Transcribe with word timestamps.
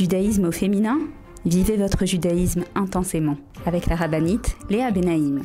Judaïsme 0.00 0.46
au 0.46 0.50
féminin 0.50 0.98
Vivez 1.44 1.76
votre 1.76 2.06
judaïsme 2.06 2.64
intensément 2.74 3.36
avec 3.66 3.84
la 3.84 3.96
rabbinite 3.96 4.56
Léa 4.70 4.90
Benaïm. 4.90 5.42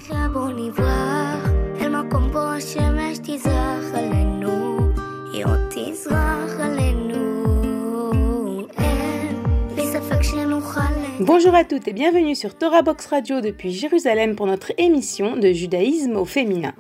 Bonjour 11.20 11.54
à 11.54 11.66
toutes 11.66 11.90
et 11.90 11.94
bienvenue 11.94 12.36
sur 12.36 12.58
Torah 12.58 12.82
Box 12.82 13.08
Radio 13.08 13.42
depuis 13.42 13.74
Jérusalem 13.74 14.38
pour 14.38 14.48
notre 14.48 14.72
émission 14.78 15.36
de 15.36 15.52
judaïsme 15.52 16.16
au 16.16 16.24
féminin. 16.24 16.74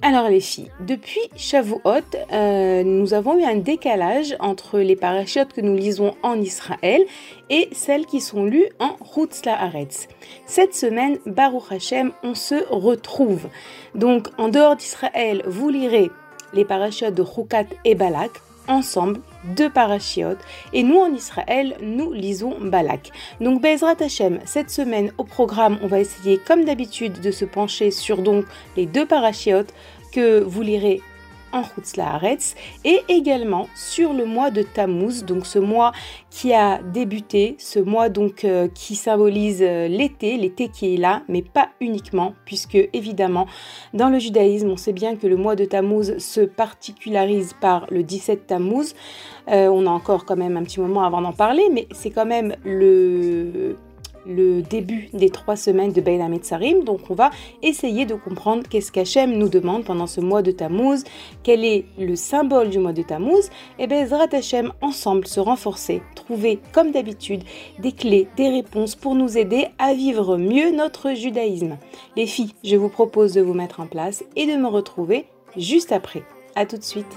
Alors 0.00 0.28
les 0.28 0.40
filles, 0.40 0.70
depuis 0.78 1.20
Shavuot, 1.36 1.82
euh, 2.32 2.84
nous 2.84 3.14
avons 3.14 3.36
eu 3.36 3.42
un 3.42 3.56
décalage 3.56 4.36
entre 4.38 4.78
les 4.78 4.94
parachutes 4.94 5.52
que 5.52 5.60
nous 5.60 5.74
lisons 5.74 6.14
en 6.22 6.40
Israël 6.40 7.04
et 7.50 7.68
celles 7.72 8.06
qui 8.06 8.20
sont 8.20 8.44
lues 8.44 8.68
en 8.78 8.96
Rutzla 9.00 9.60
Haaretz. 9.60 10.06
Cette 10.46 10.72
semaine, 10.72 11.18
Baruch 11.26 11.72
Hashem, 11.72 12.12
on 12.22 12.36
se 12.36 12.54
retrouve. 12.70 13.48
Donc 13.96 14.28
en 14.38 14.48
dehors 14.48 14.76
d'Israël, 14.76 15.42
vous 15.46 15.68
lirez 15.68 16.12
les 16.54 16.64
parachutes 16.64 17.14
de 17.14 17.24
Chukat 17.24 17.66
et 17.84 17.96
Balak 17.96 18.30
ensemble 18.68 19.20
deux 19.44 19.70
parachiotes 19.70 20.40
et 20.72 20.82
nous 20.82 20.98
en 20.98 21.12
Israël 21.12 21.76
nous 21.82 22.12
lisons 22.12 22.56
Balak. 22.60 23.10
Donc 23.40 23.62
Bezrat 23.62 23.96
Hashem, 24.00 24.40
cette 24.44 24.70
semaine 24.70 25.12
au 25.18 25.24
programme 25.24 25.78
on 25.82 25.86
va 25.86 26.00
essayer 26.00 26.38
comme 26.38 26.64
d'habitude 26.64 27.20
de 27.20 27.30
se 27.30 27.44
pencher 27.44 27.90
sur 27.90 28.22
donc 28.22 28.44
les 28.76 28.86
deux 28.86 29.06
parachiotes 29.06 29.72
que 30.12 30.40
vous 30.40 30.62
lirez 30.62 31.00
en 31.52 31.62
Haaretz 31.98 32.54
et 32.84 33.00
également 33.08 33.68
sur 33.74 34.12
le 34.12 34.24
mois 34.24 34.50
de 34.50 34.62
Tammuz, 34.62 35.24
donc 35.24 35.46
ce 35.46 35.58
mois 35.58 35.92
qui 36.30 36.52
a 36.52 36.82
débuté, 36.82 37.56
ce 37.58 37.78
mois 37.78 38.08
donc 38.08 38.44
euh, 38.44 38.68
qui 38.68 38.94
symbolise 38.94 39.62
euh, 39.62 39.88
l'été, 39.88 40.36
l'été 40.36 40.68
qui 40.68 40.94
est 40.94 40.96
là, 40.98 41.22
mais 41.28 41.42
pas 41.42 41.70
uniquement, 41.80 42.34
puisque 42.44 42.78
évidemment 42.92 43.46
dans 43.94 44.10
le 44.10 44.18
judaïsme 44.18 44.68
on 44.68 44.76
sait 44.76 44.92
bien 44.92 45.16
que 45.16 45.26
le 45.26 45.36
mois 45.36 45.56
de 45.56 45.64
Tammuz 45.64 46.18
se 46.18 46.42
particularise 46.42 47.54
par 47.60 47.86
le 47.90 48.02
17 48.02 48.46
Tammuz. 48.46 48.94
Euh, 49.50 49.68
on 49.68 49.86
a 49.86 49.90
encore 49.90 50.24
quand 50.24 50.36
même 50.36 50.56
un 50.56 50.62
petit 50.62 50.80
moment 50.80 51.02
avant 51.04 51.20
d'en 51.20 51.32
parler, 51.32 51.68
mais 51.72 51.86
c'est 51.92 52.10
quand 52.10 52.26
même 52.26 52.54
le 52.64 53.76
début 54.60 55.08
des 55.14 55.30
trois 55.30 55.56
semaines 55.56 55.92
de 55.92 56.00
Bein 56.00 56.20
Hametzarim. 56.20 56.84
Donc 56.84 57.00
on 57.10 57.14
va 57.14 57.30
essayer 57.62 58.04
de 58.04 58.14
comprendre 58.14 58.64
qu'est-ce 58.68 58.92
qu'Hachem 58.92 59.32
nous 59.32 59.48
demande 59.48 59.84
pendant 59.84 60.06
ce 60.06 60.20
mois 60.20 60.42
de 60.42 60.50
Tammuz, 60.50 61.04
quel 61.42 61.64
est 61.64 61.86
le 61.98 62.14
symbole 62.14 62.68
du 62.68 62.78
mois 62.78 62.92
de 62.92 63.02
Tammuz. 63.02 63.48
Et 63.78 63.86
bien 63.86 64.06
Zrat 64.06 64.28
Hachem, 64.32 64.72
ensemble, 64.82 65.26
se 65.26 65.40
renforcer, 65.40 66.02
trouver 66.14 66.60
comme 66.72 66.90
d'habitude 66.90 67.42
des 67.78 67.92
clés, 67.92 68.28
des 68.36 68.48
réponses 68.48 68.94
pour 68.94 69.14
nous 69.14 69.38
aider 69.38 69.68
à 69.78 69.94
vivre 69.94 70.36
mieux 70.36 70.72
notre 70.72 71.14
judaïsme. 71.14 71.78
Les 72.16 72.26
filles, 72.26 72.52
je 72.64 72.76
vous 72.76 72.90
propose 72.90 73.32
de 73.32 73.40
vous 73.40 73.54
mettre 73.54 73.80
en 73.80 73.86
place 73.86 74.24
et 74.36 74.46
de 74.46 74.56
me 74.56 74.68
retrouver 74.68 75.24
juste 75.56 75.92
après. 75.92 76.22
A 76.54 76.66
tout 76.66 76.76
de 76.76 76.84
suite. 76.84 77.16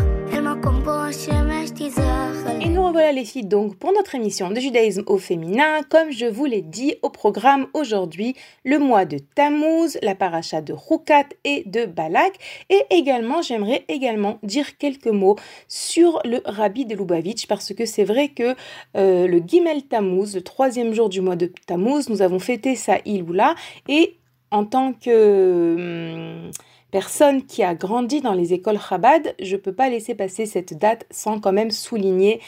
Et 2.61 2.69
nous 2.69 2.85
revoilà 2.85 3.11
les 3.11 3.25
filles 3.25 3.45
donc 3.45 3.75
pour 3.77 3.91
notre 3.93 4.15
émission 4.15 4.51
de 4.51 4.59
judaïsme 4.59 5.03
au 5.07 5.17
féminin. 5.17 5.81
Comme 5.89 6.11
je 6.11 6.25
vous 6.25 6.45
l'ai 6.45 6.61
dit 6.61 6.95
au 7.01 7.09
programme 7.09 7.67
aujourd'hui, 7.73 8.35
le 8.63 8.77
mois 8.77 9.05
de 9.05 9.17
Tammuz, 9.17 9.97
la 10.01 10.13
paracha 10.15 10.61
de 10.61 10.73
Rukat 10.73 11.25
et 11.43 11.63
de 11.65 11.85
Balak. 11.85 12.33
Et 12.69 12.81
également, 12.89 13.41
j'aimerais 13.41 13.85
également 13.87 14.39
dire 14.43 14.77
quelques 14.77 15.07
mots 15.07 15.37
sur 15.67 16.21
le 16.25 16.41
Rabbi 16.45 16.85
de 16.85 16.95
Lubavitch 16.95 17.47
parce 17.47 17.73
que 17.73 17.85
c'est 17.85 18.03
vrai 18.03 18.29
que 18.29 18.55
euh, 18.95 19.27
le 19.27 19.39
Gimel 19.39 19.83
Tammuz, 19.83 20.35
le 20.35 20.41
troisième 20.41 20.93
jour 20.93 21.09
du 21.09 21.21
mois 21.21 21.35
de 21.35 21.51
Tammuz, 21.65 22.09
nous 22.09 22.21
avons 22.21 22.39
fêté 22.39 22.75
sa 22.75 22.97
Iloula 23.05 23.55
et 23.87 24.17
en 24.51 24.65
tant 24.65 24.93
que... 24.93 26.45
Hum, 26.45 26.51
personne 26.91 27.45
qui 27.45 27.63
a 27.63 27.73
grandi 27.73 28.21
dans 28.21 28.33
les 28.33 28.53
écoles 28.53 28.79
Chabad, 28.79 29.33
je 29.41 29.55
ne 29.55 29.61
peux 29.61 29.73
pas 29.73 29.89
laisser 29.89 30.13
passer 30.13 30.45
cette 30.45 30.77
date 30.77 31.05
sans 31.09 31.39
quand 31.39 31.53
même 31.53 31.71
souligner 31.71 32.41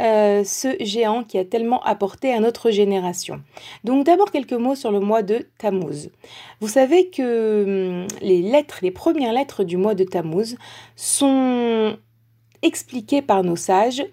euh, 0.00 0.44
ce 0.44 0.76
géant 0.80 1.24
qui 1.24 1.36
a 1.36 1.44
tellement 1.44 1.82
apporté 1.82 2.32
à 2.32 2.40
notre 2.40 2.70
génération. 2.70 3.42
Donc 3.84 4.06
d'abord 4.06 4.30
quelques 4.30 4.52
mots 4.52 4.76
sur 4.76 4.92
le 4.92 5.00
mois 5.00 5.22
de 5.22 5.48
Tammuz. 5.58 6.10
Vous 6.60 6.68
savez 6.68 7.10
que 7.10 8.02
hum, 8.02 8.06
les 8.22 8.40
lettres, 8.40 8.78
les 8.82 8.92
premières 8.92 9.32
lettres 9.32 9.64
du 9.64 9.76
mois 9.76 9.94
de 9.94 10.04
Tammuz 10.04 10.56
sont 10.94 11.96
expliquées 12.62 13.22
par 13.22 13.42
nos 13.42 13.56
sages. 13.56 14.04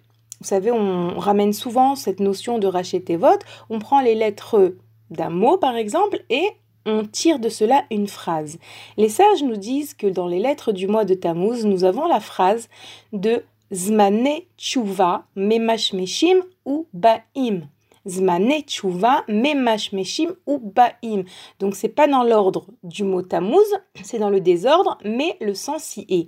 Vous 0.42 0.48
savez, 0.48 0.72
on 0.72 1.18
ramène 1.18 1.54
souvent 1.54 1.96
cette 1.96 2.20
notion 2.20 2.58
de 2.58 2.68
racheter 2.68 3.16
vote. 3.16 3.42
On 3.70 3.80
prend 3.80 4.02
les 4.02 4.16
lettres 4.16 4.76
d'un 5.12 5.30
mot 5.30 5.58
par 5.58 5.76
exemple 5.76 6.24
et 6.30 6.50
on 6.86 7.06
tire 7.06 7.40
de 7.40 7.50
cela 7.50 7.86
une 7.92 8.08
phrase. 8.08 8.60
Les 8.98 9.10
sages 9.10 9.44
nous 9.44 9.58
disent 9.58 9.94
que 9.94 10.08
dans 10.08 10.28
les 10.28 10.40
lettres 10.40 10.72
du 10.72 10.88
mois 10.88 11.06
de 11.06 11.14
Tammuz, 11.14 11.66
nous 11.66 11.84
avons 11.84 12.08
la 12.08 12.20
phrase 12.20 12.70
de 13.14 13.44
Zmane 13.74 14.42
Tshuva 14.58 15.26
Memash 15.36 15.94
Meshim 15.94 16.44
ou 16.66 16.88
Ba'im. 16.94 17.68
Zmane 18.08 18.62
Tshuva 18.62 19.24
Memash 19.28 19.92
Meshim 19.92 20.36
ou 20.46 20.60
Ba'im. 20.60 21.24
Donc 21.60 21.76
c'est 21.76 21.90
pas 21.90 22.08
dans 22.08 22.24
l'ordre 22.24 22.68
du 22.84 23.04
mot 23.04 23.24
Tammuz, 23.24 23.66
c'est 24.04 24.20
dans 24.20 24.30
le 24.30 24.42
désordre, 24.42 24.98
mais 25.04 25.38
le 25.42 25.56
sens 25.56 25.98
y 25.98 26.06
est. 26.10 26.28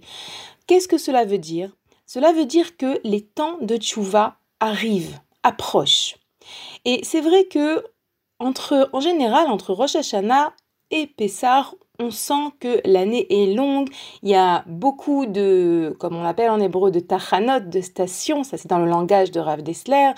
Qu'est-ce 0.66 0.88
que 0.88 0.98
cela 0.98 1.26
veut 1.26 1.38
dire? 1.38 1.76
Cela 2.06 2.32
veut 2.32 2.46
dire 2.46 2.78
que 2.78 3.00
les 3.04 3.22
temps 3.22 3.58
de 3.62 3.78
Tshuva 3.78 4.38
arrivent, 4.60 5.20
approchent. 5.44 6.16
Et 6.86 7.02
c'est 7.04 7.22
vrai 7.22 7.46
que 7.46 7.84
entre, 8.40 8.90
en 8.94 9.00
général, 9.00 9.48
entre 9.48 9.74
Rosh 9.74 9.96
Hashanah 9.96 10.54
et 10.92 11.08
Pessah, 11.08 11.72
on 12.00 12.12
sent 12.12 12.52
que 12.60 12.82
l'année 12.86 13.26
est 13.30 13.54
longue. 13.54 13.90
Il 14.22 14.30
y 14.30 14.36
a 14.36 14.64
beaucoup 14.68 15.26
de, 15.26 15.96
comme 16.00 16.16
on 16.16 16.24
l'appelle 16.24 16.52
en 16.52 16.60
hébreu, 16.60 16.92
de 16.92 17.00
tachanot, 17.00 17.62
de 17.62 17.82
stations. 17.82 18.44
Ça, 18.44 18.58
c'est 18.58 18.70
dans 18.70 18.80
le 18.80 18.90
langage 18.90 19.32
de 19.32 19.40
Rav 19.40 19.64
Dessler. 19.64 20.12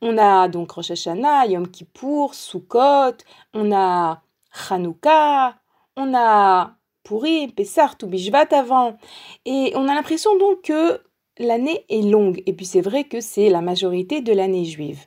On 0.00 0.16
a 0.16 0.48
donc 0.48 0.72
Rosh 0.72 0.90
Hashanah, 0.90 1.46
Yom 1.46 1.68
Kippour, 1.68 2.34
Sukkot. 2.34 3.18
On 3.54 3.72
a 3.72 4.22
Hanouka. 4.70 5.56
On 5.96 6.14
a 6.14 6.72
Purim, 7.04 7.52
Pessah, 7.52 7.90
Toubishvat 7.98 8.46
avant. 8.52 8.96
Et 9.44 9.72
on 9.76 9.88
a 9.88 9.94
l'impression 9.94 10.36
donc 10.38 10.62
que 10.62 11.02
l'année 11.38 11.84
est 11.88 12.02
longue. 12.02 12.42
Et 12.46 12.52
puis 12.52 12.66
c'est 12.66 12.80
vrai 12.80 13.04
que 13.04 13.20
c'est 13.20 13.50
la 13.50 13.60
majorité 13.60 14.22
de 14.22 14.32
l'année 14.32 14.64
juive. 14.64 15.06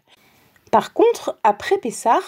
Par 0.73 0.93
contre, 0.93 1.39
après 1.43 1.77
Pessah, 1.77 2.19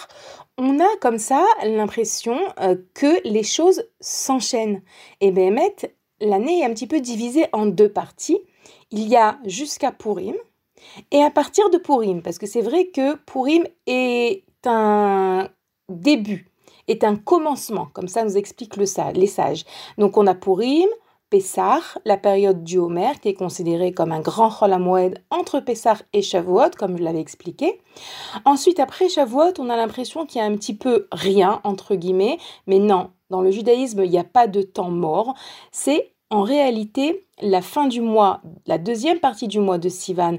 on 0.56 0.78
a 0.78 0.86
comme 1.00 1.18
ça 1.18 1.44
l'impression 1.64 2.38
euh, 2.60 2.76
que 2.94 3.20
les 3.28 3.42
choses 3.42 3.82
s'enchaînent. 3.98 4.82
Et 5.20 5.32
Béhémet, 5.32 5.74
l'année 6.20 6.60
est 6.60 6.64
un 6.64 6.70
petit 6.70 6.86
peu 6.86 7.00
divisée 7.00 7.46
en 7.52 7.66
deux 7.66 7.88
parties. 7.88 8.38
Il 8.92 9.08
y 9.08 9.16
a 9.16 9.40
jusqu'à 9.46 9.90
Purim 9.90 10.36
et 11.10 11.24
à 11.24 11.30
partir 11.32 11.70
de 11.70 11.78
Purim, 11.78 12.22
parce 12.22 12.38
que 12.38 12.46
c'est 12.46 12.60
vrai 12.60 12.86
que 12.86 13.16
Purim 13.16 13.66
est 13.88 14.44
un 14.64 15.48
début, 15.88 16.46
est 16.86 17.02
un 17.02 17.16
commencement, 17.16 17.88
comme 17.94 18.06
ça 18.06 18.22
nous 18.22 18.36
expliquent 18.36 18.76
le, 18.76 18.86
les 19.14 19.26
sages. 19.26 19.64
Donc 19.98 20.16
on 20.16 20.26
a 20.28 20.36
Purim, 20.36 20.88
Pessah, 21.28 21.80
la 22.04 22.16
période 22.16 22.62
du 22.62 22.78
Homer, 22.78 23.12
qui 23.20 23.28
est 23.28 23.34
considérée 23.34 23.92
comme 23.92 24.12
un 24.12 24.20
grand 24.20 24.50
Chol 24.50 24.72
entre 25.30 25.60
Pessah 25.60 25.98
et 26.12 26.22
Shavuot, 26.22 26.70
comme 26.78 26.96
je 26.96 27.02
l'avais 27.02 27.20
expliqué. 27.20 27.80
Ensuite, 28.44 28.78
après 28.78 29.08
Shavuot, 29.08 29.54
on 29.58 29.68
a 29.68 29.76
l'impression 29.76 30.24
qu'il 30.24 30.40
y 30.40 30.44
a 30.44 30.46
un 30.46 30.56
petit 30.56 30.76
peu 30.76 31.08
rien, 31.10 31.60
entre 31.64 31.96
guillemets, 31.96 32.38
mais 32.66 32.78
non, 32.78 33.10
dans 33.30 33.40
le 33.40 33.50
judaïsme, 33.50 34.04
il 34.04 34.10
n'y 34.10 34.18
a 34.18 34.24
pas 34.24 34.46
de 34.46 34.62
temps 34.62 34.90
mort. 34.90 35.34
C'est 35.72 36.15
en 36.30 36.42
réalité, 36.42 37.26
la 37.40 37.62
fin 37.62 37.86
du 37.86 38.00
mois, 38.00 38.40
la 38.66 38.78
deuxième 38.78 39.20
partie 39.20 39.46
du 39.46 39.60
mois 39.60 39.78
de 39.78 39.88
Sivan, 39.88 40.38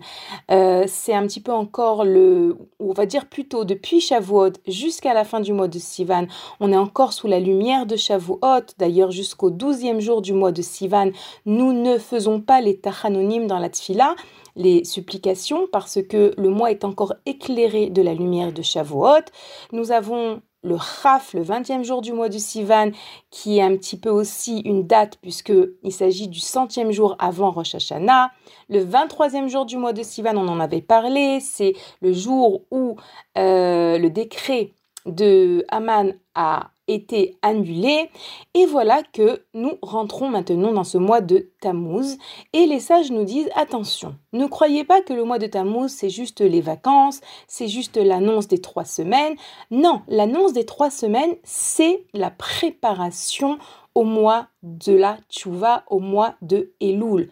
euh, 0.52 0.84
c'est 0.86 1.14
un 1.14 1.26
petit 1.26 1.40
peu 1.40 1.54
encore 1.54 2.04
le, 2.04 2.58
on 2.80 2.92
va 2.92 3.06
dire 3.06 3.28
plutôt 3.28 3.64
depuis 3.64 4.02
Shavuot 4.02 4.54
jusqu'à 4.68 5.14
la 5.14 5.24
fin 5.24 5.40
du 5.40 5.54
mois 5.54 5.70
de 5.70 5.80
Sivan, 5.80 6.26
on 6.60 6.74
est 6.74 6.78
encore 6.78 7.14
sous 7.14 7.28
la 7.28 7.40
lumière 7.40 7.86
de 7.86 7.96
Shavuot. 7.96 8.66
D'ailleurs, 8.78 9.12
jusqu'au 9.12 9.50
douzième 9.50 10.02
jour 10.02 10.22
du 10.22 10.34
mois 10.34 10.52
de 10.52 10.62
Sivan, 10.62 11.12
nous 11.46 11.72
ne 11.72 11.98
faisons 11.98 12.42
pas 12.42 12.60
les 12.60 12.78
tachanonim 12.80 13.48
dans 13.48 13.60
la 13.60 13.70
tfila, 13.70 14.16
les 14.58 14.84
supplications, 14.84 15.68
parce 15.72 16.00
que 16.02 16.34
le 16.38 16.50
mois 16.50 16.72
est 16.72 16.84
encore 16.84 17.14
éclairé 17.26 17.90
de 17.90 18.02
la 18.02 18.14
lumière 18.14 18.52
de 18.52 18.62
Shavuot. 18.62 19.24
Nous 19.72 19.92
avons 19.92 20.42
le 20.68 20.76
Raf, 20.76 21.34
le 21.34 21.44
20e 21.44 21.84
jour 21.84 22.02
du 22.02 22.14
mois 22.14 22.30
du 22.30 22.40
Sivan, 22.40 22.92
qui 23.32 23.58
est 23.58 23.62
un 23.62 23.76
petit 23.76 23.98
peu 23.98 24.10
aussi 24.10 24.60
une 24.60 24.86
date 24.86 25.18
puisqu'il 25.22 25.92
s'agit 25.92 26.28
du 26.28 26.40
centième 26.40 26.92
jour 26.92 27.16
avant 27.20 27.52
Rosh 27.52 27.76
Hashanah. 27.76 28.32
Le 28.70 28.84
23e 28.84 29.48
jour 29.48 29.66
du 29.66 29.78
mois 29.78 29.94
de 29.94 30.04
Sivan, 30.04 30.36
on 30.36 30.48
en 30.48 30.60
avait 30.60 30.82
parlé, 30.82 31.40
c'est 31.40 31.74
le 32.02 32.14
jour 32.14 32.66
où 32.70 32.98
euh, 33.38 33.98
le 33.98 34.10
décret 34.10 34.74
de 35.06 35.66
Haman 35.70 36.14
a 36.36 36.72
été 36.88 37.38
annulé. 37.42 38.10
Et 38.54 38.66
voilà 38.66 39.02
que 39.14 39.44
nous 39.54 39.74
rentrons 39.82 40.30
maintenant 40.30 40.72
dans 40.72 40.84
ce 40.84 40.98
mois 40.98 41.22
de 41.22 41.50
Tammuz. 41.62 42.18
Et 42.54 42.66
les 42.66 42.80
sages 42.80 43.12
nous 43.12 43.24
disent 43.24 43.50
attention, 43.56 44.16
ne 44.34 44.46
croyez 44.46 44.84
pas 44.84 45.02
que 45.02 45.14
le 45.14 45.24
mois 45.24 45.40
de 45.40 45.48
Tammuz, 45.48 45.90
c'est 45.90 46.10
juste 46.10 46.42
les 46.42 46.62
vacances, 46.62 47.22
c'est 47.48 47.68
juste 47.68 47.98
l'annonce 47.98 48.48
des 48.48 48.60
trois 48.60 48.86
semaines. 48.86 49.36
Non, 49.72 50.02
l'annonce 50.08 50.54
des 50.54 50.66
trois 50.66 50.90
semaines, 50.90 51.36
c'est 51.44 52.06
la 52.14 52.32
préparation 52.32 53.58
au 53.98 54.04
mois 54.04 54.46
de 54.62 54.94
la 54.94 55.18
tchouva, 55.28 55.84
au 55.90 56.00
mois 56.00 56.36
de 56.44 56.72
Elul. 56.80 57.32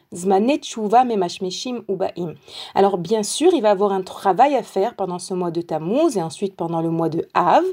Ubaim. 1.88 2.34
Alors 2.74 2.98
bien 2.98 3.22
sûr, 3.22 3.54
il 3.54 3.62
va 3.62 3.70
avoir 3.70 3.92
un 3.92 4.02
travail 4.02 4.56
à 4.56 4.64
faire 4.64 4.96
pendant 4.96 5.20
ce 5.20 5.36
mois 5.36 5.52
de 5.52 5.62
Tammuz 5.62 6.18
et 6.18 6.24
ensuite 6.24 6.56
pendant 6.56 6.82
le 6.82 6.90
mois 6.90 7.10
de 7.10 7.28
Av. 7.36 7.64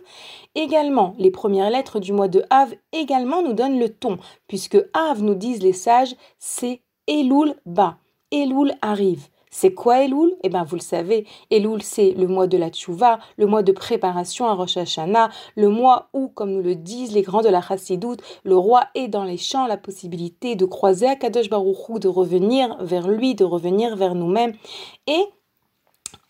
Également, 0.55 1.15
les 1.19 1.31
premières 1.31 1.71
lettres 1.71 2.01
du 2.01 2.13
mois 2.13 2.29
de 2.29 2.45
Av 2.51 2.75
également 2.93 3.43
nous 3.43 3.55
donnent 3.55 3.79
le 3.79 3.89
ton, 3.89 4.19
puisque 4.47 4.77
Av 4.93 5.23
nous 5.23 5.37
disent 5.37 5.63
les 5.63 5.73
sages, 5.73 6.15
c'est 6.39 6.83
Elul 7.07 7.55
ba. 7.65 7.97
Elul 8.31 8.75
arrive. 8.83 9.29
C'est 9.55 9.75
quoi 9.75 10.03
Elul? 10.03 10.35
Eh 10.43 10.49
bien, 10.49 10.65
vous 10.65 10.77
le 10.77 10.81
savez, 10.81 11.27
Elul, 11.51 11.83
c'est 11.83 12.13
le 12.13 12.27
mois 12.27 12.47
de 12.47 12.57
la 12.57 12.71
Tchouva, 12.71 13.19
le 13.37 13.47
mois 13.47 13.63
de 13.63 13.71
préparation 13.71 14.47
à 14.47 14.55
Rosh 14.55 14.79
Hashanah, 14.79 15.29
le 15.57 15.69
mois 15.69 16.09
où, 16.15 16.29
comme 16.29 16.53
nous 16.53 16.63
le 16.63 16.75
disent 16.75 17.13
les 17.13 17.21
grands 17.21 17.43
de 17.43 17.51
la 17.51 17.61
Chassidoute, 17.61 18.23
le 18.45 18.57
roi 18.57 18.85
est 18.95 19.09
dans 19.09 19.25
les 19.25 19.37
champs, 19.37 19.67
la 19.67 19.77
possibilité 19.77 20.57
de 20.57 20.65
croiser 20.65 21.07
Akadosh 21.07 21.51
Baruch 21.51 22.01
de 22.01 22.09
revenir 22.09 22.79
vers 22.81 23.09
lui, 23.09 23.35
de 23.35 23.45
revenir 23.45 23.95
vers 23.95 24.15
nous-mêmes. 24.15 24.55
Et 25.07 25.23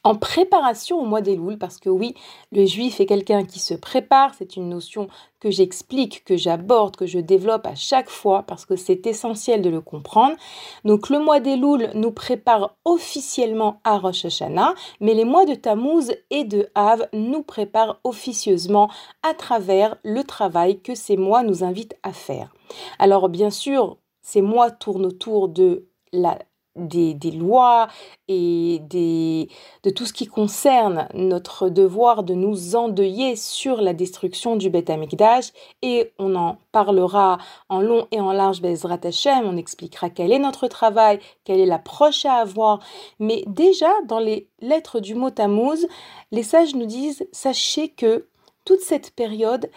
en 0.05 0.17
préparation 0.17 1.01
au 1.01 1.05
mois 1.05 1.21
d'Elul, 1.21 1.59
parce 1.59 1.79
que 1.79 1.89
oui, 1.89 2.15
le 2.51 2.67
juif 2.67 3.01
est 3.01 3.07
quelqu'un 3.07 3.45
qui 3.45 3.61
se 3.61 3.75
prépare, 3.75 4.35
c'est 4.37 4.57
une 4.57 4.69
notion 4.69 5.09
que 5.39 5.51
j'explique, 5.51 6.25
que 6.25 6.37
j'aborde, 6.37 6.97
que 6.97 7.07
je 7.07 7.19
développe 7.19 7.67
à 7.67 7.75
chaque 7.75 8.09
fois, 8.09 8.43
parce 8.43 8.67
que 8.67 8.77
c'est 8.77 9.07
essentiel 9.07 9.63
de 9.63 9.71
le 9.71 9.81
comprendre. 9.81 10.37
Donc 10.85 11.09
le 11.09 11.21
mois 11.21 11.41
d'Elul 11.41 11.91
nous 11.95 12.11
prépare 12.11 12.77
officiellement 12.85 13.81
à 13.85 13.99
Rosh 13.99 14.25
Hashanah, 14.25 14.75
mais 15.01 15.15
les 15.15 15.25
mois 15.25 15.45
de 15.45 15.55
Tammuz 15.55 16.13
et 16.31 16.45
de 16.45 16.69
Av 16.75 17.09
nous 17.13 17.43
préparent 17.43 18.01
officieusement 18.05 18.91
à 19.23 19.35
travers 19.35 19.97
le 20.03 20.25
travail 20.25 20.81
que 20.81 20.95
ces 20.95 21.17
mois 21.17 21.43
nous 21.43 21.63
invitent 21.63 21.97
à 22.03 22.13
faire. 22.13 22.53
Alors 22.99 23.29
bien 23.29 23.51
sûr, 23.51 23.99
ces 24.21 24.43
mois 24.43 24.71
tournent 24.71 25.07
autour 25.07 25.49
de 25.49 25.87
la 26.13 26.39
des, 26.77 27.31
lois 27.31 27.89
et 28.29 28.81
des, 28.83 29.49
de 29.83 29.91
tout 29.91 30.07
ce 30.07 30.13
qui 30.13 30.27
concerne 30.27 31.09
notre 31.15 31.69
devoir 31.69 32.23
de 32.23 32.35
nous 32.35 32.77
endeuiller 32.77 33.37
sur 33.37 33.81
la 33.81 33.93
destruction 33.93 34.57
du 34.57 34.71
Beth 34.71 34.91
Amikdash. 34.91 35.53
Et 35.83 36.13
on 36.19 36.35
en 36.35 36.59
parlera 36.73 37.39
en 37.69 37.81
long 37.81 38.07
et 38.11 38.21
en 38.21 38.33
large 38.33 38.63
Bezrat 38.63 39.01
Hashem, 39.05 39.45
on 39.45 39.57
expliquera 39.57 40.11
quel 40.11 40.33
est 40.33 40.39
notre 40.39 40.69
travail, 40.69 41.19
quelle 41.45 41.61
est 41.61 41.67
l'approche 41.67 42.25
à 42.25 42.35
avoir, 42.35 42.81
mais 43.19 43.45
déjà 43.47 43.91
dans 44.07 44.19
les 44.19 44.49
lettres 44.61 45.01
du 45.01 45.15
mot 45.15 45.31
Tammuz, 45.31 45.87
les 46.31 46.43
sages 46.43 46.75
nous 46.75 46.87
disent 46.87 47.27
sachez 47.33 47.89
que 47.89 48.27
toute 48.65 48.81
cette 48.81 49.11
période 49.11 49.71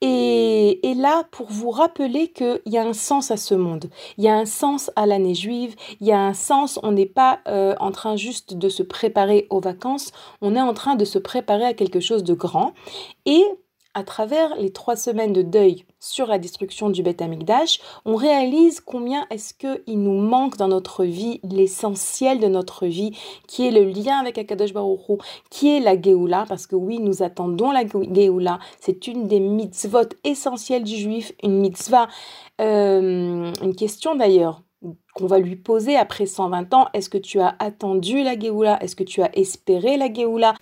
et, 0.00 0.94
là 0.96 1.24
pour 1.30 1.46
vous 1.48 1.70
rappeler 1.70 2.28
qu'il 2.28 2.60
y 2.66 2.76
a 2.76 2.82
un 2.82 2.92
sens 2.92 3.30
à 3.30 3.36
ce 3.36 3.54
monde, 3.54 3.88
il 4.16 4.24
y 4.24 4.28
a 4.28 4.34
un 4.34 4.46
sens 4.46 4.90
à 4.96 5.06
l'année 5.06 5.34
juive, 5.34 5.76
il 6.00 6.06
y 6.06 6.12
a 6.12 6.20
un 6.20 6.34
sens, 6.34 6.80
on 6.82 6.92
n'est 6.92 7.06
pas 7.06 7.40
euh, 7.46 7.74
en 7.78 7.92
train 7.92 8.16
juste 8.16 8.54
de 8.54 8.68
se 8.68 8.82
préparer 8.82 9.46
aux 9.50 9.60
vacances, 9.60 10.12
on 10.40 10.56
est 10.56 10.60
en 10.60 10.74
train 10.74 10.96
de 10.96 11.04
se 11.04 11.18
préparer 11.18 11.64
à 11.64 11.74
quelque 11.74 12.00
chose 12.00 12.24
de 12.24 12.34
grand. 12.34 12.72
Et 13.26 13.44
à 13.94 14.04
travers 14.04 14.56
les 14.56 14.72
trois 14.72 14.96
semaines 14.96 15.32
de 15.32 15.42
deuil 15.42 15.84
sur 16.00 16.26
la 16.26 16.38
destruction 16.38 16.90
du 16.90 17.02
Beth 17.02 17.22
Amikdash, 17.22 17.80
on 18.04 18.16
réalise 18.16 18.80
combien 18.80 19.26
est-ce 19.30 19.54
qu'il 19.54 20.02
nous 20.02 20.20
manque 20.20 20.56
dans 20.56 20.68
notre 20.68 21.04
vie 21.04 21.40
l'essentiel 21.42 22.40
de 22.40 22.46
notre 22.46 22.86
vie, 22.86 23.16
qui 23.46 23.66
est 23.66 23.70
le 23.70 23.84
lien 23.84 24.18
avec 24.18 24.38
Akadosh 24.38 24.72
Baruch 24.72 25.08
Hu, 25.08 25.16
qui 25.50 25.76
est 25.76 25.80
la 25.80 26.00
Géoula, 26.00 26.44
parce 26.48 26.66
que 26.66 26.76
oui, 26.76 26.98
nous 27.00 27.22
attendons 27.22 27.72
la 27.72 27.84
Géoula, 27.86 28.58
c'est 28.80 29.06
une 29.06 29.26
des 29.26 29.40
mitzvot 29.40 30.08
essentielles 30.24 30.84
du 30.84 30.96
juif, 30.96 31.32
une 31.42 31.58
mitzvah, 31.58 32.08
euh, 32.60 33.52
une 33.62 33.74
question 33.74 34.14
d'ailleurs 34.14 34.62
qu'on 35.14 35.26
va 35.26 35.38
lui 35.38 35.56
poser 35.56 35.96
après 35.96 36.26
120 36.26 36.72
ans, 36.74 36.86
est-ce 36.94 37.08
que 37.08 37.18
tu 37.18 37.40
as 37.40 37.56
attendu 37.58 38.22
la 38.22 38.38
Géoula? 38.38 38.80
Est-ce 38.82 38.94
que 38.94 39.02
tu 39.02 39.22
as 39.22 39.36
espéré 39.36 39.96
la 39.96 40.12
Géoula? 40.12 40.54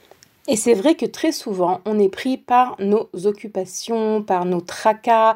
Et 0.48 0.56
c'est 0.56 0.74
vrai 0.74 0.94
que 0.94 1.06
très 1.06 1.32
souvent, 1.32 1.80
on 1.84 1.98
est 1.98 2.08
pris 2.08 2.36
par 2.36 2.76
nos 2.78 3.08
occupations, 3.24 4.22
par 4.22 4.44
nos 4.44 4.60
tracas, 4.60 5.34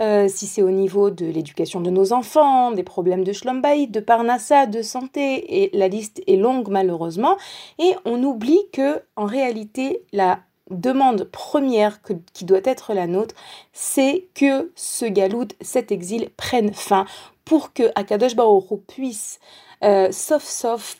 euh, 0.00 0.28
si 0.28 0.46
c'est 0.46 0.62
au 0.62 0.70
niveau 0.70 1.10
de 1.10 1.26
l'éducation 1.26 1.80
de 1.80 1.90
nos 1.90 2.12
enfants, 2.12 2.72
des 2.72 2.82
problèmes 2.82 3.24
de 3.24 3.32
shlombaïd, 3.32 3.90
de 3.90 4.00
parnassa, 4.00 4.66
de 4.66 4.82
santé, 4.82 5.62
et 5.62 5.76
la 5.76 5.88
liste 5.88 6.22
est 6.26 6.36
longue 6.36 6.68
malheureusement, 6.68 7.36
et 7.78 7.94
on 8.04 8.22
oublie 8.22 8.62
que 8.72 9.02
en 9.16 9.26
réalité, 9.26 10.02
la 10.12 10.40
demande 10.70 11.24
première 11.24 12.00
qui 12.32 12.44
doit 12.44 12.60
être 12.64 12.94
la 12.94 13.06
nôtre, 13.06 13.34
c'est 13.72 14.28
que 14.34 14.72
ce 14.74 15.06
galout, 15.06 15.48
cet 15.60 15.92
exil 15.92 16.30
prenne 16.36 16.72
fin 16.72 17.06
pour 17.44 17.72
que 17.72 17.84
Akadosh 17.94 18.36
Baruch 18.36 18.80
puisse, 18.86 19.40
euh, 19.82 20.08
sauf 20.12 20.42
sauf, 20.42 20.96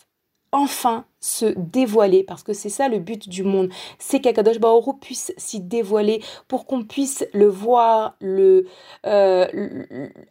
enfin 0.53 1.05
se 1.21 1.47
dévoiler 1.57 2.23
parce 2.23 2.43
que 2.43 2.53
c'est 2.53 2.69
ça 2.69 2.89
le 2.89 2.99
but 2.99 3.29
du 3.29 3.43
monde 3.43 3.71
c'est 3.99 4.21
qu'Akadosh 4.21 4.59
Baoru 4.61 4.99
puisse 4.99 5.33
s'y 5.37 5.61
dévoiler 5.61 6.23
pour 6.47 6.67
qu'on 6.67 6.85
puisse 6.85 7.27
le 7.33 7.49
voir 7.49 8.17
le, 8.21 8.67
euh, 9.07 9.47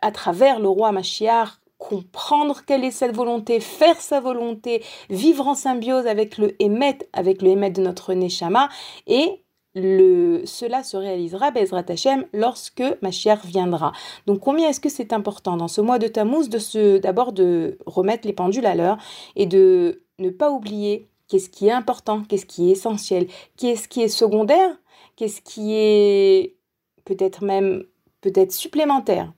à 0.01 0.11
travers 0.11 0.59
le 0.59 0.69
roi 0.69 0.91
Machiar 0.91 1.59
comprendre 1.77 2.61
quelle 2.65 2.83
est 2.83 2.91
cette 2.91 3.15
volonté, 3.15 3.59
faire 3.59 4.01
sa 4.01 4.19
volonté, 4.19 4.83
vivre 5.09 5.47
en 5.47 5.53
symbiose 5.55 6.07
avec 6.07 6.37
le 6.37 6.61
Hémet, 6.61 6.97
avec 7.13 7.41
le 7.41 7.49
Hémet 7.49 7.69
de 7.69 7.81
notre 7.81 8.13
Neshama, 8.13 8.69
et 9.05 9.43
le, 9.75 10.41
cela 10.45 10.83
se 10.83 10.97
réalisera, 10.97 11.51
Bezrat 11.51 11.85
Hashem, 11.87 12.25
lorsque 12.33 12.83
Mashiach 13.01 13.45
viendra. 13.45 13.91
Donc 14.25 14.39
combien 14.39 14.69
est-ce 14.69 14.79
que 14.79 14.89
c'est 14.89 15.13
important 15.13 15.55
dans 15.55 15.67
ce 15.67 15.81
mois 15.81 15.99
de 15.99 16.07
Tammuz 16.07 16.49
de 16.49 16.97
d'abord 16.97 17.31
de 17.31 17.77
remettre 17.85 18.27
les 18.27 18.33
pendules 18.33 18.65
à 18.65 18.73
l'heure 18.73 18.97
et 19.35 19.45
de 19.45 20.06
ne 20.19 20.29
pas 20.29 20.51
oublier 20.51 21.09
qu'est-ce 21.27 21.49
qui 21.49 21.67
est 21.67 21.71
important, 21.71 22.23
qu'est-ce 22.23 22.45
qui 22.45 22.69
est 22.69 22.71
essentiel, 22.71 23.27
qu'est-ce 23.57 23.87
qui 23.87 24.01
est 24.01 24.07
secondaire, 24.07 24.75
qu'est-ce 25.15 25.41
qui 25.41 25.73
est 25.75 26.55
peut-être 27.05 27.43
même 27.43 27.83
peut-être 28.21 28.51
supplémentaire. 28.51 29.31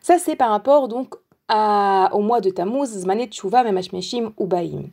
Ça 0.00 0.18
c'est 0.18 0.36
par 0.36 0.50
rapport 0.50 0.88
donc 0.88 1.14
à, 1.48 2.10
au 2.12 2.20
mois 2.20 2.40
de 2.40 2.50
Tammuz, 2.50 2.86
Zmanet 2.88 3.28
Tshuva, 3.28 3.64
Memashmeshim, 3.64 4.32
Ubaim. 4.38 4.90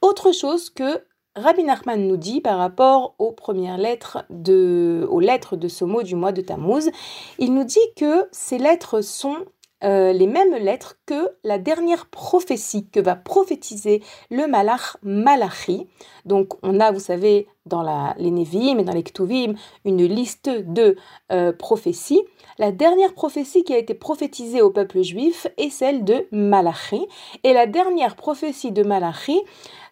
Autre 0.00 0.32
chose 0.32 0.70
que 0.70 1.02
Rabbi 1.34 1.62
Nachman 1.64 2.06
nous 2.06 2.16
dit 2.16 2.40
par 2.40 2.58
rapport 2.58 3.14
aux 3.18 3.32
premières 3.32 3.78
lettres 3.78 4.24
de, 4.30 5.06
aux 5.08 5.20
lettres 5.20 5.56
de 5.56 5.68
ce 5.68 5.84
mot 5.84 6.02
du 6.02 6.16
mois 6.16 6.32
de 6.32 6.40
Tammuz, 6.40 6.90
il 7.38 7.54
nous 7.54 7.64
dit 7.64 7.78
que 7.96 8.28
ces 8.32 8.58
lettres 8.58 9.00
sont 9.02 9.44
euh, 9.84 10.12
les 10.12 10.26
mêmes 10.26 10.54
lettres 10.54 10.96
que 11.06 11.30
la 11.44 11.58
dernière 11.58 12.06
prophétie 12.06 12.88
que 12.88 13.00
va 13.00 13.14
prophétiser 13.14 14.02
le 14.30 14.46
Malach 14.46 14.96
Malachi. 15.02 15.86
Donc 16.24 16.54
on 16.62 16.80
a, 16.80 16.90
vous 16.90 17.00
savez, 17.00 17.46
dans 17.66 17.82
la, 17.82 18.14
les 18.18 18.30
Nevi'im 18.30 18.78
et 18.78 18.84
dans 18.84 18.92
les 18.92 19.02
Ktuvim, 19.02 19.54
une 19.84 20.04
liste 20.04 20.48
de 20.48 20.96
euh, 21.30 21.52
prophéties. 21.52 22.22
La 22.58 22.72
dernière 22.72 23.14
prophétie 23.14 23.62
qui 23.62 23.72
a 23.72 23.78
été 23.78 23.94
prophétisée 23.94 24.62
au 24.62 24.70
peuple 24.70 25.02
juif 25.02 25.46
est 25.56 25.70
celle 25.70 26.04
de 26.04 26.26
Malachi. 26.32 27.06
Et 27.44 27.52
la 27.52 27.66
dernière 27.66 28.16
prophétie 28.16 28.72
de 28.72 28.82
Malachi 28.82 29.40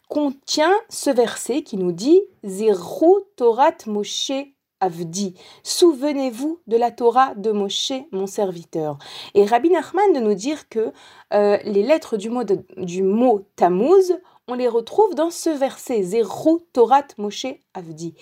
contient 0.09 0.75
ce 0.89 1.11
verset 1.11 1.63
qui 1.63 1.77
nous 1.77 1.93
dit 1.93 2.21
Zirou 2.45 3.19
Torat 3.37 3.77
Moshe 3.87 4.33
Avdi. 4.81 5.35
Souvenez-vous 5.63 6.61
de 6.67 6.77
la 6.77 6.91
Torah 6.91 7.35
de 7.35 7.51
Moshe, 7.53 7.93
mon 8.13 8.27
serviteur. 8.27 8.99
Et 9.35 9.45
Rabbi 9.45 9.71
Nachman 9.71 10.13
de 10.13 10.21
nous 10.21 10.35
dire 10.35 10.69
que 10.69 10.93
euh, 11.33 11.59
les 11.65 11.83
lettres 11.83 12.17
du 12.17 12.31
mot, 12.31 12.45
du 12.77 13.03
mot 13.03 13.47
Tammuz, 13.57 14.19
on 14.49 14.55
les 14.55 14.69
retrouve 14.69 15.15
dans 15.15 15.31
ce 15.31 15.51
verset, 15.51 16.03
Zerou 16.03 16.61
Torat 16.73 17.07
Moshe 17.19 17.47
Avdi, 17.75 18.15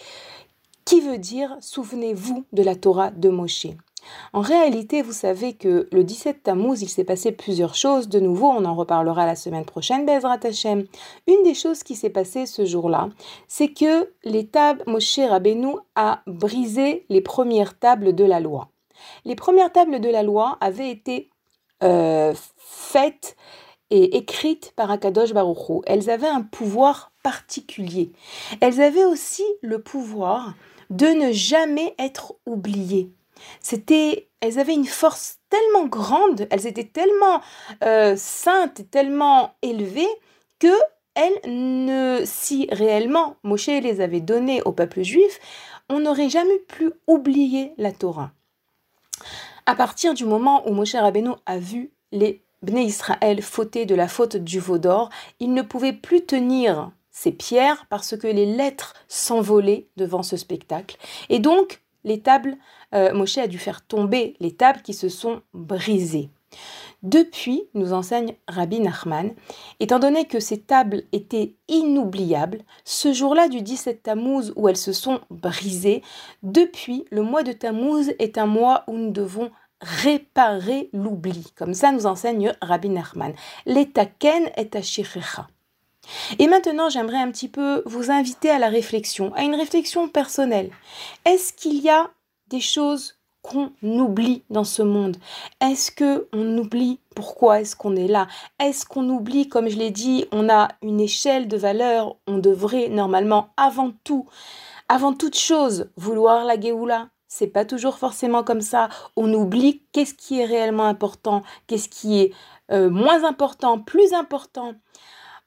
qui 0.84 1.00
veut 1.00 1.18
dire 1.18 1.56
souvenez-vous 1.60 2.44
de 2.52 2.62
la 2.62 2.76
Torah 2.76 3.10
de 3.10 3.28
Moshe. 3.28 3.66
En 4.32 4.40
réalité, 4.40 5.02
vous 5.02 5.12
savez 5.12 5.54
que 5.54 5.88
le 5.92 6.04
17 6.04 6.42
Tammuz, 6.42 6.82
il 6.82 6.88
s'est 6.88 7.04
passé 7.04 7.32
plusieurs 7.32 7.74
choses. 7.74 8.08
De 8.08 8.20
nouveau, 8.20 8.48
on 8.48 8.64
en 8.64 8.74
reparlera 8.74 9.26
la 9.26 9.36
semaine 9.36 9.64
prochaine, 9.64 10.06
Bezrat 10.06 10.40
Hashem. 10.42 10.84
Une 11.26 11.42
des 11.42 11.54
choses 11.54 11.82
qui 11.82 11.94
s'est 11.94 12.10
passée 12.10 12.46
ce 12.46 12.64
jour-là, 12.64 13.08
c'est 13.48 13.72
que 13.72 14.10
les 14.24 14.46
tables, 14.46 14.82
Moshe 14.86 15.18
Rabbeinu 15.18 15.76
a 15.94 16.22
brisé 16.26 17.06
les 17.08 17.20
premières 17.20 17.78
tables 17.78 18.14
de 18.14 18.24
la 18.24 18.40
loi. 18.40 18.68
Les 19.24 19.34
premières 19.36 19.72
tables 19.72 20.00
de 20.00 20.08
la 20.08 20.22
loi 20.22 20.58
avaient 20.60 20.90
été 20.90 21.30
euh, 21.82 22.32
faites 22.56 23.36
et 23.90 24.16
écrites 24.16 24.72
par 24.76 24.90
Akadosh 24.90 25.32
Baruch 25.32 25.82
Elles 25.86 26.10
avaient 26.10 26.28
un 26.28 26.42
pouvoir 26.42 27.12
particulier. 27.22 28.12
Elles 28.60 28.80
avaient 28.80 29.04
aussi 29.04 29.44
le 29.62 29.80
pouvoir 29.80 30.54
de 30.90 31.06
ne 31.06 31.32
jamais 31.32 31.94
être 31.98 32.34
oubliées. 32.46 33.12
C'était, 33.60 34.28
elles 34.40 34.58
avaient 34.58 34.74
une 34.74 34.86
force 34.86 35.38
tellement 35.50 35.86
grande, 35.86 36.46
elles 36.50 36.66
étaient 36.66 36.84
tellement 36.84 37.40
euh, 37.82 38.14
saintes 38.16 38.80
et 38.80 38.86
tellement 38.86 39.54
élevées 39.62 40.08
que 40.58 40.74
elles 41.14 41.40
ne, 41.44 42.22
si 42.24 42.68
réellement 42.72 43.36
Moshe 43.44 43.68
les 43.68 44.00
avait 44.00 44.20
données 44.20 44.62
au 44.62 44.72
peuple 44.72 45.02
juif, 45.02 45.38
on 45.88 46.00
n'aurait 46.00 46.28
jamais 46.28 46.58
pu 46.58 46.90
oublier 47.06 47.72
la 47.78 47.92
Torah. 47.92 48.32
À 49.66 49.74
partir 49.74 50.14
du 50.14 50.24
moment 50.24 50.68
où 50.68 50.72
Moshe 50.72 50.94
Rabbeinu 50.94 51.30
a 51.46 51.58
vu 51.58 51.92
les 52.12 52.42
Bnei 52.62 52.84
Israël 52.84 53.42
fauter 53.42 53.86
de 53.86 53.94
la 53.94 54.08
faute 54.08 54.36
du 54.36 54.58
veau 54.58 54.78
d'or, 54.78 55.10
il 55.38 55.52
ne 55.52 55.62
pouvait 55.62 55.92
plus 55.92 56.24
tenir 56.24 56.90
ses 57.10 57.32
pierres 57.32 57.86
parce 57.90 58.16
que 58.16 58.26
les 58.26 58.46
lettres 58.46 58.94
s'envolaient 59.06 59.88
devant 59.96 60.22
ce 60.22 60.36
spectacle. 60.36 60.96
Et 61.28 61.38
donc, 61.38 61.82
les 62.02 62.20
tables, 62.20 62.56
euh, 62.94 63.12
Moshe 63.12 63.38
a 63.38 63.46
dû 63.46 63.58
faire 63.58 63.82
tomber 63.82 64.34
les 64.40 64.52
tables 64.52 64.82
qui 64.82 64.94
se 64.94 65.08
sont 65.08 65.42
brisées. 65.52 66.30
Depuis, 67.02 67.64
nous 67.74 67.92
enseigne 67.92 68.34
Rabbi 68.48 68.80
Nachman, 68.80 69.34
étant 69.78 69.98
donné 69.98 70.24
que 70.24 70.40
ces 70.40 70.58
tables 70.60 71.02
étaient 71.12 71.54
inoubliables, 71.68 72.62
ce 72.84 73.12
jour-là 73.12 73.48
du 73.48 73.60
17 73.60 74.04
Tammuz 74.04 74.54
où 74.56 74.70
elles 74.70 74.78
se 74.78 74.94
sont 74.94 75.20
brisées, 75.28 76.00
depuis, 76.42 77.04
le 77.10 77.20
mois 77.20 77.42
de 77.42 77.52
Tammuz 77.52 78.14
est 78.18 78.38
un 78.38 78.46
mois 78.46 78.84
où 78.86 78.96
nous 78.96 79.10
devons 79.10 79.50
réparer 79.82 80.88
l'oubli. 80.94 81.52
Comme 81.56 81.74
ça 81.74 81.92
nous 81.92 82.06
enseigne 82.06 82.54
Rabbi 82.62 82.88
Nachman. 82.88 83.34
L'etaken 83.66 84.50
est 84.56 84.74
à 84.74 84.80
Et 86.38 86.46
maintenant, 86.46 86.88
j'aimerais 86.88 87.18
un 87.18 87.30
petit 87.30 87.48
peu 87.48 87.82
vous 87.84 88.10
inviter 88.10 88.48
à 88.48 88.58
la 88.58 88.68
réflexion, 88.68 89.30
à 89.34 89.42
une 89.42 89.54
réflexion 89.54 90.08
personnelle. 90.08 90.70
Est-ce 91.26 91.52
qu'il 91.52 91.82
y 91.82 91.90
a 91.90 92.10
choses 92.60 93.18
qu'on 93.42 93.72
oublie 93.82 94.42
dans 94.50 94.64
ce 94.64 94.82
monde 94.82 95.18
Est-ce 95.60 95.90
que 95.90 96.28
on 96.32 96.58
oublie 96.58 96.98
pourquoi 97.14 97.60
est-ce 97.60 97.76
qu'on 97.76 97.94
est 97.94 98.08
là? 98.08 98.26
Est-ce 98.58 98.86
qu'on 98.86 99.08
oublie, 99.08 99.48
comme 99.48 99.68
je 99.68 99.76
l'ai 99.76 99.90
dit, 99.90 100.24
on 100.32 100.48
a 100.48 100.68
une 100.82 101.00
échelle 101.00 101.46
de 101.46 101.56
valeur, 101.56 102.16
on 102.26 102.38
devrait 102.38 102.88
normalement 102.88 103.50
avant 103.56 103.92
tout, 104.02 104.26
avant 104.88 105.12
toute 105.12 105.36
chose, 105.36 105.90
vouloir 105.96 106.44
la 106.44 106.58
Géoula? 106.58 107.08
C'est 107.28 107.48
pas 107.48 107.64
toujours 107.64 107.98
forcément 107.98 108.44
comme 108.44 108.60
ça. 108.60 108.88
On 109.16 109.32
oublie 109.34 109.82
qu'est-ce 109.92 110.14
qui 110.14 110.40
est 110.40 110.44
réellement 110.44 110.86
important, 110.86 111.42
qu'est-ce 111.66 111.88
qui 111.88 112.20
est 112.20 112.32
euh, 112.70 112.88
moins 112.88 113.24
important, 113.24 113.78
plus 113.78 114.12
important. 114.14 114.74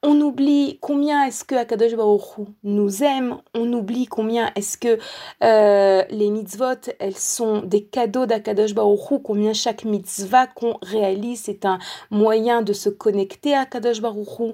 On 0.03 0.21
oublie 0.21 0.77
combien 0.79 1.25
est-ce 1.25 1.43
que 1.43 1.55
Akadosh 1.55 1.95
Baruch 1.95 2.47
nous 2.61 3.03
aime, 3.03 3.39
on 3.55 3.73
oublie 3.73 4.05
combien 4.05 4.51
est-ce 4.55 4.77
que 4.77 4.99
euh, 5.43 6.03
les 6.11 6.29
mitzvot, 6.29 6.91
elles 6.99 7.17
sont 7.17 7.63
des 7.63 7.83
cadeaux 7.83 8.27
d'Akadosh 8.27 8.75
Baruch 8.75 9.23
combien 9.23 9.53
chaque 9.53 9.85
mitzvah 9.85 10.45
qu'on 10.45 10.77
réalise, 10.83 11.41
c'est 11.45 11.65
un 11.65 11.79
moyen 12.11 12.61
de 12.61 12.73
se 12.73 12.89
connecter 12.89 13.55
à 13.55 13.61
Akadosh 13.61 13.99
Baruch 13.99 14.53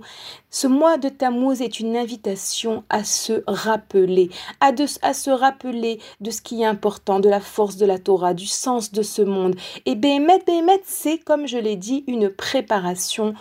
Ce 0.50 0.68
mois 0.68 0.98
de 0.98 1.10
Tammuz 1.10 1.62
est 1.62 1.82
une 1.82 1.98
invitation 1.98 2.86
à 2.88 3.04
se 3.04 3.44
rappeler, 3.46 4.30
à, 4.62 4.74
se 5.14 5.30
rappeler 5.30 6.00
de 6.22 6.32
ce 6.32 6.42
qui 6.42 6.62
est 6.62 6.66
important, 6.66 7.20
de 7.20 7.28
la 7.28 7.42
force 7.42 7.76
de 7.76 7.86
la 7.86 8.00
Torah, 8.00 8.34
du 8.34 8.48
sens 8.48 8.94
de 8.94 9.02
ce 9.02 9.22
monde. 9.22 9.56
Et 9.86 9.96
Behemet, 9.96 10.40
Behemet, 10.48 10.82
c'est, 10.86 11.18
comme 11.18 11.48
je 11.48 11.58
l'ai 11.58 11.76
dit, 11.76 12.06
une 12.08 12.30
préparation 12.30 13.34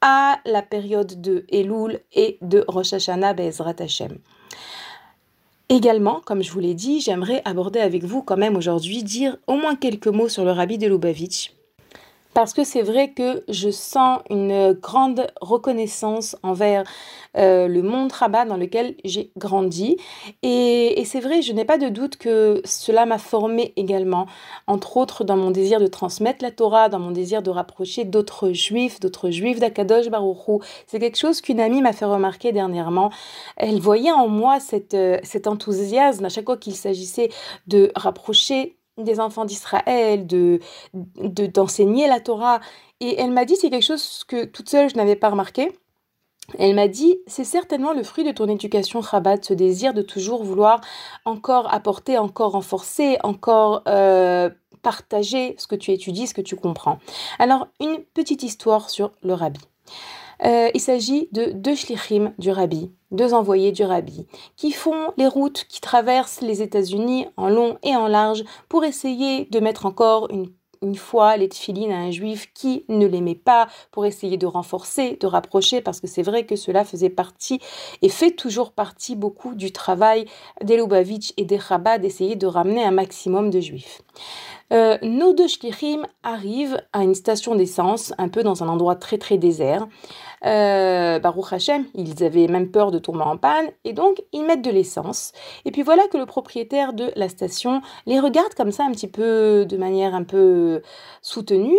à 0.00 0.40
la 0.44 0.62
période 0.62 1.20
de 1.20 1.44
Elul 1.48 2.00
et 2.12 2.38
de 2.42 2.64
Rosh 2.68 2.92
Hashanah 2.92 3.34
Bezrat 3.34 3.76
Hashem. 3.78 4.18
Également, 5.68 6.20
comme 6.24 6.42
je 6.42 6.52
vous 6.52 6.60
l'ai 6.60 6.74
dit, 6.74 7.00
j'aimerais 7.00 7.42
aborder 7.44 7.80
avec 7.80 8.04
vous 8.04 8.22
quand 8.22 8.36
même 8.36 8.56
aujourd'hui, 8.56 9.02
dire 9.02 9.36
au 9.48 9.54
moins 9.54 9.74
quelques 9.74 10.06
mots 10.06 10.28
sur 10.28 10.44
le 10.44 10.52
rabbi 10.52 10.78
de 10.78 10.86
Lubavitch, 10.86 11.55
parce 12.36 12.52
que 12.52 12.64
c'est 12.64 12.82
vrai 12.82 13.12
que 13.12 13.44
je 13.48 13.70
sens 13.70 14.20
une 14.28 14.74
grande 14.74 15.26
reconnaissance 15.40 16.36
envers 16.42 16.84
euh, 17.38 17.66
le 17.66 17.80
monde 17.80 18.12
rabat 18.12 18.44
dans 18.44 18.58
lequel 18.58 18.94
j'ai 19.04 19.32
grandi. 19.38 19.96
Et, 20.42 21.02
c'est 21.06 21.20
vrai, 21.20 21.40
je 21.40 21.54
n'ai 21.54 21.64
pas 21.64 21.78
de 21.78 21.88
doute 21.88 22.18
que 22.18 22.60
cela 22.66 23.06
m'a 23.06 23.16
formé 23.16 23.72
également, 23.76 24.26
entre 24.66 24.98
autres 24.98 25.24
dans 25.24 25.38
mon 25.38 25.50
désir 25.50 25.80
de 25.80 25.86
transmettre 25.86 26.44
la 26.44 26.50
Torah, 26.50 26.90
dans 26.90 26.98
mon 26.98 27.10
désir 27.10 27.40
de 27.40 27.48
rapprocher 27.48 28.04
d'autres 28.04 28.52
juifs, 28.52 29.00
d'autres 29.00 29.30
juifs 29.30 29.58
d'Akadosh 29.58 30.10
Baruchou. 30.10 30.60
C'est 30.86 30.98
quelque 30.98 31.16
chose 31.16 31.40
qu'une 31.40 31.58
amie 31.58 31.80
m'a 31.80 31.94
fait 31.94 32.04
remarquer 32.04 32.52
dernièrement. 32.52 33.10
Elle 33.56 33.80
voyait 33.80 34.12
en 34.12 34.28
moi 34.28 34.60
cette, 34.60 34.92
euh, 34.92 35.16
cet 35.22 35.46
enthousiasme 35.46 36.26
à 36.26 36.28
chaque 36.28 36.44
fois 36.44 36.58
qu'il 36.58 36.74
s'agissait 36.74 37.30
de 37.66 37.92
rapprocher 37.96 38.76
des 38.98 39.20
enfants 39.20 39.44
d'Israël, 39.44 40.26
de 40.26 40.60
d'enseigner 40.94 42.08
la 42.08 42.20
Torah. 42.20 42.60
Et 43.00 43.20
elle 43.20 43.30
m'a 43.30 43.44
dit, 43.44 43.56
c'est 43.56 43.70
quelque 43.70 43.84
chose 43.84 44.24
que 44.26 44.44
toute 44.44 44.68
seule 44.68 44.88
je 44.88 44.96
n'avais 44.96 45.16
pas 45.16 45.30
remarqué. 45.30 45.72
Elle 46.58 46.74
m'a 46.74 46.88
dit, 46.88 47.18
c'est 47.26 47.44
certainement 47.44 47.92
le 47.92 48.04
fruit 48.04 48.24
de 48.24 48.30
ton 48.30 48.48
éducation 48.48 49.02
Chabad, 49.02 49.44
ce 49.44 49.52
désir 49.52 49.94
de 49.94 50.02
toujours 50.02 50.44
vouloir 50.44 50.80
encore 51.24 51.72
apporter, 51.74 52.18
encore 52.18 52.52
renforcer, 52.52 53.18
encore 53.24 53.82
euh, 53.88 54.48
partager 54.82 55.56
ce 55.58 55.66
que 55.66 55.74
tu 55.74 55.90
étudies, 55.90 56.28
ce 56.28 56.34
que 56.34 56.40
tu 56.40 56.54
comprends. 56.54 56.98
Alors, 57.40 57.66
une 57.80 57.98
petite 58.14 58.44
histoire 58.44 58.90
sur 58.90 59.10
le 59.22 59.34
rabbi. 59.34 59.60
Euh, 60.44 60.68
il 60.74 60.80
s'agit 60.80 61.28
de 61.32 61.46
deux 61.46 61.74
shlichim 61.74 62.32
du 62.38 62.50
rabbi, 62.50 62.90
deux 63.10 63.34
envoyés 63.34 63.72
du 63.72 63.84
rabbi, 63.84 64.26
qui 64.56 64.72
font 64.72 65.12
les 65.16 65.26
routes 65.26 65.64
qui 65.68 65.80
traversent 65.80 66.40
les 66.40 66.62
États-Unis 66.62 67.26
en 67.36 67.48
long 67.48 67.78
et 67.82 67.94
en 67.94 68.08
large 68.08 68.44
pour 68.68 68.84
essayer 68.84 69.46
de 69.46 69.60
mettre 69.60 69.86
encore 69.86 70.28
une 70.30 70.48
une 70.82 70.96
fois 70.96 71.36
les 71.36 71.48
tfilines 71.48 71.92
à 71.92 71.98
un 71.98 72.10
juif 72.10 72.52
qui 72.54 72.84
ne 72.88 73.06
l'aimait 73.06 73.34
pas 73.34 73.68
pour 73.90 74.06
essayer 74.06 74.36
de 74.36 74.46
renforcer, 74.46 75.16
de 75.20 75.26
rapprocher, 75.26 75.80
parce 75.80 76.00
que 76.00 76.06
c'est 76.06 76.22
vrai 76.22 76.44
que 76.44 76.56
cela 76.56 76.84
faisait 76.84 77.10
partie 77.10 77.60
et 78.02 78.08
fait 78.08 78.32
toujours 78.32 78.72
partie 78.72 79.16
beaucoup 79.16 79.54
du 79.54 79.72
travail 79.72 80.26
des 80.62 80.76
Lubavitch 80.76 81.32
et 81.36 81.44
des 81.44 81.58
Chabad 81.58 82.00
d'essayer 82.00 82.36
de 82.36 82.46
ramener 82.46 82.84
un 82.84 82.90
maximum 82.90 83.50
de 83.50 83.60
juifs. 83.60 84.02
Euh, 84.72 84.98
nos 85.02 85.32
deux 85.32 85.48
shlichim 85.48 86.02
arrivent 86.22 86.80
à 86.92 87.04
une 87.04 87.14
station 87.14 87.54
d'essence, 87.54 88.12
un 88.18 88.28
peu 88.28 88.42
dans 88.42 88.64
un 88.64 88.68
endroit 88.68 88.96
très 88.96 89.18
très 89.18 89.38
désert. 89.38 89.86
Euh, 90.44 91.18
Baruch 91.18 91.52
Hashem, 91.52 91.86
ils 91.94 92.24
avaient 92.24 92.48
même 92.48 92.70
peur 92.70 92.90
de 92.90 92.98
tomber 92.98 93.22
en 93.22 93.36
panne, 93.36 93.70
et 93.84 93.92
donc 93.92 94.22
ils 94.32 94.44
mettent 94.44 94.62
de 94.62 94.70
l'essence. 94.70 95.32
Et 95.64 95.70
puis 95.70 95.82
voilà 95.82 96.02
que 96.08 96.18
le 96.18 96.26
propriétaire 96.26 96.92
de 96.92 97.12
la 97.16 97.28
station 97.28 97.80
les 98.06 98.20
regarde 98.20 98.54
comme 98.54 98.72
ça 98.72 98.84
un 98.84 98.92
petit 98.92 99.08
peu 99.08 99.66
de 99.66 99.76
manière 99.76 100.14
un 100.14 100.24
peu 100.24 100.82
soutenue 101.22 101.76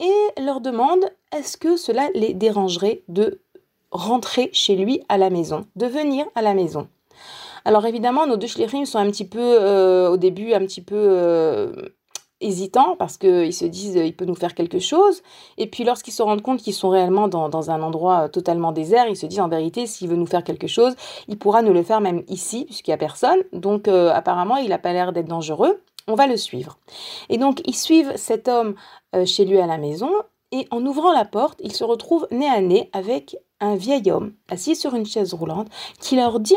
et 0.00 0.42
leur 0.42 0.60
demande 0.60 1.04
est-ce 1.32 1.56
que 1.56 1.76
cela 1.76 2.08
les 2.14 2.34
dérangerait 2.34 3.02
de 3.08 3.42
rentrer 3.90 4.50
chez 4.52 4.76
lui 4.76 5.02
à 5.08 5.18
la 5.18 5.30
maison, 5.30 5.66
de 5.76 5.86
venir 5.86 6.24
à 6.34 6.42
la 6.42 6.54
maison? 6.54 6.88
Alors 7.66 7.84
évidemment, 7.84 8.26
nos 8.26 8.38
deux 8.38 8.46
shlichim 8.46 8.86
sont 8.86 8.98
un 8.98 9.10
petit 9.10 9.26
peu, 9.26 9.38
euh, 9.38 10.08
au 10.08 10.16
début, 10.16 10.54
un 10.54 10.60
petit 10.60 10.80
peu 10.80 10.96
hésitants 12.40 12.96
parce 12.96 13.16
qu'ils 13.16 13.52
se 13.52 13.64
disent 13.64 13.96
il 13.96 14.14
peut 14.14 14.24
nous 14.24 14.34
faire 14.34 14.54
quelque 14.54 14.78
chose. 14.78 15.22
Et 15.58 15.66
puis 15.66 15.84
lorsqu'ils 15.84 16.12
se 16.12 16.22
rendent 16.22 16.42
compte 16.42 16.60
qu'ils 16.60 16.74
sont 16.74 16.88
réellement 16.88 17.28
dans, 17.28 17.70
un 17.70 17.82
endroit 17.82 18.28
totalement 18.28 18.72
désert, 18.72 19.06
ils 19.08 19.16
se 19.16 19.26
disent 19.26 19.40
en 19.40 19.48
vérité, 19.48 19.86
s'il 19.86 20.08
veut 20.08 20.16
nous 20.16 20.26
faire 20.26 20.44
quelque 20.44 20.66
chose, 20.66 20.94
il 21.28 21.38
pourra 21.38 21.62
nous 21.62 21.72
le 21.72 21.82
faire 21.82 22.00
même 22.00 22.22
ici, 22.28 22.64
puisqu'il 22.64 22.90
n'y 22.90 22.94
a 22.94 22.98
personne. 22.98 23.40
Donc 23.52 23.88
euh, 23.88 24.10
apparemment, 24.12 24.56
il 24.56 24.70
n'a 24.70 24.78
pas 24.78 24.92
l'air 24.92 25.12
d'être 25.12 25.28
dangereux. 25.28 25.82
On 26.06 26.14
va 26.14 26.26
le 26.26 26.36
suivre. 26.36 26.78
Et 27.28 27.38
donc, 27.38 27.60
ils 27.66 27.76
suivent 27.76 28.12
cet 28.16 28.48
homme 28.48 28.74
chez 29.26 29.44
lui 29.44 29.58
à 29.58 29.66
la 29.66 29.78
maison. 29.78 30.10
Et 30.52 30.66
en 30.70 30.84
ouvrant 30.84 31.12
la 31.12 31.24
porte, 31.24 31.60
ils 31.62 31.74
se 31.74 31.84
retrouvent 31.84 32.26
nez 32.32 32.48
à 32.48 32.60
nez 32.60 32.90
avec 32.92 33.36
un 33.60 33.76
vieil 33.76 34.10
homme 34.10 34.34
assis 34.48 34.74
sur 34.74 34.94
une 34.94 35.06
chaise 35.06 35.34
roulante 35.34 35.68
qui 36.00 36.16
leur 36.16 36.40
dit 36.40 36.56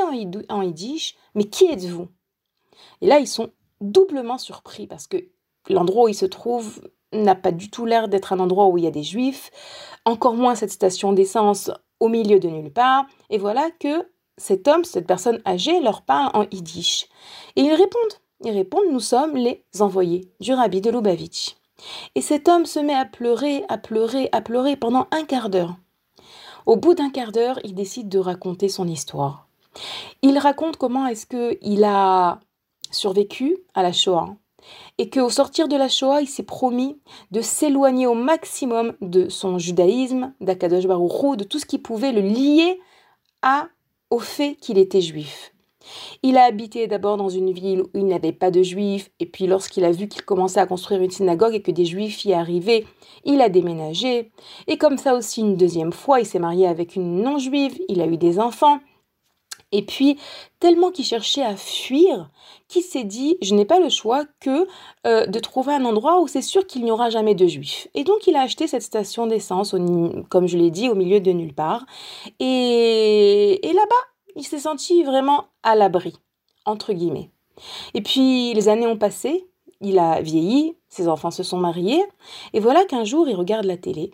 en, 0.50 0.62
yiddish 0.62 1.16
Mais 1.36 1.44
qui 1.44 1.66
êtes-vous? 1.66 2.08
Et 3.02 3.08
là, 3.08 3.20
ils 3.20 3.28
sont 3.28 3.52
doublement 3.82 4.38
surpris 4.38 4.88
parce 4.88 5.08
que 5.08 5.18
l'endroit 5.70 6.05
où 6.05 6.08
ils 6.10 6.15
se 6.15 6.25
trouvent 6.25 6.82
n'a 7.12 7.36
pas 7.36 7.51
du 7.51 7.70
tout 7.70 7.86
l'air 7.86 8.08
d'être 8.08 8.34
un 8.34 8.39
endroit 8.39 8.67
où 8.67 8.77
il 8.77 8.84
y 8.84 8.88
a 8.88 8.91
des 8.91 9.03
juifs, 9.03 9.51
encore 10.05 10.34
moins 10.34 10.55
cette 10.55 10.72
station 10.72 11.13
d'essence 11.13 11.72
au 12.00 12.10
milieu 12.10 12.39
de 12.39 12.50
nulle 12.50 12.74
part. 12.74 13.05
Et 13.29 13.38
voilà 13.38 13.70
que 13.79 14.10
cet 14.38 14.67
homme, 14.67 14.84
cette 14.84 15.08
personne 15.08 15.41
âgée, 15.46 15.79
leur 15.79 16.01
parle 16.01 16.32
en 16.34 16.46
yiddish. 16.51 17.08
Et 17.55 17.62
ils 17.62 17.74
répondent. 17.74 18.20
Ils 18.43 18.51
répondent 18.51 18.91
Nous 18.91 19.00
sommes 19.00 19.38
les 19.38 19.63
envoyés 19.79 20.32
du 20.39 20.53
rabbi 20.53 20.82
de 20.82 20.89
Lubavitch. 20.89 21.55
Et 22.15 22.22
cet 22.22 22.48
homme 22.50 22.65
se 22.65 22.79
met 22.79 22.93
à 22.93 23.05
pleurer, 23.05 23.63
à 23.70 23.77
pleurer, 23.77 24.29
à 24.32 24.41
pleurer 24.41 24.75
pendant 24.75 25.08
un 25.12 25.24
quart 25.24 25.50
d'heure. 25.50 25.75
Au 26.65 26.77
bout 26.77 26.93
d'un 26.93 27.10
quart 27.10 27.32
d'heure, 27.32 27.60
il 27.63 27.75
décide 27.75 28.10
de 28.10 28.20
raconter 28.20 28.70
son 28.70 28.88
histoire. 28.88 29.48
Il 30.22 30.38
raconte 30.38 30.77
comment 30.77 31.08
est-ce 31.08 31.25
qu'il 31.25 31.84
a 31.84 32.39
survécu 32.91 33.58
à 33.74 33.84
la 33.84 33.91
Shoah 33.91 34.36
et 34.98 35.10
qu'au 35.10 35.29
sortir 35.29 35.67
de 35.67 35.75
la 35.75 35.89
Shoah, 35.89 36.22
il 36.22 36.27
s'est 36.27 36.43
promis 36.43 36.98
de 37.32 37.41
s'éloigner 37.41 38.08
au 38.08 38.13
maximum 38.13 38.93
de 39.01 39.29
son 39.29 39.58
judaïsme, 39.58 40.34
d'Akadosh 40.41 40.88
Baruch 40.88 41.38
de 41.38 41.43
tout 41.43 41.60
ce 41.60 41.65
qui 41.65 41.79
pouvait 41.79 42.12
le 42.12 42.22
lier 42.22 42.79
à, 43.41 43.67
au 44.10 44.20
fait 44.20 44.55
qu'il 44.55 44.77
était 44.77 45.01
juif. 45.01 45.53
Il 46.22 46.38
a 46.38 46.43
habité 46.43 46.88
d'abord 46.88 47.17
dans 47.17 47.29
une 47.29 47.51
ville 47.51 47.82
où 47.82 47.89
il 47.93 48.05
n'y 48.05 48.13
avait 48.13 48.32
pas 48.32 48.51
de 48.51 48.63
juifs, 48.63 49.12
et 49.20 49.25
puis 49.25 49.48
lorsqu'il 49.48 49.84
a 49.84 49.91
vu 49.91 50.08
qu'il 50.08 50.24
commençait 50.24 50.60
à 50.60 50.65
construire 50.65 51.01
une 51.01 51.12
synagogue 51.12 51.53
et 51.53 51.62
que 51.62 51.72
des 51.72 51.86
juifs 51.86 52.24
y 52.25 52.34
arrivaient, 52.34 52.86
il 53.25 53.41
a 53.41 53.50
déménagé. 53.50 54.32
Et 54.67 54.77
comme 54.77 54.98
ça 54.98 55.15
aussi 55.15 55.41
une 55.41 55.58
deuxième 55.58 55.93
fois, 55.93 56.20
il 56.20 56.25
s'est 56.25 56.39
marié 56.39 56.67
avec 56.67 56.96
une 56.96 57.22
non-juive, 57.22 57.77
il 57.89 58.01
a 58.01 58.05
eu 58.05 58.17
des 58.17 58.39
enfants. 58.39 58.79
Et 59.74 59.82
puis, 59.82 60.18
tellement 60.60 60.92
qu'il 60.92 61.03
cherchait 61.03 61.44
à 61.44 61.58
fuir, 61.58 62.30
qu'il 62.70 62.84
s'est 62.84 63.03
dit, 63.03 63.38
je 63.42 63.53
n'ai 63.56 63.65
pas 63.65 63.80
le 63.80 63.89
choix 63.89 64.24
que 64.39 64.68
euh, 65.06 65.25
de 65.25 65.39
trouver 65.39 65.74
un 65.74 65.84
endroit 65.84 66.22
où 66.22 66.27
c'est 66.27 66.42
sûr 66.42 66.65
qu'il 66.65 66.86
n'y 66.86 66.92
aura 66.92 67.10
jamais 67.10 67.36
de 67.36 67.48
juifs. 67.48 67.89
Et 67.94 68.06
donc, 68.06 68.27
il 68.27 68.36
a 68.38 68.42
acheté 68.42 68.68
cette 68.68 68.84
station 68.84 69.27
d'essence, 69.27 69.75
comme 70.30 70.48
je 70.48 70.58
l'ai 70.58 70.72
dit, 70.72 70.89
au 70.89 70.96
milieu 70.96 71.20
de 71.20 71.32
nulle 71.32 71.53
part. 71.53 71.86
Et, 72.39 73.68
et 73.68 73.74
là-bas, 73.74 73.96
il 74.36 74.44
s'est 74.44 74.60
senti 74.60 75.03
vraiment 75.03 75.46
à 75.63 75.75
l'abri, 75.75 76.13
entre 76.65 76.94
guillemets. 76.94 77.30
Et 77.94 78.01
puis 78.01 78.53
les 78.53 78.70
années 78.70 78.88
ont 78.88 78.98
passé, 78.98 79.48
il 79.82 80.00
a 80.00 80.22
vieilli, 80.22 80.75
ses 80.89 81.08
enfants 81.08 81.32
se 81.32 81.44
sont 81.44 81.58
mariés, 81.58 82.03
et 82.53 82.60
voilà 82.60 82.84
qu'un 82.86 83.03
jour 83.03 83.27
il 83.27 83.36
regarde 83.36 83.65
la 83.65 83.77
télé, 83.77 84.12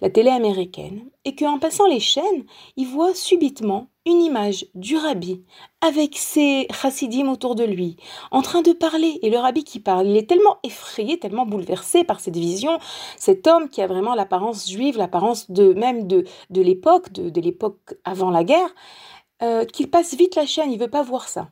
la 0.00 0.10
télé 0.10 0.30
américaine, 0.30 1.04
et 1.24 1.34
qu'en 1.34 1.58
passant 1.58 1.86
les 1.86 2.00
chaînes, 2.00 2.44
il 2.76 2.86
voit 2.86 3.14
subitement 3.14 3.88
une 4.06 4.20
image 4.20 4.66
du 4.74 4.96
rabbi 4.96 5.42
avec 5.80 6.16
ses 6.16 6.66
chassidim 6.70 7.28
autour 7.30 7.54
de 7.54 7.64
lui, 7.64 7.96
en 8.30 8.42
train 8.42 8.62
de 8.62 8.72
parler, 8.72 9.18
et 9.22 9.30
le 9.30 9.38
rabbi 9.38 9.64
qui 9.64 9.80
parle, 9.80 10.06
il 10.06 10.16
est 10.16 10.28
tellement 10.28 10.58
effrayé, 10.62 11.18
tellement 11.18 11.46
bouleversé 11.46 12.04
par 12.04 12.20
cette 12.20 12.36
vision, 12.36 12.78
cet 13.16 13.46
homme 13.46 13.68
qui 13.68 13.80
a 13.80 13.86
vraiment 13.86 14.14
l'apparence 14.14 14.70
juive, 14.70 14.98
l'apparence 14.98 15.50
de 15.50 15.72
même 15.72 16.06
de, 16.06 16.24
de 16.50 16.60
l'époque, 16.60 17.12
de, 17.12 17.30
de 17.30 17.40
l'époque 17.40 17.94
avant 18.04 18.30
la 18.30 18.44
guerre, 18.44 18.74
euh, 19.42 19.64
qu'il 19.64 19.90
passe 19.90 20.14
vite 20.14 20.36
la 20.36 20.46
chaîne, 20.46 20.70
il 20.70 20.78
veut 20.78 20.88
pas 20.88 21.02
voir 21.02 21.28
ça. 21.28 21.50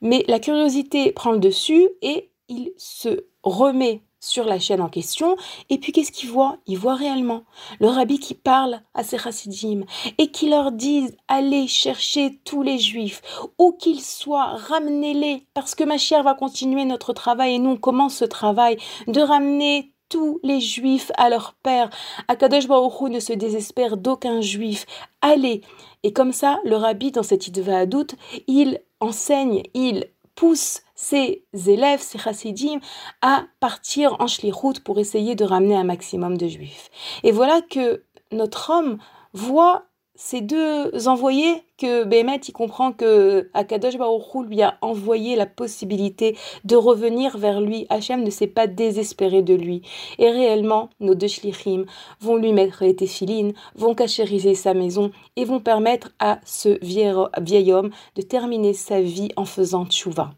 Mais 0.00 0.24
la 0.28 0.38
curiosité 0.38 1.12
prend 1.12 1.32
le 1.32 1.38
dessus 1.38 1.88
et 2.02 2.30
il 2.48 2.72
se 2.76 3.26
remet 3.42 4.02
sur 4.26 4.44
la 4.44 4.58
chaîne 4.58 4.80
en 4.80 4.88
question. 4.88 5.36
Et 5.70 5.78
puis 5.78 5.92
qu'est-ce 5.92 6.12
qu'il 6.12 6.30
voit 6.30 6.58
Il 6.66 6.78
voit 6.78 6.94
réellement 6.94 7.44
le 7.80 7.88
rabbi 7.88 8.18
qui 8.18 8.34
parle 8.34 8.80
à 8.94 9.02
ses 9.02 9.18
chassidim 9.18 9.84
et 10.18 10.30
qui 10.30 10.48
leur 10.48 10.72
dit 10.72 11.08
allez 11.28 11.66
chercher 11.66 12.40
tous 12.44 12.62
les 12.62 12.78
juifs, 12.78 13.22
où 13.58 13.72
qu'ils 13.72 14.02
soient, 14.02 14.56
ramenez-les, 14.56 15.46
parce 15.54 15.74
que 15.74 15.84
ma 15.84 15.98
chère 15.98 16.22
va 16.22 16.34
continuer 16.34 16.84
notre 16.84 17.12
travail 17.12 17.54
et 17.54 17.58
nous 17.58 17.70
on 17.70 17.76
commence 17.76 18.16
ce 18.16 18.24
travail 18.24 18.76
de 19.06 19.20
ramener 19.20 19.92
tous 20.08 20.40
les 20.42 20.60
juifs 20.60 21.10
à 21.16 21.28
leur 21.28 21.54
père. 21.62 21.90
Akadosh 22.28 22.68
Baruch 22.68 23.10
ne 23.10 23.20
se 23.20 23.32
désespère 23.32 23.96
d'aucun 23.96 24.40
juif. 24.40 24.86
Allez 25.20 25.62
Et 26.02 26.12
comme 26.12 26.32
ça, 26.32 26.60
le 26.64 26.76
rabbi, 26.76 27.10
dans 27.10 27.22
cette 27.22 27.48
idée 27.48 27.86
doute, 27.86 28.14
il 28.46 28.80
enseigne, 29.00 29.62
il 29.74 30.06
pousse 30.36 30.82
ses 30.94 31.44
élèves, 31.66 32.00
ses 32.00 32.18
chassidim, 32.18 32.78
à 33.22 33.46
partir 33.58 34.20
en 34.20 34.28
shlichut 34.28 34.80
pour 34.84 35.00
essayer 35.00 35.34
de 35.34 35.44
ramener 35.44 35.74
un 35.74 35.84
maximum 35.84 36.36
de 36.36 36.46
juifs. 36.46 36.90
Et 37.24 37.32
voilà 37.32 37.60
que 37.62 38.04
notre 38.30 38.70
homme 38.70 38.98
voit 39.32 39.86
ces 40.16 40.40
deux 40.40 41.08
envoyés 41.08 41.62
que 41.78 42.04
Bémet 42.04 42.40
il 42.48 42.52
comprend 42.52 42.92
que 42.92 43.50
Akadosh 43.54 43.98
Baruch 43.98 44.48
lui 44.48 44.62
a 44.62 44.78
envoyé 44.80 45.36
la 45.36 45.46
possibilité 45.46 46.36
de 46.64 46.74
revenir 46.74 47.36
vers 47.36 47.60
lui. 47.60 47.86
Hachem 47.90 48.22
ne 48.22 48.30
s'est 48.30 48.46
pas 48.46 48.66
désespéré 48.66 49.42
de 49.42 49.54
lui. 49.54 49.82
Et 50.18 50.30
réellement, 50.30 50.88
nos 51.00 51.14
deux 51.14 51.28
shlichim 51.28 51.84
vont 52.20 52.36
lui 52.36 52.52
mettre 52.52 52.82
les 52.82 52.96
téphilines, 52.96 53.52
vont 53.74 53.94
cachériser 53.94 54.54
sa 54.54 54.74
maison 54.74 55.10
et 55.36 55.44
vont 55.44 55.60
permettre 55.60 56.12
à 56.18 56.40
ce 56.44 56.78
vieil, 56.82 57.72
homme 57.72 57.90
de 58.16 58.22
terminer 58.22 58.72
sa 58.72 59.00
vie 59.00 59.28
en 59.36 59.44
faisant 59.44 59.86
tchouva. 59.86 60.30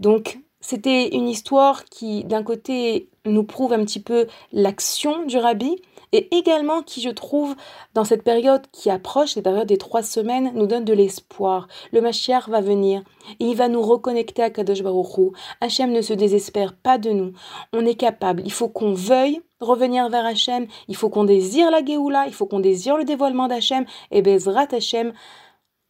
Donc, 0.00 0.40
c'était 0.60 1.08
une 1.14 1.28
histoire 1.28 1.84
qui, 1.84 2.24
d'un 2.24 2.42
côté, 2.42 3.08
nous 3.24 3.44
prouve 3.44 3.72
un 3.72 3.84
petit 3.84 4.00
peu 4.00 4.26
l'action 4.52 5.24
du 5.26 5.36
rabbi, 5.36 5.76
et 6.12 6.34
également 6.36 6.82
qui, 6.82 7.00
je 7.00 7.10
trouve, 7.10 7.54
dans 7.94 8.04
cette 8.04 8.22
période 8.22 8.62
qui 8.72 8.90
approche, 8.90 9.34
cette 9.34 9.44
période 9.44 9.66
des 9.66 9.78
trois 9.78 10.02
semaines, 10.02 10.52
nous 10.54 10.66
donne 10.66 10.84
de 10.84 10.92
l'espoir. 10.92 11.68
Le 11.92 12.00
Mashiach 12.00 12.48
va 12.48 12.60
venir 12.60 13.02
et 13.40 13.46
il 13.46 13.56
va 13.56 13.68
nous 13.68 13.82
reconnecter 13.82 14.42
à 14.42 14.50
Kadosh 14.50 14.82
Baruch 14.82 15.18
Hu. 15.18 15.30
Hachem 15.60 15.90
ne 15.90 16.02
se 16.02 16.12
désespère 16.12 16.74
pas 16.74 16.98
de 16.98 17.10
nous. 17.10 17.32
On 17.72 17.86
est 17.86 17.94
capable. 17.94 18.42
Il 18.44 18.52
faut 18.52 18.68
qu'on 18.68 18.92
veuille 18.92 19.40
revenir 19.60 20.08
vers 20.10 20.26
Hachem. 20.26 20.66
Il 20.88 20.96
faut 20.96 21.08
qu'on 21.08 21.24
désire 21.24 21.70
la 21.70 21.84
Géoula. 21.84 22.26
Il 22.26 22.34
faut 22.34 22.46
qu'on 22.46 22.60
désire 22.60 22.96
le 22.96 23.04
dévoilement 23.04 23.48
d'Hachem. 23.48 23.86
Et 24.10 24.22
Bezrat 24.22 24.68
Hachem, 24.72 25.12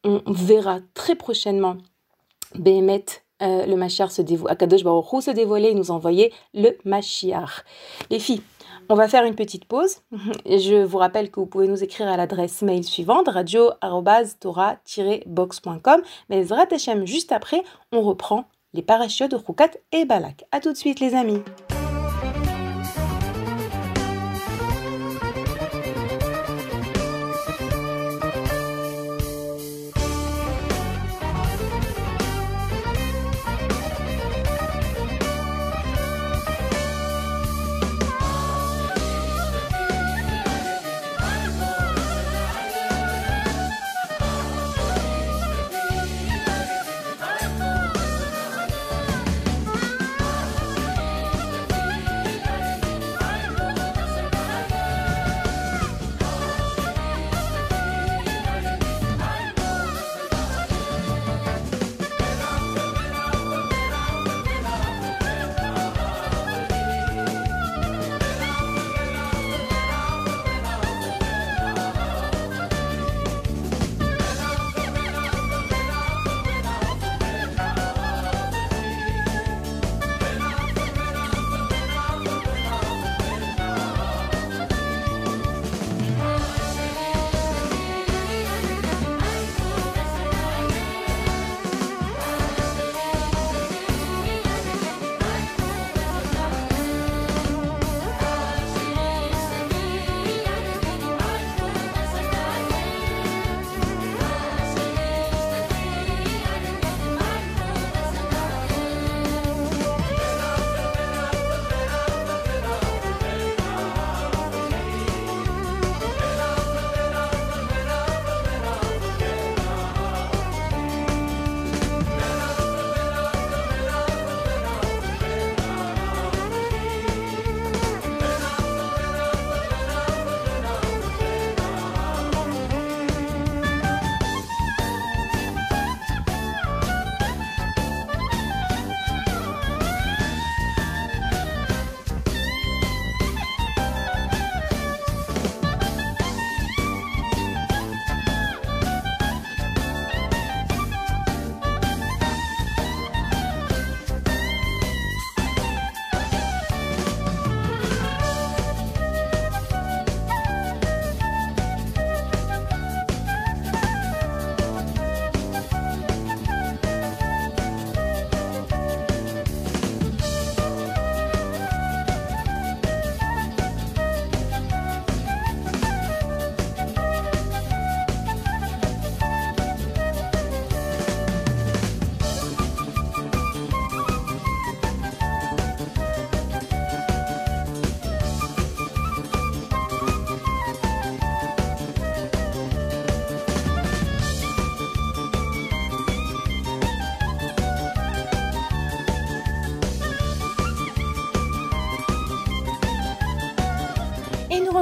on 0.05 0.21
verra 0.29 0.79
très 0.95 1.15
prochainement 1.15 1.77
Behemet 2.55 3.05
euh, 3.43 3.67
le 3.67 3.75
Mashiach 3.75 4.11
se 4.11 4.23
dévoile, 4.23 4.53
Akadosh 4.53 4.85
Baruch 4.85 5.13
Hu 5.13 5.23
se 5.23 5.31
dévoiler 5.33 5.71
et 5.71 5.75
nous 5.75 5.91
envoyer 5.91 6.33
le 6.55 6.79
Mashiach. 6.85 7.65
Les 8.09 8.21
filles, 8.21 8.43
on 8.89 8.95
va 8.95 9.09
faire 9.09 9.25
une 9.25 9.35
petite 9.35 9.65
pause. 9.65 9.97
Je 10.47 10.85
vous 10.85 10.99
rappelle 10.99 11.29
que 11.31 11.41
vous 11.41 11.47
pouvez 11.47 11.67
nous 11.69 11.83
écrire 11.83 12.07
à 12.09 12.17
l'adresse 12.17 12.63
mail 12.63 12.85
suivante 12.85 13.29
radio-tora-box.com. 13.29 16.03
Mais 16.29 16.45
Zrat 16.45 16.69
juste 17.05 17.33
après, 17.33 17.65
on 17.93 18.03
reprend 18.03 18.45
les 18.75 18.83
parachutes 18.83 19.31
de 19.31 19.37
Roukat 19.37 19.71
et 19.93 20.05
Balak. 20.05 20.45
A 20.53 20.61
tout 20.61 20.73
de 20.73 20.77
suite 20.77 21.01
les 21.01 21.15
amis. 21.15 21.41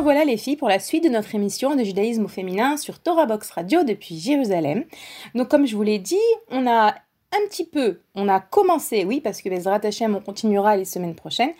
Revoilà 0.00 0.24
les 0.24 0.38
filles 0.38 0.56
pour 0.56 0.70
la 0.70 0.78
suite 0.78 1.04
de 1.04 1.10
notre 1.10 1.34
émission 1.34 1.76
de 1.76 1.84
judaïsme 1.84 2.24
au 2.24 2.28
féminin 2.28 2.78
sur 2.78 3.00
Torah 3.00 3.26
Box 3.26 3.50
Radio 3.50 3.84
depuis 3.84 4.18
Jérusalem. 4.18 4.84
Donc 5.34 5.48
comme 5.48 5.66
je 5.66 5.76
vous 5.76 5.82
l'ai 5.82 5.98
dit, 5.98 6.16
on 6.50 6.66
a 6.66 6.94
un 7.32 7.46
petit 7.48 7.66
peu, 7.66 8.00
on 8.14 8.26
a 8.26 8.40
commencé, 8.40 9.04
oui, 9.04 9.20
parce 9.20 9.42
que 9.42 9.50
Bezrat 9.50 9.80
Hashem, 9.84 10.16
on 10.16 10.20
continuera 10.22 10.74
les 10.74 10.86
semaines 10.86 11.14
prochaines, 11.14 11.52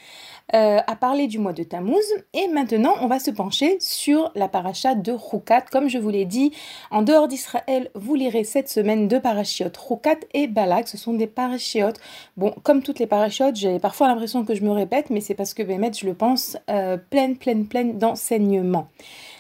euh, 0.54 0.80
à 0.86 0.96
parler 0.96 1.26
du 1.26 1.38
mois 1.38 1.52
de 1.52 1.62
Tammuz. 1.62 2.04
Et 2.34 2.48
maintenant, 2.48 2.94
on 3.00 3.06
va 3.06 3.18
se 3.18 3.30
pencher 3.30 3.76
sur 3.80 4.32
la 4.34 4.48
paracha 4.48 4.94
de 4.94 5.12
Rukat. 5.12 5.62
Comme 5.70 5.88
je 5.88 5.98
vous 5.98 6.10
l'ai 6.10 6.24
dit, 6.24 6.52
en 6.90 7.02
dehors 7.02 7.28
d'Israël, 7.28 7.90
vous 7.94 8.14
lirez 8.14 8.44
cette 8.44 8.68
semaine 8.68 9.08
deux 9.08 9.20
parachiotes, 9.20 9.76
Rukat 9.76 10.18
et 10.34 10.46
Balak. 10.46 10.88
Ce 10.88 10.98
sont 10.98 11.14
des 11.14 11.26
parachiotes. 11.26 12.00
Bon, 12.36 12.54
comme 12.62 12.82
toutes 12.82 12.98
les 12.98 13.06
parachiotes, 13.06 13.56
j'ai 13.56 13.78
parfois 13.78 14.08
l'impression 14.08 14.44
que 14.44 14.54
je 14.54 14.62
me 14.62 14.70
répète, 14.70 15.10
mais 15.10 15.20
c'est 15.20 15.34
parce 15.34 15.54
que 15.54 15.62
Bémet, 15.62 15.92
je 15.92 16.06
le 16.06 16.14
pense, 16.14 16.56
euh, 16.68 16.96
pleine, 16.96 17.36
pleine, 17.36 17.66
pleine 17.66 17.98
d'enseignements. 17.98 18.88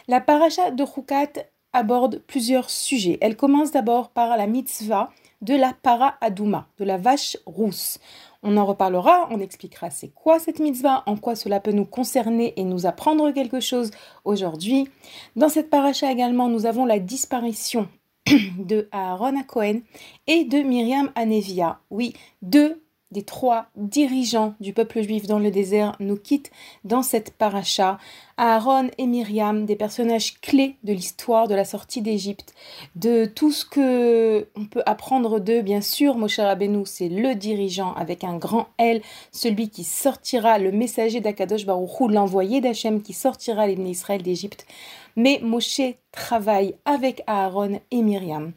La 0.08 0.20
paracha 0.20 0.70
de 0.70 0.82
Rukat 0.82 1.44
aborde 1.72 2.20
plusieurs 2.26 2.70
sujets. 2.70 3.18
Elle 3.20 3.36
commence 3.36 3.70
d'abord 3.70 4.10
par 4.10 4.36
la 4.36 4.46
mitzvah 4.46 5.10
de 5.40 5.54
la 5.54 5.72
para 5.72 6.16
adouma, 6.20 6.68
de 6.78 6.84
la 6.84 6.98
vache 6.98 7.36
rousse. 7.46 7.98
On 8.42 8.56
en 8.56 8.64
reparlera, 8.64 9.28
on 9.30 9.40
expliquera 9.40 9.90
c'est 9.90 10.12
quoi 10.14 10.38
cette 10.38 10.60
mitzvah, 10.60 11.02
en 11.06 11.16
quoi 11.16 11.34
cela 11.34 11.60
peut 11.60 11.72
nous 11.72 11.84
concerner 11.84 12.54
et 12.56 12.64
nous 12.64 12.86
apprendre 12.86 13.30
quelque 13.32 13.60
chose 13.60 13.90
aujourd'hui. 14.24 14.88
Dans 15.36 15.48
cette 15.48 15.70
paracha 15.70 16.10
également, 16.10 16.48
nous 16.48 16.66
avons 16.66 16.86
la 16.86 16.98
disparition 16.98 17.88
de 18.58 18.88
Aaron 18.92 19.42
Cohen 19.44 19.80
et 20.26 20.44
de 20.44 20.58
Myriam 20.58 21.10
à 21.14 21.26
Nevia. 21.26 21.80
Oui, 21.90 22.14
deux 22.42 22.82
des 23.10 23.22
trois 23.22 23.66
dirigeants 23.76 24.54
du 24.60 24.72
peuple 24.72 25.02
juif 25.02 25.26
dans 25.26 25.38
le 25.38 25.50
désert 25.50 25.96
nous 26.00 26.16
quittent 26.16 26.52
dans 26.84 27.02
cette 27.02 27.32
paracha. 27.32 27.98
Aaron 28.36 28.88
et 28.96 29.06
Myriam, 29.06 29.66
des 29.66 29.76
personnages 29.76 30.40
clés 30.40 30.76
de 30.82 30.94
l'histoire 30.94 31.46
de 31.46 31.54
la 31.54 31.66
sortie 31.66 32.00
d'Égypte, 32.00 32.54
de 32.96 33.26
tout 33.26 33.52
ce 33.52 33.66
que 33.66 34.48
on 34.56 34.64
peut 34.64 34.82
apprendre 34.86 35.40
d'eux. 35.40 35.60
Bien 35.60 35.82
sûr, 35.82 36.16
Moshe 36.16 36.38
Rabbeinu, 36.38 36.86
c'est 36.86 37.10
le 37.10 37.34
dirigeant 37.34 37.92
avec 37.94 38.24
un 38.24 38.36
grand 38.38 38.68
L, 38.78 39.02
celui 39.30 39.68
qui 39.68 39.84
sortira, 39.84 40.58
le 40.58 40.72
messager 40.72 41.20
d'Akadosh 41.20 41.66
Baruch 41.66 42.08
l'envoyé 42.08 42.62
d'Hachem 42.62 43.02
qui 43.02 43.12
sortira 43.12 43.66
les 43.66 43.74
Israël 43.90 44.22
d'Égypte. 44.22 44.66
Mais 45.16 45.40
Moshe 45.42 45.82
travaille 46.12 46.74
avec 46.84 47.22
Aaron 47.26 47.80
et 47.90 48.02
Myriam. 48.02 48.52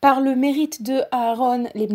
Par 0.00 0.22
le 0.22 0.34
mérite 0.34 0.82
de 0.82 1.02
Aaron, 1.10 1.68
les 1.74 1.86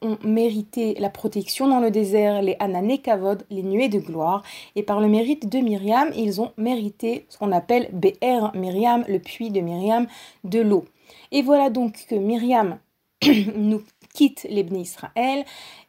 ont 0.00 0.18
mérité 0.24 0.96
la 0.98 1.10
protection 1.10 1.68
dans 1.68 1.80
le 1.80 1.90
désert, 1.90 2.40
les 2.40 2.56
Anané 2.60 2.96
Kavod, 2.96 3.44
les 3.50 3.62
nuées 3.62 3.90
de 3.90 3.98
gloire. 3.98 4.42
Et 4.74 4.82
par 4.82 5.00
le 5.00 5.08
mérite 5.08 5.46
de 5.46 5.58
Myriam, 5.58 6.10
ils 6.16 6.40
ont 6.40 6.52
mérité 6.56 7.26
ce 7.28 7.36
qu'on 7.36 7.52
appelle 7.52 7.90
Be'er 7.92 8.52
Myriam, 8.54 9.04
le 9.06 9.18
puits 9.18 9.50
de 9.50 9.60
Myriam, 9.60 10.06
de 10.44 10.60
l'eau. 10.60 10.86
Et 11.30 11.42
voilà 11.42 11.68
donc 11.68 12.06
que 12.08 12.14
Myriam 12.14 12.78
nous 13.54 13.82
quitte 14.14 14.46
les 14.48 14.66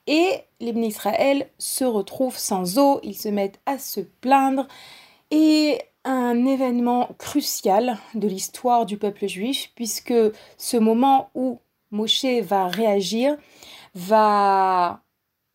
et 0.07 0.35
les 0.59 0.91
se 1.57 1.85
retrouvent 1.85 2.37
sans 2.37 2.77
eau, 2.77 2.99
ils 3.03 3.17
se 3.17 3.29
mettent 3.29 3.61
à 3.65 3.79
se 3.79 4.01
plaindre. 4.01 4.67
Et 5.29 5.79
un 6.03 6.45
événement 6.45 7.09
crucial 7.17 7.97
de 8.15 8.27
l'histoire 8.27 8.85
du 8.85 8.97
peuple 8.97 9.27
juif, 9.27 9.71
puisque 9.75 10.13
ce 10.57 10.77
moment 10.77 11.29
où 11.35 11.59
Moshe 11.91 12.25
va 12.43 12.67
réagir 12.67 13.37
va 13.93 15.01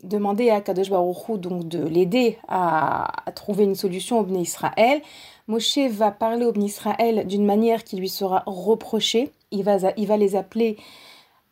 demander 0.03 0.51
à 0.51 0.61
Kadosh 0.61 0.91
Baruch 0.91 1.41
de 1.41 1.87
l'aider 1.87 2.39
à, 2.49 3.25
trouver 3.35 3.65
une 3.65 3.75
solution 3.75 4.21
au 4.21 4.23
Bnei 4.23 4.43
Israël. 4.43 5.03
Moshe 5.49 5.79
va 5.79 6.11
parler 6.11 6.45
au 6.45 6.53
Bnei 6.53 6.67
Israël 6.67 7.27
d'une 7.27 7.45
manière 7.45 7.83
qui 7.83 7.97
lui 7.97 8.09
sera 8.09 8.43
reprochée. 8.47 9.33
Il 9.51 9.65
va, 9.65 9.79
il 9.97 10.07
va 10.07 10.17
les 10.17 10.37
appeler 10.37 10.77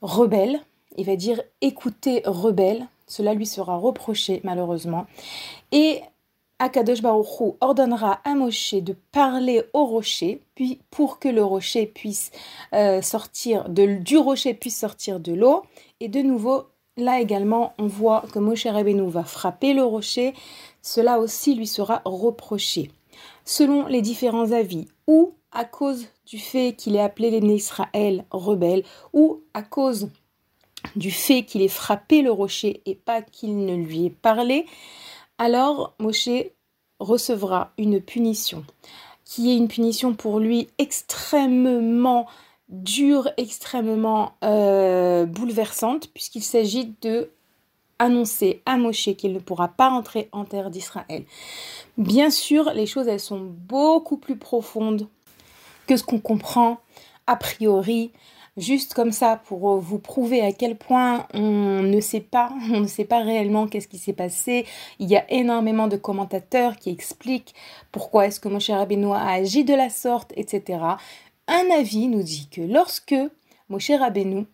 rebelles. 0.02 0.60
Il 0.96 1.06
va 1.06 1.16
dire 1.16 1.42
écoutez 1.60 2.22
rebelles. 2.26 2.86
Cela 3.06 3.34
lui 3.34 3.46
sera 3.46 3.76
reproché 3.76 4.40
malheureusement. 4.44 5.06
Et 5.72 6.00
Akadosh 6.64 7.02
Baruch 7.02 7.56
ordonnera 7.60 8.22
à 8.24 8.34
Moshe 8.34 8.72
de 8.72 8.96
parler 9.12 9.62
au 9.74 9.84
rocher, 9.84 10.40
puis 10.54 10.80
pour 10.90 11.18
que 11.18 11.28
le 11.28 11.44
rocher 11.44 11.84
puisse 11.84 12.30
euh, 12.72 13.02
sortir 13.02 13.68
de, 13.68 13.96
du 13.96 14.16
rocher 14.16 14.54
puisse 14.54 14.78
sortir 14.78 15.20
de 15.20 15.34
l'eau. 15.34 15.64
Et 16.00 16.08
de 16.08 16.22
nouveau, 16.22 16.64
là 16.96 17.20
également, 17.20 17.74
on 17.76 17.86
voit 17.86 18.24
que 18.32 18.38
Moshe 18.38 18.66
Rabbeinu 18.66 19.10
va 19.10 19.24
frapper 19.24 19.74
le 19.74 19.84
rocher. 19.84 20.32
Cela 20.80 21.20
aussi 21.20 21.54
lui 21.54 21.66
sera 21.66 22.00
reproché. 22.06 22.90
Selon 23.44 23.86
les 23.86 24.00
différents 24.00 24.52
avis, 24.52 24.88
ou 25.06 25.34
à 25.52 25.66
cause 25.66 26.06
du 26.24 26.38
fait 26.38 26.72
qu'il 26.72 26.96
ait 26.96 27.00
appelé 27.00 27.40
les 27.40 27.56
Israël 27.56 28.24
rebelles, 28.30 28.84
ou 29.12 29.42
à 29.52 29.62
cause 29.62 30.08
du 30.96 31.10
fait 31.10 31.42
qu'il 31.42 31.60
ait 31.60 31.68
frappé 31.68 32.22
le 32.22 32.32
rocher 32.32 32.80
et 32.86 32.94
pas 32.94 33.20
qu'il 33.20 33.66
ne 33.66 33.76
lui 33.76 34.06
ait 34.06 34.10
parlé, 34.10 34.64
alors 35.38 35.94
Moshe 35.98 36.28
recevra 37.04 37.72
une 37.78 38.00
punition, 38.00 38.64
qui 39.24 39.50
est 39.50 39.56
une 39.56 39.68
punition 39.68 40.14
pour 40.14 40.40
lui 40.40 40.68
extrêmement 40.78 42.26
dure, 42.68 43.28
extrêmement 43.36 44.32
euh, 44.42 45.26
bouleversante, 45.26 46.08
puisqu'il 46.12 46.42
s'agit 46.42 46.94
de 47.02 47.30
annoncer 47.98 48.62
à 48.66 48.76
Moshe 48.76 49.10
qu'il 49.16 49.32
ne 49.32 49.38
pourra 49.38 49.68
pas 49.68 49.90
entrer 49.90 50.28
en 50.32 50.44
terre 50.44 50.70
d'Israël. 50.70 51.24
Bien 51.96 52.30
sûr, 52.30 52.70
les 52.74 52.86
choses, 52.86 53.06
elles 53.06 53.20
sont 53.20 53.40
beaucoup 53.40 54.16
plus 54.16 54.36
profondes 54.36 55.06
que 55.86 55.96
ce 55.96 56.02
qu'on 56.02 56.18
comprend 56.18 56.80
a 57.26 57.36
priori 57.36 58.10
juste 58.56 58.94
comme 58.94 59.12
ça 59.12 59.40
pour 59.44 59.70
euh, 59.70 59.78
vous 59.78 59.98
prouver 59.98 60.40
à 60.40 60.52
quel 60.52 60.76
point 60.76 61.26
on 61.34 61.82
ne 61.82 62.00
sait 62.00 62.20
pas, 62.20 62.52
on 62.72 62.80
ne 62.80 62.86
sait 62.86 63.04
pas 63.04 63.22
réellement 63.22 63.66
qu'est-ce 63.66 63.88
qui 63.88 63.98
s'est 63.98 64.12
passé. 64.12 64.66
Il 64.98 65.08
y 65.08 65.16
a 65.16 65.30
énormément 65.30 65.88
de 65.88 65.96
commentateurs 65.96 66.76
qui 66.76 66.90
expliquent 66.90 67.54
pourquoi 67.92 68.26
est-ce 68.26 68.40
que 68.40 68.48
Moshe 68.48 68.70
Rabbeinu 68.70 69.12
a 69.12 69.26
agi 69.26 69.64
de 69.64 69.74
la 69.74 69.90
sorte, 69.90 70.32
etc. 70.36 70.80
Un 71.48 71.70
avis 71.76 72.08
nous 72.08 72.22
dit 72.22 72.48
que 72.50 72.62
lorsque 72.62 73.14
Moshe 73.68 73.90
Rabbeinu 73.90 74.46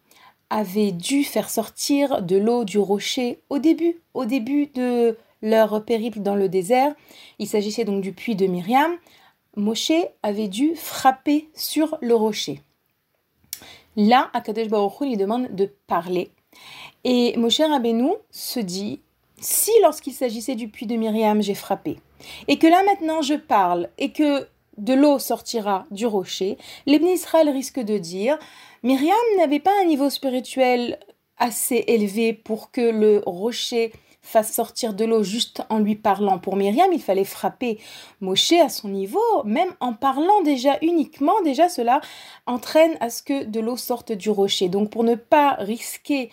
avait 0.48 0.92
dû 0.92 1.22
faire 1.22 1.48
sortir 1.48 2.22
de 2.22 2.36
l'eau 2.36 2.64
du 2.64 2.78
rocher 2.78 3.40
au 3.50 3.58
début, 3.58 4.00
au 4.14 4.24
début 4.24 4.66
de 4.66 5.16
leur 5.42 5.84
périple 5.84 6.20
dans 6.20 6.34
le 6.34 6.48
désert, 6.48 6.94
il 7.38 7.46
s'agissait 7.46 7.84
donc 7.84 8.02
du 8.02 8.12
puits 8.12 8.34
de 8.34 8.46
Myriam, 8.46 8.92
Moshe 9.56 9.92
avait 10.22 10.48
dû 10.48 10.74
frapper 10.74 11.48
sur 11.54 11.96
le 12.00 12.14
rocher. 12.14 12.60
Là, 13.96 14.30
Akadosh 14.32 14.68
Baruch 14.68 15.00
Hu 15.00 15.06
lui 15.06 15.16
demande 15.16 15.54
de 15.54 15.70
parler. 15.86 16.30
Et 17.04 17.36
Moshe 17.36 17.60
Rabbeinu 17.60 18.12
se 18.30 18.60
dit, 18.60 19.00
si 19.38 19.70
lorsqu'il 19.82 20.12
s'agissait 20.12 20.54
du 20.54 20.68
puits 20.68 20.86
de 20.86 20.96
Myriam, 20.96 21.42
j'ai 21.42 21.54
frappé, 21.54 21.98
et 22.48 22.58
que 22.58 22.66
là 22.66 22.82
maintenant 22.84 23.22
je 23.22 23.34
parle, 23.34 23.88
et 23.98 24.12
que 24.12 24.46
de 24.76 24.94
l'eau 24.94 25.18
sortira 25.18 25.86
du 25.90 26.06
rocher, 26.06 26.58
l'Ebn 26.86 27.06
Israël 27.06 27.48
risque 27.48 27.80
de 27.80 27.98
dire, 27.98 28.38
Myriam 28.82 29.16
n'avait 29.38 29.60
pas 29.60 29.72
un 29.80 29.84
niveau 29.84 30.10
spirituel 30.10 30.98
assez 31.38 31.84
élevé 31.86 32.32
pour 32.32 32.70
que 32.70 32.80
le 32.80 33.22
rocher 33.24 33.92
fasse 34.22 34.52
sortir 34.52 34.94
de 34.94 35.04
l'eau 35.04 35.22
juste 35.22 35.62
en 35.70 35.78
lui 35.78 35.96
parlant. 35.96 36.38
Pour 36.38 36.56
Myriam, 36.56 36.92
il 36.92 37.00
fallait 37.00 37.24
frapper 37.24 37.78
Moshe 38.20 38.52
à 38.52 38.68
son 38.68 38.88
niveau, 38.88 39.20
même 39.44 39.70
en 39.80 39.92
parlant 39.92 40.42
déjà 40.42 40.78
uniquement, 40.82 41.40
déjà 41.42 41.68
cela 41.68 42.00
entraîne 42.46 42.96
à 43.00 43.10
ce 43.10 43.22
que 43.22 43.44
de 43.44 43.60
l'eau 43.60 43.76
sorte 43.76 44.12
du 44.12 44.30
rocher. 44.30 44.68
Donc 44.68 44.90
pour 44.90 45.04
ne 45.04 45.14
pas 45.14 45.56
risquer 45.58 46.30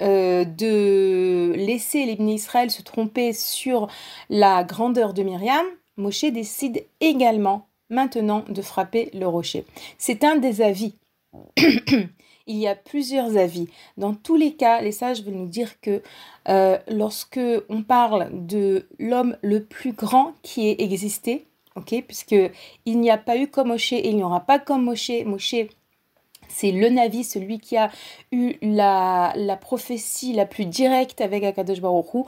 euh, 0.00 0.44
de 0.44 1.52
laisser 1.56 2.04
les 2.04 2.32
Israël 2.32 2.70
se 2.70 2.82
tromper 2.82 3.32
sur 3.32 3.88
la 4.30 4.62
grandeur 4.62 5.14
de 5.14 5.22
Myriam, 5.22 5.66
Moshe 5.96 6.24
décide 6.24 6.84
également 7.00 7.68
maintenant 7.90 8.44
de 8.48 8.62
frapper 8.62 9.10
le 9.14 9.26
rocher. 9.26 9.64
C'est 9.98 10.24
un 10.24 10.36
des 10.36 10.60
avis. 10.60 10.94
Il 12.48 12.56
y 12.56 12.66
a 12.66 12.74
plusieurs 12.74 13.36
avis. 13.36 13.68
Dans 13.96 14.14
tous 14.14 14.36
les 14.36 14.54
cas, 14.54 14.80
les 14.80 14.92
sages 14.92 15.22
veulent 15.22 15.34
nous 15.34 15.46
dire 15.46 15.80
que 15.80 16.02
euh, 16.48 16.78
lorsque 16.88 17.40
on 17.68 17.82
parle 17.82 18.28
de 18.32 18.88
l'homme 18.98 19.36
le 19.42 19.62
plus 19.62 19.92
grand 19.92 20.32
qui 20.42 20.68
ait 20.68 20.82
existé, 20.82 21.46
ok, 21.76 22.02
puisque 22.06 22.36
il 22.86 23.00
n'y 23.00 23.10
a 23.10 23.18
pas 23.18 23.36
eu 23.36 23.48
comme 23.48 23.68
Moshe 23.68 23.92
et 23.92 24.08
il 24.08 24.16
n'y 24.16 24.24
aura 24.24 24.40
pas 24.40 24.58
comme 24.58 24.84
Moshe. 24.84 25.24
Moshe, 25.24 25.54
c'est 26.48 26.72
le 26.72 26.88
Navi, 26.88 27.24
celui 27.24 27.60
qui 27.60 27.76
a 27.76 27.90
eu 28.32 28.54
la, 28.62 29.34
prophétie 29.60 30.32
la 30.32 30.46
plus 30.46 30.66
directe 30.66 31.20
avec 31.20 31.44
Akadosh 31.44 31.80
Baruch 31.80 32.26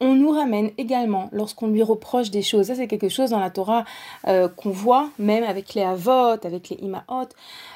on 0.00 0.14
nous 0.14 0.30
ramène 0.30 0.70
également 0.78 1.28
lorsqu'on 1.32 1.68
lui 1.68 1.82
reproche 1.82 2.30
des 2.30 2.42
choses. 2.42 2.66
Ça, 2.66 2.74
c'est 2.74 2.86
quelque 2.86 3.08
chose 3.08 3.30
dans 3.30 3.38
la 3.38 3.50
Torah 3.50 3.84
euh, 4.26 4.48
qu'on 4.48 4.70
voit, 4.70 5.10
même 5.18 5.44
avec 5.44 5.74
les 5.74 5.82
Avot, 5.82 6.38
avec 6.44 6.68
les 6.68 6.76
Imaot. 6.76 7.28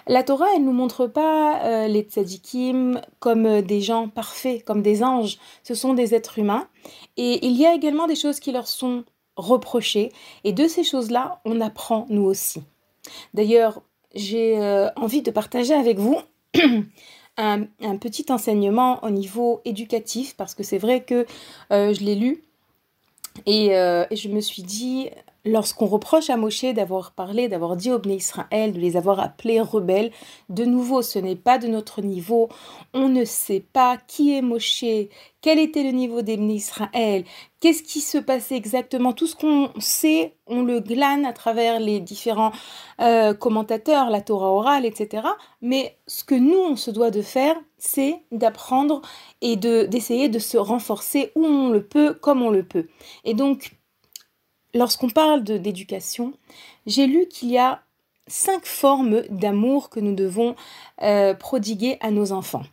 La 0.06 0.22
Torah, 0.22 0.46
elle 0.54 0.62
ne 0.62 0.66
nous 0.66 0.72
montre 0.72 1.06
pas 1.06 1.60
euh, 1.64 1.88
les 1.88 2.02
tzadikim 2.02 3.00
comme 3.20 3.46
euh, 3.46 3.62
des 3.62 3.80
gens 3.80 4.08
parfaits, 4.08 4.64
comme 4.64 4.82
des 4.82 5.02
anges. 5.02 5.38
Ce 5.62 5.74
sont 5.74 5.94
des 5.94 6.14
êtres 6.14 6.38
humains. 6.38 6.66
Et 7.16 7.46
il 7.46 7.52
y 7.52 7.66
a 7.66 7.74
également 7.74 8.06
des 8.06 8.16
choses 8.16 8.40
qui 8.40 8.52
leur 8.52 8.66
sont 8.66 9.04
reprocher. 9.36 10.12
Et 10.44 10.52
de 10.52 10.66
ces 10.66 10.84
choses-là, 10.84 11.40
on 11.44 11.60
apprend 11.60 12.06
nous 12.08 12.24
aussi. 12.24 12.62
D'ailleurs, 13.34 13.82
j'ai 14.14 14.58
envie 14.96 15.22
de 15.22 15.30
partager 15.30 15.74
avec 15.74 15.98
vous 15.98 16.18
un, 17.38 17.96
petit 17.96 18.26
enseignement 18.30 19.02
au 19.04 19.10
niveau 19.10 19.60
éducatif, 19.64 20.36
parce 20.36 20.54
que 20.54 20.62
c'est 20.62 20.78
vrai 20.78 21.02
que 21.02 21.26
euh, 21.72 21.94
je 21.94 22.00
l'ai 22.00 22.16
lu 22.16 22.42
euh, 23.46 24.04
et, 24.10 24.16
je 24.16 24.28
me 24.28 24.40
suis 24.40 24.62
dit, 24.62 25.10
lorsqu'on 25.50 25.86
reproche 25.86 26.30
à 26.30 26.36
Moshe 26.36 26.64
d'avoir 26.64 27.12
parlé, 27.12 27.48
d'avoir 27.48 27.76
dit 27.76 27.90
aux 27.90 28.02
Israël, 28.02 28.72
de 28.72 28.78
les 28.78 28.96
avoir 28.96 29.20
appelés 29.20 29.60
rebelles, 29.60 30.10
de 30.48 30.64
nouveau, 30.64 31.02
ce 31.02 31.18
n'est 31.18 31.36
pas 31.36 31.58
de 31.58 31.66
notre 31.66 32.02
niveau. 32.02 32.48
On 32.94 33.08
ne 33.08 33.24
sait 33.24 33.64
pas 33.72 33.96
qui 34.06 34.36
est 34.36 34.42
Moshe, 34.42 34.84
quel 35.40 35.58
était 35.58 35.82
le 35.82 35.90
niveau 35.90 36.22
des 36.22 36.34
Israël, 36.34 37.24
qu'est-ce 37.60 37.82
qui 37.82 38.00
se 38.00 38.18
passait 38.18 38.56
exactement. 38.56 39.12
Tout 39.12 39.26
ce 39.26 39.36
qu'on 39.36 39.70
sait, 39.78 40.34
on 40.46 40.62
le 40.62 40.80
glane 40.80 41.24
à 41.24 41.32
travers 41.32 41.80
les 41.80 42.00
différents 42.00 42.52
euh, 43.00 43.34
commentateurs, 43.34 44.10
la 44.10 44.20
Torah 44.20 44.52
orale, 44.52 44.84
etc. 44.84 45.26
Mais 45.62 45.96
ce 46.06 46.24
que 46.24 46.34
nous, 46.34 46.58
on 46.58 46.76
se 46.76 46.90
doit 46.90 47.10
de 47.10 47.22
faire, 47.22 47.56
c'est 47.78 48.20
d'apprendre 48.32 49.02
et 49.40 49.56
d'essayer 49.56 50.28
de 50.28 50.38
se 50.38 50.58
renforcer 50.58 51.30
où 51.36 51.44
on 51.44 51.70
le 51.70 51.84
peut, 51.84 52.14
comme 52.14 52.42
on 52.42 52.50
le 52.50 52.64
peut. 52.64 52.88
Et 53.24 53.34
donc, 53.34 53.77
lorsqu'on 54.74 55.10
parle 55.10 55.42
d'éducation, 55.42 56.32
j'ai 56.86 57.06
lu 57.06 57.26
qu'il 57.28 57.50
y 57.50 57.58
a 57.58 57.82
cinq 58.26 58.66
formes 58.66 59.22
d'amour 59.30 59.90
que 59.90 60.00
nous 60.00 60.14
devons 60.14 60.54
euh, 61.02 61.34
prodiguer 61.34 61.96
à 62.00 62.10
nos 62.10 62.32
enfants. 62.32 62.64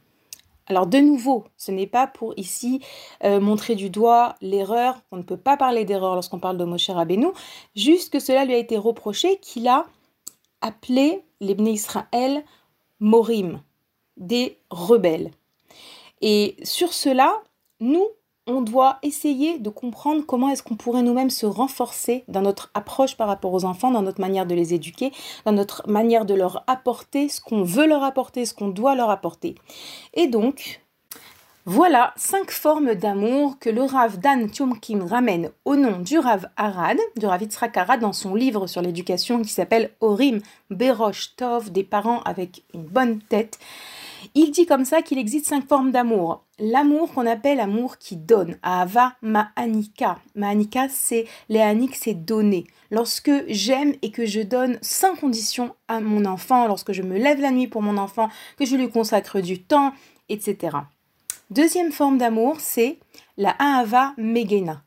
Alors 0.68 0.88
de 0.88 0.98
nouveau, 0.98 1.46
ce 1.58 1.72
n'est 1.72 1.88
pas 1.88 2.08
pour 2.08 2.34
ici 2.38 2.82
euh, 3.24 3.40
montrer 3.40 3.76
du 3.76 3.90
doigt 3.90 4.36
l'erreur, 4.42 5.02
on 5.12 5.18
ne 5.18 5.22
peut 5.22 5.38
pas 5.38 5.58
parler 5.58 5.86
d'erreur 5.86 6.16
lorsqu'on 6.16 6.40
parle 6.40 6.58
de 6.58 6.66
Moshe 6.66 6.90
Rabbeinu, 6.90 7.28
juste 7.76 8.12
que 8.12 8.20
cela 8.20 8.46
lui 8.46 8.56
a 8.56 8.58
été 8.58 8.78
reproché 8.78 9.38
qu'il 9.38 9.68
a 9.68 9.86
appelé 10.62 11.24
les 11.40 11.54
Bnei 11.54 11.74
Israël 11.74 12.44
Morim, 13.00 13.62
des 14.18 14.58
rebelles. 14.72 15.32
Et 16.22 16.56
sur 16.64 16.94
cela, 16.94 17.44
nous, 17.80 18.08
on 18.48 18.62
doit 18.62 19.00
essayer 19.02 19.58
de 19.60 19.70
comprendre 19.70 20.24
comment 20.26 20.50
est-ce 20.50 20.64
qu'on 20.64 20.76
pourrait 20.76 21.02
nous-mêmes 21.02 21.30
se 21.30 21.46
renforcer 21.46 22.24
dans 22.28 22.42
notre 22.42 22.70
approche 22.74 23.18
par 23.18 23.28
rapport 23.28 23.54
aux 23.54 23.66
enfants, 23.66 23.92
dans 23.92 24.02
notre 24.02 24.22
manière 24.22 24.46
de 24.46 24.56
les 24.56 24.74
éduquer, 24.74 25.12
dans 25.46 25.52
notre 25.52 25.88
manière 25.90 26.26
de 26.26 26.34
leur 26.34 26.64
apporter 26.68 27.28
ce 27.30 27.42
qu'on 27.42 27.64
veut 27.64 27.88
leur 27.88 28.04
apporter, 28.04 28.46
ce 28.46 28.54
qu'on 28.54 28.68
doit 28.68 28.96
leur 28.96 29.10
apporter. 29.10 29.56
Et 30.14 30.28
donc, 30.28 30.82
voilà 31.68 32.14
cinq 32.16 32.52
formes 32.52 32.94
d'amour 32.94 33.58
que 33.58 33.72
le 33.72 33.82
Rav 33.82 34.20
Dan 34.20 34.52
Tumkin 34.52 35.04
ramène 35.04 35.50
au 35.66 35.76
nom 35.76 35.98
du 35.98 36.20
Rav 36.20 36.48
Arad, 36.58 37.00
du 37.18 37.26
Rav 37.26 37.42
Yitzhak 37.42 37.76
Arad, 37.76 38.00
dans 38.00 38.14
son 38.14 38.36
livre 38.36 38.68
sur 38.68 38.84
l'éducation 38.84 39.42
qui 39.42 39.50
s'appelle 39.50 39.90
Orim 40.00 40.42
Berosh 40.70 41.36
Tov, 41.36 41.72
des 41.72 41.84
parents 41.84 42.22
avec 42.22 42.64
une 42.76 42.84
bonne 42.84 43.20
tête. 43.20 43.58
Il 44.34 44.52
dit 44.52 44.66
comme 44.66 44.86
ça 44.86 45.02
qu'il 45.02 45.18
existe 45.18 45.46
cinq 45.46 45.68
formes 45.68 45.92
d'amour. 45.92 46.44
L'amour 46.58 47.14
qu'on 47.14 47.26
appelle 47.26 47.60
amour 47.60 47.98
qui 47.98 48.16
donne, 48.16 48.58
Ahava 48.64 49.14
Ma'anika. 49.22 50.20
Ma'anika, 50.36 50.88
c'est 50.90 51.26
c'est 51.94 52.14
donner. 52.14 52.66
Lorsque 52.92 53.32
j'aime 53.48 53.94
et 54.02 54.12
que 54.12 54.26
je 54.26 54.42
donne 54.42 54.80
sans 54.82 55.16
condition 55.16 55.76
à 55.88 56.00
mon 56.00 56.26
enfant, 56.26 56.68
lorsque 56.68 56.94
je 56.94 57.02
me 57.02 57.18
lève 57.18 57.42
la 57.42 57.52
nuit 57.52 57.68
pour 57.68 57.82
mon 57.82 57.98
enfant, 57.98 58.30
que 58.58 58.66
je 58.66 58.76
lui 58.76 58.90
consacre 58.90 59.42
du 59.42 59.62
temps, 59.62 59.94
etc. 60.30 60.78
Deuxième 61.50 61.92
forme 61.92 62.18
d'amour, 62.18 62.58
c'est 62.60 62.98
la 63.38 63.56
Ahava 63.60 64.14
Megena. 64.18 64.82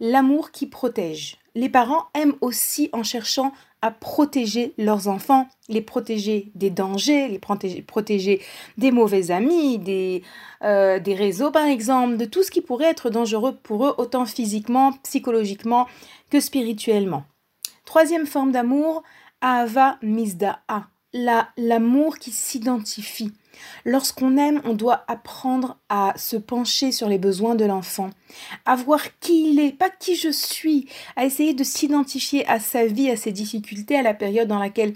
L'amour 0.00 0.50
qui 0.50 0.66
protège. 0.66 1.36
Les 1.54 1.68
parents 1.68 2.04
aiment 2.14 2.36
aussi 2.40 2.88
en 2.92 3.02
cherchant 3.02 3.52
à 3.82 3.90
protéger 3.90 4.74
leurs 4.76 5.08
enfants, 5.08 5.48
les 5.68 5.80
protéger 5.80 6.50
des 6.54 6.70
dangers, 6.70 7.28
les 7.28 7.38
protéger, 7.38 8.40
des 8.76 8.90
mauvais 8.90 9.30
amis, 9.30 9.78
des, 9.78 10.22
euh, 10.62 10.98
des 10.98 11.14
réseaux 11.14 11.50
par 11.50 11.66
exemple, 11.66 12.16
de 12.16 12.24
tout 12.24 12.42
ce 12.42 12.50
qui 12.50 12.60
pourrait 12.60 12.90
être 12.90 13.10
dangereux 13.10 13.56
pour 13.62 13.86
eux, 13.86 13.94
autant 13.98 14.26
physiquement, 14.26 14.92
psychologiquement 15.04 15.86
que 16.30 16.40
spirituellement. 16.40 17.24
Troisième 17.84 18.26
forme 18.26 18.52
d'amour, 18.52 19.02
Ava 19.40 19.98
Mizda'a, 20.02 20.86
l'amour 21.12 22.18
qui 22.18 22.30
s'identifie. 22.30 23.32
Lorsqu'on 23.84 24.36
aime, 24.36 24.60
on 24.64 24.74
doit 24.74 25.04
apprendre 25.08 25.78
à 25.88 26.14
se 26.16 26.36
pencher 26.36 26.92
sur 26.92 27.08
les 27.08 27.18
besoins 27.18 27.54
de 27.54 27.64
l'enfant, 27.64 28.10
à 28.64 28.76
voir 28.76 29.00
qui 29.20 29.50
il 29.50 29.60
est, 29.60 29.72
pas 29.72 29.90
qui 29.90 30.16
je 30.16 30.30
suis, 30.30 30.88
à 31.16 31.24
essayer 31.24 31.54
de 31.54 31.64
s'identifier 31.64 32.46
à 32.46 32.60
sa 32.60 32.86
vie, 32.86 33.10
à 33.10 33.16
ses 33.16 33.32
difficultés, 33.32 33.96
à 33.96 34.02
la 34.02 34.14
période 34.14 34.48
dans 34.48 34.58
laquelle 34.58 34.94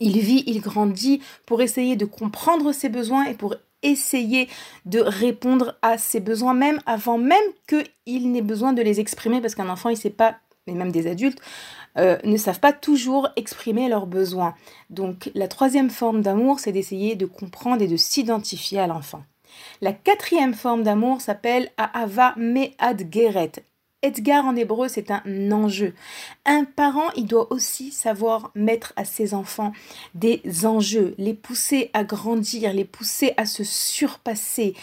il 0.00 0.18
vit, 0.18 0.44
il 0.46 0.60
grandit, 0.60 1.20
pour 1.46 1.62
essayer 1.62 1.96
de 1.96 2.04
comprendre 2.04 2.72
ses 2.72 2.88
besoins 2.88 3.24
et 3.24 3.34
pour 3.34 3.56
essayer 3.82 4.48
de 4.86 5.00
répondre 5.00 5.76
à 5.82 5.98
ses 5.98 6.20
besoins, 6.20 6.54
même 6.54 6.80
avant 6.86 7.18
même 7.18 7.44
qu'il 7.68 8.32
n'ait 8.32 8.42
besoin 8.42 8.72
de 8.72 8.82
les 8.82 8.98
exprimer, 8.98 9.40
parce 9.40 9.54
qu'un 9.54 9.68
enfant, 9.68 9.90
il 9.90 9.94
ne 9.94 9.98
sait 9.98 10.10
pas, 10.10 10.36
et 10.66 10.72
même 10.72 10.90
des 10.90 11.06
adultes, 11.06 11.40
euh, 11.98 12.18
ne 12.24 12.36
savent 12.36 12.60
pas 12.60 12.72
toujours 12.72 13.28
exprimer 13.36 13.88
leurs 13.88 14.06
besoins. 14.06 14.54
Donc 14.90 15.30
la 15.34 15.48
troisième 15.48 15.90
forme 15.90 16.22
d'amour, 16.22 16.60
c'est 16.60 16.72
d'essayer 16.72 17.16
de 17.16 17.26
comprendre 17.26 17.82
et 17.82 17.88
de 17.88 17.96
s'identifier 17.96 18.78
à 18.80 18.86
l'enfant. 18.86 19.22
La 19.80 19.92
quatrième 19.92 20.54
forme 20.54 20.82
d'amour 20.82 21.20
s'appelle 21.20 21.70
Ahava 21.76 22.34
Me'ad 22.36 23.12
Geret. 23.12 23.52
Edgar 24.04 24.44
en 24.44 24.54
hébreu, 24.54 24.88
c'est 24.88 25.10
un 25.10 25.50
enjeu. 25.50 25.94
Un 26.44 26.64
parent, 26.64 27.10
il 27.16 27.24
doit 27.24 27.50
aussi 27.50 27.90
savoir 27.90 28.50
mettre 28.54 28.92
à 28.96 29.06
ses 29.06 29.32
enfants 29.32 29.72
des 30.14 30.42
enjeux, 30.66 31.14
les 31.16 31.32
pousser 31.32 31.90
à 31.94 32.04
grandir, 32.04 32.74
les 32.74 32.84
pousser 32.84 33.32
à 33.38 33.46
se 33.46 33.64
surpasser, 33.64 34.74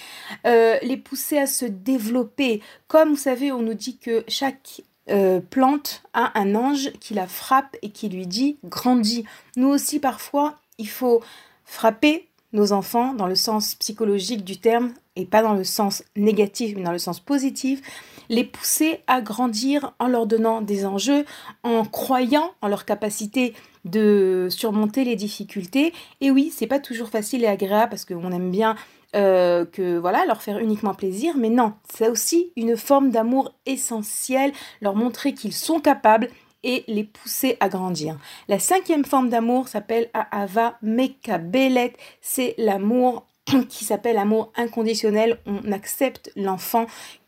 euh, 0.47 0.75
les 0.81 0.97
pousser 0.97 1.37
à 1.37 1.45
se 1.45 1.65
développer. 1.65 2.63
Comme 2.87 3.09
vous 3.09 3.15
savez, 3.15 3.51
on 3.51 3.61
nous 3.61 3.75
dit 3.75 3.99
que 3.99 4.23
chaque 4.27 4.81
euh, 5.11 5.39
plante 5.41 6.03
a 6.13 6.39
un 6.39 6.55
ange 6.55 6.91
qui 6.99 7.13
la 7.13 7.27
frappe 7.27 7.77
et 7.81 7.89
qui 7.89 8.09
lui 8.09 8.27
dit 8.27 8.57
grandis. 8.63 9.25
Nous 9.55 9.67
aussi 9.67 9.99
parfois 9.99 10.57
il 10.77 10.89
faut 10.89 11.21
frapper 11.65 12.27
nos 12.53 12.73
enfants 12.73 13.13
dans 13.13 13.27
le 13.27 13.35
sens 13.35 13.75
psychologique 13.75 14.43
du 14.43 14.57
terme 14.57 14.93
et 15.15 15.25
pas 15.25 15.41
dans 15.41 15.53
le 15.53 15.63
sens 15.63 16.03
négatif 16.15 16.75
mais 16.75 16.83
dans 16.83 16.91
le 16.91 16.99
sens 16.99 17.19
positif, 17.19 17.81
les 18.29 18.43
pousser 18.43 19.01
à 19.07 19.21
grandir 19.21 19.93
en 19.99 20.07
leur 20.07 20.25
donnant 20.25 20.61
des 20.61 20.85
enjeux, 20.85 21.25
en 21.63 21.83
croyant 21.85 22.51
en 22.61 22.67
leur 22.67 22.85
capacité 22.85 23.53
de 23.83 24.47
surmonter 24.49 25.03
les 25.03 25.15
difficultés. 25.15 25.93
Et 26.21 26.31
oui, 26.31 26.51
c'est 26.55 26.67
pas 26.67 26.79
toujours 26.79 27.09
facile 27.09 27.43
et 27.43 27.47
agréable 27.47 27.89
parce 27.89 28.05
qu'on 28.05 28.31
aime 28.31 28.51
bien 28.51 28.75
euh, 29.15 29.65
que 29.65 29.97
voilà, 29.97 30.25
leur 30.25 30.41
faire 30.41 30.59
uniquement 30.59 30.93
plaisir, 30.93 31.35
mais 31.37 31.49
non, 31.49 31.73
c'est 31.93 32.07
aussi 32.07 32.53
une 32.55 32.77
forme 32.77 33.09
d'amour 33.09 33.53
essentiel, 33.65 34.53
leur 34.81 34.95
montrer 34.95 35.33
qu'ils 35.33 35.53
sont 35.53 35.81
capables 35.81 36.29
et 36.63 36.85
les 36.87 37.03
pousser 37.03 37.57
à 37.59 37.67
grandir. 37.67 38.17
La 38.47 38.59
cinquième 38.59 39.03
forme 39.03 39.29
d'amour 39.29 39.67
s'appelle 39.67 40.09
Ahava 40.13 40.77
Mekabelet, 40.81 41.93
c'est 42.21 42.55
l'amour 42.57 43.25
qui 43.69 43.83
s'appelle 43.83 44.17
amour 44.17 44.53
inconditionnel, 44.55 45.39
on 45.45 45.71
accepte 45.71 46.31
l'enfant 46.35 46.85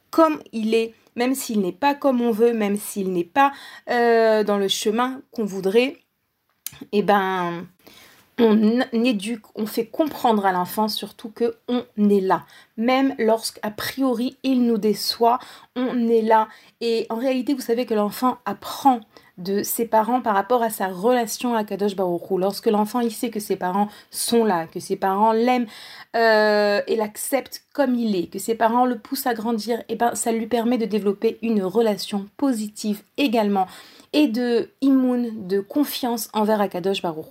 comme 0.09 0.41
il 0.51 0.75
est, 0.75 0.93
même 1.15 1.35
s'il 1.35 1.59
n'est 1.59 1.71
pas 1.71 1.95
comme 1.95 2.21
on 2.21 2.31
veut, 2.31 2.53
même 2.53 2.77
s'il 2.77 3.11
n'est 3.11 3.23
pas 3.23 3.51
euh, 3.89 4.43
dans 4.43 4.57
le 4.57 4.67
chemin 4.67 5.21
qu'on 5.31 5.45
voudrait, 5.45 5.97
et 6.91 6.99
eh 6.99 7.01
ben 7.01 7.67
on 8.39 8.81
éduque, 8.91 9.43
on 9.55 9.65
fait 9.65 9.85
comprendre 9.85 10.45
à 10.45 10.51
l'enfant 10.51 10.87
surtout 10.87 11.29
que 11.29 11.55
on 11.67 11.83
est 12.09 12.21
là. 12.21 12.45
Même 12.77 13.15
lorsqu'a 13.19 13.69
priori 13.71 14.37
il 14.43 14.65
nous 14.65 14.77
déçoit, 14.77 15.39
on 15.75 16.07
est 16.07 16.21
là. 16.21 16.47
Et 16.81 17.05
en 17.09 17.15
réalité, 17.15 17.53
vous 17.53 17.61
savez 17.61 17.85
que 17.85 17.93
l'enfant 17.93 18.37
apprend 18.45 19.01
de 19.37 19.63
ses 19.63 19.85
parents 19.85 20.21
par 20.21 20.35
rapport 20.35 20.61
à 20.61 20.69
sa 20.69 20.87
relation 20.87 21.55
à 21.55 21.63
Kadosh 21.63 21.95
Baruch 21.95 22.21
Lorsque 22.37 22.67
l'enfant 22.67 22.99
il 22.99 23.11
sait 23.11 23.31
que 23.31 23.39
ses 23.39 23.55
parents 23.55 23.87
sont 24.11 24.45
là, 24.45 24.67
que 24.67 24.79
ses 24.79 24.95
parents 24.95 25.31
l'aiment 25.31 25.65
euh, 26.15 26.81
et 26.87 26.95
l'acceptent 26.95 27.63
comme 27.73 27.95
il 27.95 28.15
est, 28.15 28.27
que 28.27 28.37
ses 28.37 28.53
parents 28.53 28.85
le 28.85 28.99
poussent 28.99 29.25
à 29.25 29.33
grandir, 29.33 29.79
et 29.79 29.85
eh 29.89 29.95
ben 29.95 30.13
ça 30.13 30.31
lui 30.31 30.45
permet 30.45 30.77
de 30.77 30.85
développer 30.85 31.39
une 31.41 31.63
relation 31.63 32.27
positive 32.37 33.01
également 33.17 33.67
et 34.13 34.27
de 34.27 34.69
immoun, 34.81 35.47
de 35.47 35.59
confiance 35.59 36.29
envers 36.33 36.61
Akadosh 36.61 37.01
Baruch 37.01 37.25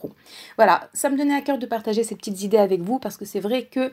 Voilà, 0.57 0.89
ça 0.93 1.09
me 1.09 1.17
donnait 1.17 1.35
à 1.35 1.41
cœur 1.41 1.59
de 1.59 1.67
partager 1.67 2.05
ces 2.05 2.17
petites 2.17 2.43
idées 2.43 2.59
avec 2.59 2.83
vous 2.83 2.99
parce 2.99 3.17
que 3.17 3.25
c'est 3.25 3.41
vrai 3.41 3.65
que 3.65 3.93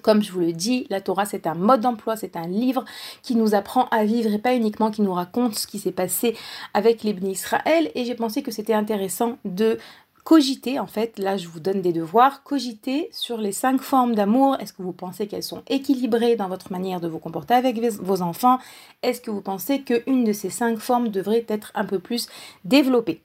comme 0.00 0.22
je 0.22 0.32
vous 0.32 0.40
le 0.40 0.52
dis, 0.52 0.86
la 0.88 1.00
Torah 1.00 1.26
c'est 1.26 1.46
un 1.46 1.54
mode 1.54 1.82
d'emploi, 1.82 2.16
c'est 2.16 2.36
un 2.36 2.46
livre 2.46 2.84
qui 3.22 3.36
nous 3.36 3.54
apprend 3.54 3.86
à 3.90 4.04
vivre 4.04 4.32
et 4.32 4.38
pas 4.38 4.54
uniquement 4.54 4.90
qui 4.90 5.02
nous 5.02 5.12
raconte 5.12 5.54
ce 5.56 5.66
qui 5.66 5.78
s'est 5.78 5.92
passé 5.92 6.36
avec 6.72 7.02
les 7.02 7.12
Israël. 7.12 7.90
Et 7.94 8.04
j'ai 8.04 8.14
pensé 8.14 8.42
que 8.42 8.50
c'était 8.50 8.74
intéressant 8.74 9.36
de 9.44 9.78
cogitez, 10.24 10.78
en 10.78 10.86
fait, 10.86 11.18
là 11.18 11.36
je 11.36 11.48
vous 11.48 11.60
donne 11.60 11.82
des 11.82 11.92
devoirs, 11.92 12.42
cogitez 12.42 13.08
sur 13.12 13.38
les 13.38 13.52
cinq 13.52 13.80
formes 13.80 14.14
d'amour. 14.14 14.56
Est-ce 14.60 14.72
que 14.72 14.82
vous 14.82 14.92
pensez 14.92 15.26
qu'elles 15.26 15.42
sont 15.42 15.62
équilibrées 15.68 16.36
dans 16.36 16.48
votre 16.48 16.72
manière 16.72 17.00
de 17.00 17.08
vous 17.08 17.18
comporter 17.18 17.54
avec 17.54 17.78
vos 17.78 18.22
enfants? 18.22 18.58
Est-ce 19.02 19.20
que 19.20 19.30
vous 19.30 19.42
pensez 19.42 19.82
qu'une 19.82 20.24
de 20.24 20.32
ces 20.32 20.50
cinq 20.50 20.78
formes 20.78 21.08
devrait 21.08 21.44
être 21.48 21.72
un 21.74 21.84
peu 21.84 21.98
plus 21.98 22.28
développée? 22.64 23.22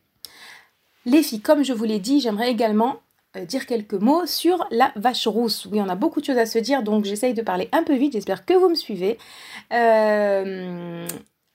Les 1.06 1.24
filles, 1.24 1.42
comme 1.42 1.64
je 1.64 1.74
vous 1.74 1.86
l'ai 1.86 2.00
dit, 2.00 2.20
j'aimerais 2.20 2.52
également 2.52 2.98
euh, 3.38 3.46
dire 3.46 3.66
quelques 3.66 3.94
mots 3.94 4.26
sur 4.26 4.68
la 4.72 4.92
vache 4.96 5.28
rousse. 5.28 5.68
Oui, 5.72 5.80
on 5.82 5.90
a 5.90 5.96
beaucoup 5.96 6.20
de 6.20 6.26
choses 6.26 6.38
à 6.38 6.46
se 6.46 6.60
dire, 6.60 6.84
donc 6.84 7.06
j'essaye 7.06 7.34
de 7.34 7.42
parler 7.42 7.70
un 7.72 7.84
peu 7.84 7.96
vite, 7.96 8.14
j'espère 8.14 8.46
que 8.46 8.54
vous 8.54 8.70
me 8.70 8.76
suivez. 8.76 9.18
Euh, 9.72 11.08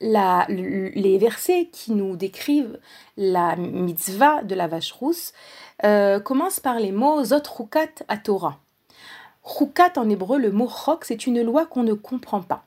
les 0.03 1.19
versets 1.19 1.69
qui 1.73 1.93
nous 1.93 2.17
décrivent 2.17 2.79
la 3.17 3.57
mitzvah 3.57 4.43
de 4.43 4.55
la 4.55 4.67
vache 4.67 4.93
rousse 4.93 5.33
euh, 5.85 6.21
commencent 6.21 6.61
par 6.61 6.79
les 6.79 6.93
mots 6.93 7.25
Zot 7.25 7.43
Rukat 7.57 8.05
à 8.09 8.17
Torah. 8.17 8.59
Rukat 9.45 9.93
en 9.97 10.09
hébreu, 10.09 10.39
le 10.39 10.53
mot 10.53 10.69
chok, 10.69 11.05
c'est 11.05 11.27
une 11.27 11.43
loi 11.43 11.67
qu'on 11.67 11.83
ne 11.83 11.95
comprend 11.95 12.43
pas. 12.43 12.65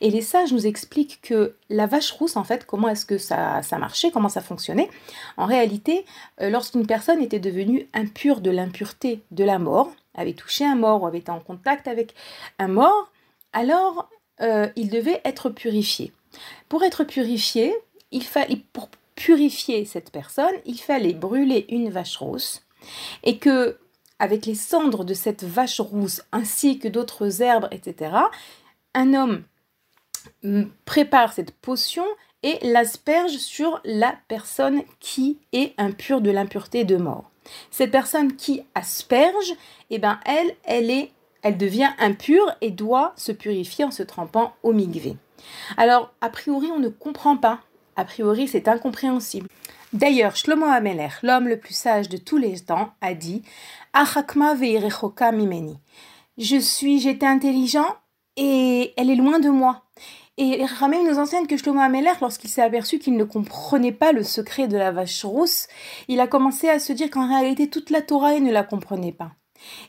Et 0.00 0.10
les 0.10 0.22
sages 0.22 0.52
nous 0.52 0.66
expliquent 0.66 1.20
que 1.22 1.54
la 1.68 1.86
vache 1.86 2.10
rousse, 2.10 2.36
en 2.36 2.44
fait, 2.44 2.64
comment 2.66 2.88
est-ce 2.88 3.04
que 3.04 3.18
ça, 3.18 3.62
ça, 3.62 3.78
marchait, 3.78 4.10
comment 4.10 4.28
ça 4.28 4.40
fonctionnait? 4.40 4.90
En 5.36 5.46
réalité, 5.46 6.04
euh, 6.40 6.50
lorsqu'une 6.50 6.86
personne 6.86 7.22
était 7.22 7.38
devenue 7.38 7.88
impure 7.94 8.40
de 8.40 8.50
l'impureté 8.50 9.22
de 9.30 9.44
la 9.44 9.58
mort, 9.58 9.92
avait 10.14 10.32
touché 10.32 10.64
un 10.64 10.74
mort 10.74 11.02
ou 11.02 11.06
avait 11.06 11.18
été 11.18 11.30
en 11.30 11.40
contact 11.40 11.86
avec 11.86 12.14
un 12.58 12.68
mort, 12.68 13.10
alors 13.52 14.08
euh, 14.40 14.68
il 14.76 14.90
devait 14.90 15.20
être 15.24 15.50
purifié. 15.50 16.12
Pour 16.68 16.82
être 16.82 17.04
purifié, 17.04 17.74
il 18.10 18.24
fallait, 18.24 18.62
pour 18.72 18.88
purifier 19.14 19.84
cette 19.84 20.10
personne, 20.10 20.54
il 20.64 20.78
fallait 20.78 21.14
brûler 21.14 21.66
une 21.68 21.90
vache 21.90 22.16
rousse 22.16 22.62
et 23.24 23.38
que 23.38 23.78
avec 24.18 24.46
les 24.46 24.54
cendres 24.54 25.04
de 25.04 25.14
cette 25.14 25.44
vache 25.44 25.80
rousse 25.80 26.22
ainsi 26.32 26.78
que 26.78 26.88
d'autres 26.88 27.42
herbes, 27.42 27.68
etc., 27.70 28.16
un 28.94 29.14
homme 29.14 29.44
prépare 30.84 31.32
cette 31.32 31.52
potion 31.52 32.04
et 32.42 32.58
l'asperge 32.62 33.36
sur 33.36 33.80
la 33.84 34.16
personne 34.28 34.82
qui 35.00 35.38
est 35.52 35.74
impure 35.78 36.20
de 36.20 36.30
l'impureté 36.30 36.84
de 36.84 36.96
mort. 36.96 37.30
Cette 37.70 37.90
personne 37.90 38.36
qui 38.36 38.62
asperge, 38.74 39.54
eh 39.90 39.98
ben 39.98 40.20
elle, 40.24 40.54
elle 40.64 40.90
est, 40.90 41.10
elle 41.42 41.56
devient 41.56 41.90
impure 41.98 42.54
et 42.60 42.70
doit 42.70 43.12
se 43.16 43.32
purifier 43.32 43.84
en 43.84 43.90
se 43.90 44.02
trempant 44.02 44.54
au 44.62 44.72
migvé. 44.72 45.16
Alors, 45.76 46.12
a 46.20 46.30
priori, 46.30 46.68
on 46.74 46.78
ne 46.78 46.88
comprend 46.88 47.36
pas. 47.36 47.60
A 47.96 48.04
priori, 48.04 48.48
c'est 48.48 48.68
incompréhensible. 48.68 49.48
D'ailleurs, 49.92 50.36
Shlomo 50.36 50.66
Ameler, 50.66 51.08
l'homme 51.22 51.48
le 51.48 51.58
plus 51.58 51.74
sage 51.74 52.08
de 52.08 52.16
tous 52.16 52.36
les 52.36 52.60
temps, 52.60 52.90
a 53.00 53.14
dit 53.14 53.42
Achakma 53.92 54.54
veirechoka 54.54 55.32
mimeni. 55.32 55.78
Je 56.36 56.56
suis, 56.56 57.00
j'étais 57.00 57.26
intelligent 57.26 57.96
et 58.36 58.92
elle 58.96 59.10
est 59.10 59.16
loin 59.16 59.38
de 59.38 59.48
moi. 59.48 59.82
Et 60.36 60.64
Ramel 60.64 61.04
nous 61.04 61.18
enseigne 61.18 61.46
que 61.46 61.56
Shlomo 61.56 61.80
Ameler, 61.80 62.12
lorsqu'il 62.20 62.50
s'est 62.50 62.62
aperçu 62.62 63.00
qu'il 63.00 63.16
ne 63.16 63.24
comprenait 63.24 63.90
pas 63.90 64.12
le 64.12 64.22
secret 64.22 64.68
de 64.68 64.76
la 64.76 64.92
vache 64.92 65.24
rousse, 65.24 65.66
il 66.06 66.20
a 66.20 66.28
commencé 66.28 66.68
à 66.68 66.78
se 66.78 66.92
dire 66.92 67.10
qu'en 67.10 67.26
réalité 67.26 67.68
toute 67.68 67.90
la 67.90 68.02
Torah 68.02 68.34
il 68.34 68.44
ne 68.44 68.52
la 68.52 68.62
comprenait 68.62 69.12
pas. 69.12 69.32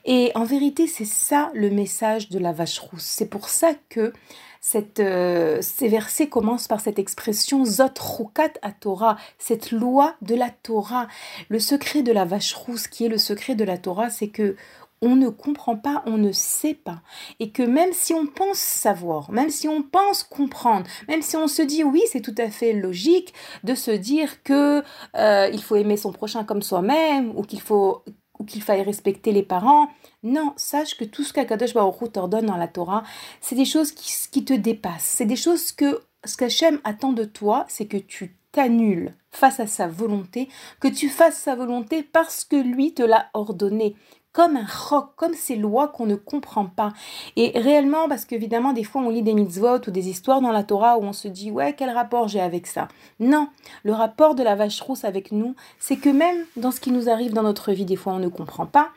Et 0.05 0.31
en 0.33 0.45
vérité, 0.45 0.87
c'est 0.87 1.05
ça 1.05 1.51
le 1.53 1.69
message 1.69 2.29
de 2.29 2.39
la 2.39 2.51
vache 2.51 2.79
rousse. 2.79 3.03
C'est 3.03 3.29
pour 3.29 3.49
ça 3.49 3.73
que 3.89 4.13
cette, 4.59 4.99
euh, 4.99 5.59
ces 5.61 5.87
versets 5.87 6.27
commencent 6.27 6.67
par 6.67 6.81
cette 6.81 6.99
expression 6.99 7.65
Zot 7.65 7.99
Rukat 7.99 8.53
à 8.61 8.71
Torah, 8.71 9.17
cette 9.37 9.71
loi 9.71 10.15
de 10.21 10.35
la 10.35 10.49
Torah. 10.49 11.07
Le 11.49 11.59
secret 11.59 12.03
de 12.03 12.11
la 12.11 12.25
vache 12.25 12.53
rousse, 12.53 12.87
qui 12.87 13.05
est 13.05 13.09
le 13.09 13.17
secret 13.17 13.55
de 13.55 13.63
la 13.63 13.77
Torah, 13.77 14.09
c'est 14.09 14.29
que 14.29 14.55
on 15.01 15.15
ne 15.15 15.29
comprend 15.29 15.77
pas, 15.77 16.03
on 16.05 16.17
ne 16.17 16.31
sait 16.31 16.73
pas. 16.73 17.01
Et 17.39 17.51
que 17.51 17.63
même 17.63 17.93
si 17.93 18.13
on 18.13 18.25
pense 18.25 18.57
savoir, 18.57 19.31
même 19.31 19.49
si 19.49 19.67
on 19.67 19.81
pense 19.81 20.23
comprendre, 20.23 20.85
même 21.07 21.21
si 21.21 21.37
on 21.37 21.47
se 21.47 21.61
dit 21.61 21.83
oui, 21.83 22.01
c'est 22.11 22.21
tout 22.21 22.35
à 22.37 22.49
fait 22.49 22.73
logique 22.73 23.33
de 23.63 23.75
se 23.75 23.91
dire 23.91 24.43
que 24.43 24.83
euh, 25.15 25.49
il 25.53 25.63
faut 25.63 25.77
aimer 25.77 25.95
son 25.95 26.11
prochain 26.11 26.43
comme 26.43 26.61
soi-même, 26.61 27.31
ou 27.35 27.43
qu'il 27.43 27.61
faut 27.61 28.03
ou 28.39 28.45
qu'il 28.45 28.63
faille 28.63 28.81
respecter 28.81 29.31
les 29.31 29.43
parents. 29.43 29.89
Non, 30.21 30.53
sache 30.57 30.97
que 30.97 31.05
tout 31.05 31.23
ce 31.23 31.31
qu'Akadosh 31.31 31.73
Baruch 31.73 32.11
t'ordonne 32.11 32.45
dans 32.45 32.57
la 32.57 32.67
Torah, 32.67 33.03
c'est 33.39 33.55
des 33.55 33.65
choses 33.65 33.93
qui, 33.93 34.13
qui 34.31 34.43
te 34.43 34.53
dépassent. 34.53 35.15
C'est 35.15 35.25
des 35.25 35.37
choses 35.37 35.71
que 35.71 36.01
ce 36.25 36.35
qu'Hachem 36.35 36.79
attend 36.83 37.13
de 37.13 37.23
toi, 37.23 37.65
c'est 37.69 37.85
que 37.85 37.97
tu 37.97 38.35
t'annules 38.51 39.15
face 39.31 39.59
à 39.59 39.67
sa 39.67 39.87
volonté, 39.87 40.49
que 40.81 40.87
tu 40.87 41.07
fasses 41.07 41.37
sa 41.37 41.55
volonté 41.55 42.03
parce 42.03 42.43
que 42.43 42.57
lui 42.57 42.93
te 42.93 43.03
l'a 43.03 43.29
ordonné, 43.33 43.95
comme 44.33 44.57
un 44.57 44.65
roc, 44.65 45.11
comme 45.15 45.33
ces 45.33 45.55
lois 45.55 45.87
qu'on 45.87 46.05
ne 46.05 46.15
comprend 46.15 46.65
pas. 46.65 46.93
Et 47.35 47.57
réellement, 47.57 48.07
parce 48.09 48.25
qu'évidemment, 48.25 48.73
des 48.73 48.83
fois, 48.83 49.01
on 49.01 49.09
lit 49.09 49.23
des 49.23 49.33
mitzvot 49.33 49.87
ou 49.87 49.91
des 49.91 50.09
histoires 50.09 50.41
dans 50.41 50.51
la 50.51 50.63
Torah 50.63 50.97
où 50.97 51.03
on 51.03 51.13
se 51.13 51.27
dit, 51.27 51.51
ouais, 51.51 51.73
quel 51.73 51.89
rapport 51.89 52.27
j'ai 52.27 52.41
avec 52.41 52.67
ça? 52.67 52.87
Non, 53.19 53.47
le 53.83 53.93
rapport 53.93 54.35
de 54.35 54.43
la 54.43 54.55
vache 54.55 54.81
rousse 54.81 55.03
avec 55.03 55.31
nous, 55.31 55.55
c'est 55.79 55.97
que 55.97 56.09
même 56.09 56.45
dans 56.57 56.71
ce 56.71 56.81
qui 56.81 56.91
nous 56.91 57.09
arrive 57.09 57.33
dans 57.33 57.43
notre 57.43 57.71
vie, 57.71 57.85
des 57.85 57.95
fois, 57.95 58.13
on 58.13 58.19
ne 58.19 58.27
comprend 58.27 58.65
pas. 58.65 58.89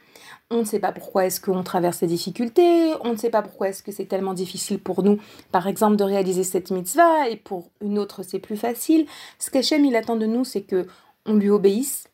On 0.51 0.59
ne 0.59 0.65
sait 0.65 0.79
pas 0.79 0.93
pourquoi 0.93 1.27
est-ce 1.27 1.41
qu'on 1.41 1.63
traverse 1.63 1.99
ces 1.99 2.07
difficultés, 2.07 2.93
on 3.03 3.13
ne 3.13 3.17
sait 3.17 3.31
pas 3.31 3.43
pourquoi 3.43 3.69
est-ce 3.69 3.83
que 3.83 3.93
c'est 3.93 4.07
tellement 4.07 4.35
difficile 4.35 4.79
pour 4.79 5.03
nous, 5.03 5.19
par 5.51 5.67
exemple, 5.67 5.97
de 5.97 6.05
réaliser 6.05 6.45
cette 6.45 6.71
mitzvah, 6.71 7.29
et 7.29 7.37
pour 7.37 7.71
une 7.81 7.99
autre, 7.99 8.23
c'est 8.23 8.39
plus 8.39 8.57
facile. 8.57 9.07
Ce 9.39 9.51
qu'Hachem, 9.51 9.85
il 9.85 9.97
attend 9.97 10.17
de 10.17 10.27
nous, 10.27 10.45
c'est 10.45 10.63
que 10.63 10.87
on 11.27 11.35
lui 11.35 11.51
obéisse, 11.51 12.09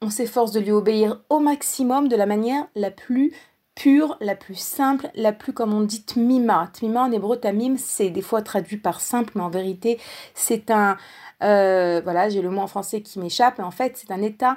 on 0.00 0.10
s'efforce 0.10 0.52
de 0.52 0.60
lui 0.60 0.72
obéir 0.72 1.20
au 1.30 1.38
maximum 1.38 2.08
de 2.08 2.16
la 2.16 2.26
manière 2.26 2.66
la 2.74 2.90
plus 2.90 3.32
pure, 3.74 4.16
la 4.20 4.34
plus 4.34 4.58
simple, 4.58 5.10
la 5.14 5.32
plus, 5.32 5.52
comme 5.52 5.72
on 5.72 5.80
dit, 5.80 6.04
tmima. 6.04 6.70
Tmima 6.74 7.04
en 7.04 7.12
hébreu, 7.12 7.36
tamim, 7.38 7.76
c'est 7.78 8.10
des 8.10 8.22
fois 8.22 8.42
traduit 8.42 8.76
par 8.76 9.00
simple, 9.00 9.32
mais 9.36 9.42
en 9.42 9.50
vérité, 9.50 9.98
c'est 10.34 10.70
un... 10.70 10.96
Euh, 11.42 12.00
voilà, 12.04 12.28
j'ai 12.28 12.42
le 12.42 12.50
mot 12.50 12.60
en 12.60 12.66
français 12.66 13.00
qui 13.00 13.18
m'échappe, 13.18 13.58
mais 13.58 13.64
en 13.64 13.70
fait, 13.70 13.96
c'est 13.96 14.12
un 14.12 14.22
état 14.22 14.56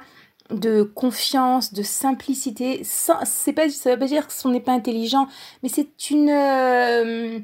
de 0.50 0.84
confiance, 0.84 1.74
de 1.74 1.84
simplicité. 1.84 2.82
C'est 2.84 3.54
pas, 3.54 3.70
ça 3.70 3.92
veut 3.92 4.00
pas 4.00 4.08
dire 4.08 4.28
qu'on 4.28 4.50
n'est 4.50 4.60
pas 4.60 4.74
intelligent, 4.74 5.28
mais 5.64 5.70
c'est 5.70 6.10
une... 6.10 6.30
Euh, 6.30 7.40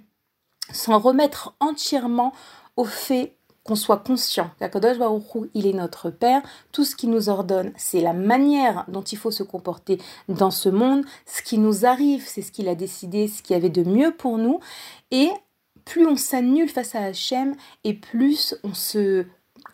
s'en 0.74 1.00
remettre 1.00 1.54
entièrement 1.60 2.34
au 2.78 2.86
fait 2.86 3.36
qu'on 3.64 3.76
soit 3.76 3.98
conscient 3.98 4.50
qu'Akadosh 4.58 4.98
il 5.54 5.68
est 5.68 5.74
notre 5.74 6.10
Père, 6.10 6.42
tout 6.72 6.84
ce 6.84 6.96
qu'il 6.96 7.12
nous 7.12 7.30
ordonne, 7.30 7.74
c'est 7.78 8.02
la 8.02 8.14
manière 8.14 8.86
dont 8.88 9.04
il 9.04 9.18
faut 9.18 9.30
se 9.30 9.44
comporter 9.44 10.00
dans 10.30 10.50
ce 10.50 10.70
monde, 10.70 11.06
ce 11.28 11.44
qui 11.44 11.60
nous 11.60 11.86
arrive, 11.86 12.24
c'est 12.26 12.42
ce 12.42 12.52
qu'il 12.52 12.68
a 12.68 12.76
décidé, 12.76 13.28
ce 13.28 13.44
qu'il 13.44 13.56
y 13.56 13.58
avait 13.58 13.70
de 13.70 13.84
mieux 13.84 14.12
pour 14.12 14.40
nous, 14.40 14.60
et 15.12 15.30
plus 15.86 16.08
on 16.08 16.16
s'annule 16.16 16.70
face 16.70 16.96
à 16.96 17.04
Hachem, 17.04 17.56
et 17.84 17.94
plus 17.94 18.56
on 18.64 18.74
se 18.74 19.26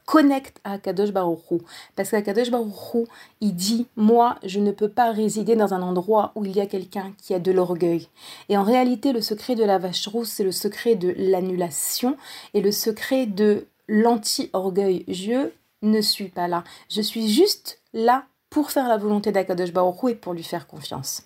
connecte 0.08 0.60
à 0.64 0.74
Akadosh 0.74 1.12
Baruch 1.12 1.62
Parce 1.96 2.10
qu'Akadosh 2.10 2.50
Baruch 2.50 3.08
il 3.42 3.54
dit, 3.54 3.88
moi, 3.96 4.38
je 4.44 4.60
ne 4.60 4.72
peux 4.72 4.88
pas 4.88 5.12
résider 5.12 5.56
dans 5.56 5.74
un 5.74 5.84
endroit 5.84 6.32
où 6.36 6.46
il 6.46 6.56
y 6.56 6.62
a 6.62 6.66
quelqu'un 6.66 7.14
qui 7.22 7.36
a 7.36 7.40
de 7.40 7.52
l'orgueil. 7.52 8.08
Et 8.50 8.58
en 8.58 8.64
réalité, 8.64 9.12
le 9.12 9.22
secret 9.22 9.54
de 9.54 9.66
la 9.66 9.78
vache 9.78 10.08
rousse, 10.08 10.30
c'est 10.30 10.46
le 10.46 10.54
secret 10.54 10.96
de 10.96 11.14
l'annulation 11.18 12.18
et 12.56 12.62
le 12.62 12.72
secret 12.72 13.26
de 13.26 13.68
l'anti-orgueil. 13.90 15.04
Je 15.10 15.50
ne 15.82 16.02
suis 16.02 16.30
pas 16.30 16.48
là. 16.48 16.64
Je 16.90 17.02
suis 17.02 17.30
juste 17.30 17.82
là 17.94 18.24
pour 18.50 18.72
faire 18.72 18.88
la 18.88 18.98
volonté 18.98 19.34
d'Akadosh 19.34 19.74
Baruch 19.74 20.10
et 20.10 20.16
pour 20.16 20.34
lui 20.34 20.44
faire 20.44 20.68
confiance. 20.68 21.24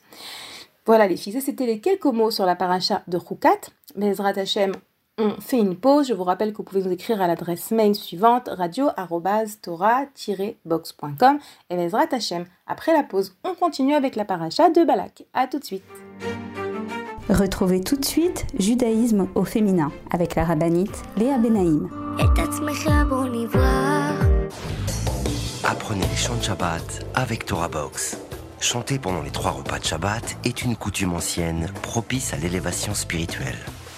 Voilà 0.88 1.08
les 1.08 1.18
filles, 1.18 1.40
c'était 1.40 1.68
les 1.68 1.80
quelques 1.80 2.06
mots 2.06 2.32
sur 2.32 2.48
la 2.48 2.56
paracha 2.56 3.04
de 3.08 3.18
Rukat. 3.18 3.60
Bezrat 3.96 4.40
Hashem, 4.40 4.74
on 5.22 5.40
fait 5.40 5.60
une 5.60 5.76
pause. 5.76 6.08
Je 6.08 6.14
vous 6.14 6.24
rappelle 6.24 6.52
que 6.52 6.58
vous 6.58 6.64
pouvez 6.64 6.84
nous 6.84 6.92
écrire 6.92 7.22
à 7.22 7.28
l'adresse 7.28 7.72
mail 7.72 7.96
suivante 7.96 8.50
radio-tora-box.com 8.52 11.40
et 11.70 11.76
Bezrat 11.76 12.08
Hashem. 12.12 12.46
Après 12.68 12.94
la 12.94 13.04
pause, 13.04 13.36
on 13.44 13.54
continue 13.54 13.94
avec 13.94 14.16
la 14.16 14.26
paracha 14.26 14.70
de 14.70 14.84
Balak. 14.84 15.26
A 15.34 15.48
tout 15.48 15.60
de 15.60 15.66
suite. 15.66 15.84
Retrouvez 17.30 17.82
tout 17.82 17.96
de 17.96 18.06
suite 18.06 18.46
Judaïsme 18.60 19.28
au 19.36 19.46
féminin 19.46 19.92
avec 20.10 20.36
la 20.36 20.44
rabbinite 20.44 21.04
Léa 21.16 21.38
Benaïm. 21.38 21.90
Apprenez 25.64 26.08
les 26.08 26.18
chants 26.18 26.36
de 26.36 26.44
Shabbat 26.44 27.06
avec 27.16 27.46
Torah 27.46 27.70
Box. 27.70 28.18
Chanter 28.60 29.00
pendant 29.00 29.22
les 29.22 29.32
trois 29.32 29.52
repas 29.52 29.80
de 29.80 29.86
Shabbat 29.86 30.36
est 30.44 30.64
une 30.64 30.76
coutume 30.76 31.14
ancienne 31.14 31.72
propice 31.82 32.34
à 32.34 32.38
l'élévation 32.38 32.94
spirituelle. 32.94 33.58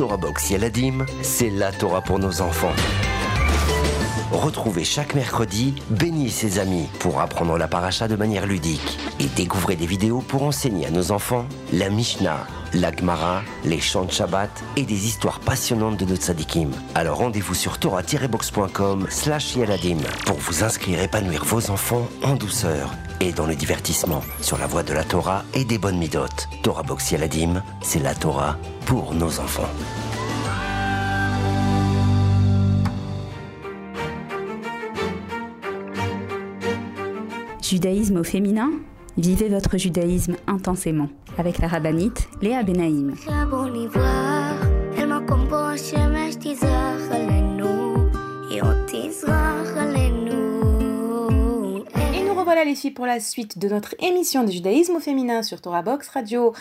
Torah 0.00 0.16
Box 0.16 0.48
Yeladim, 0.48 1.04
c'est 1.20 1.50
la 1.50 1.72
Torah 1.72 2.00
pour 2.00 2.18
nos 2.18 2.40
enfants. 2.40 2.72
Retrouvez 4.32 4.82
chaque 4.82 5.14
mercredi 5.14 5.74
Béni 5.90 6.30
ses 6.30 6.58
amis 6.58 6.88
pour 7.00 7.20
apprendre 7.20 7.58
la 7.58 7.68
paracha 7.68 8.08
de 8.08 8.16
manière 8.16 8.46
ludique 8.46 8.98
et 9.18 9.26
découvrez 9.36 9.76
des 9.76 9.84
vidéos 9.84 10.22
pour 10.22 10.44
enseigner 10.44 10.86
à 10.86 10.90
nos 10.90 11.12
enfants 11.12 11.44
la 11.74 11.90
Mishnah, 11.90 12.46
la 12.72 12.96
Gemara, 12.96 13.42
les 13.66 13.78
chants 13.78 14.06
de 14.06 14.10
Shabbat 14.10 14.50
et 14.76 14.84
des 14.84 15.04
histoires 15.04 15.38
passionnantes 15.38 15.98
de 15.98 16.06
nos 16.06 16.16
tzadikim. 16.16 16.70
Alors 16.94 17.18
rendez-vous 17.18 17.54
sur 17.54 17.76
torah-box.com 17.76 19.06
slash 19.10 19.58
pour 20.24 20.38
vous 20.38 20.64
inscrire 20.64 21.00
et 21.00 21.04
épanouir 21.04 21.44
vos 21.44 21.70
enfants 21.70 22.08
en 22.22 22.36
douceur 22.36 22.90
et 23.20 23.32
dans 23.32 23.46
le 23.46 23.54
divertissement 23.54 24.22
sur 24.40 24.58
la 24.58 24.66
voie 24.66 24.82
de 24.82 24.92
la 24.92 25.04
Torah 25.04 25.44
et 25.54 25.64
des 25.64 25.78
bonnes 25.78 25.98
midotes. 25.98 26.48
Torah 26.62 26.82
Box 26.82 27.12
Yeladim, 27.12 27.62
c'est 27.82 28.02
la 28.02 28.14
Torah 28.14 28.56
pour 28.86 29.14
nos 29.14 29.38
enfants. 29.40 29.68
Judaïsme 37.62 38.16
au 38.16 38.24
féminin? 38.24 38.70
Vivez 39.16 39.48
votre 39.48 39.76
judaïsme 39.76 40.36
intensément 40.46 41.08
avec 41.36 41.58
la 41.58 41.68
rabbinite 41.68 42.28
Léa 42.40 42.62
Benaïm. 42.62 43.14
Revoilà 52.50 52.68
les 52.68 52.74
filles 52.74 52.90
pour 52.90 53.06
la 53.06 53.20
suite 53.20 53.58
de 53.58 53.68
notre 53.68 53.94
émission 54.00 54.42
de 54.42 54.50
judaïsme 54.50 54.96
au 54.96 54.98
féminin 54.98 55.44
sur 55.44 55.60
Torah 55.60 55.82
Box 55.82 56.08
Radio. 56.08 56.52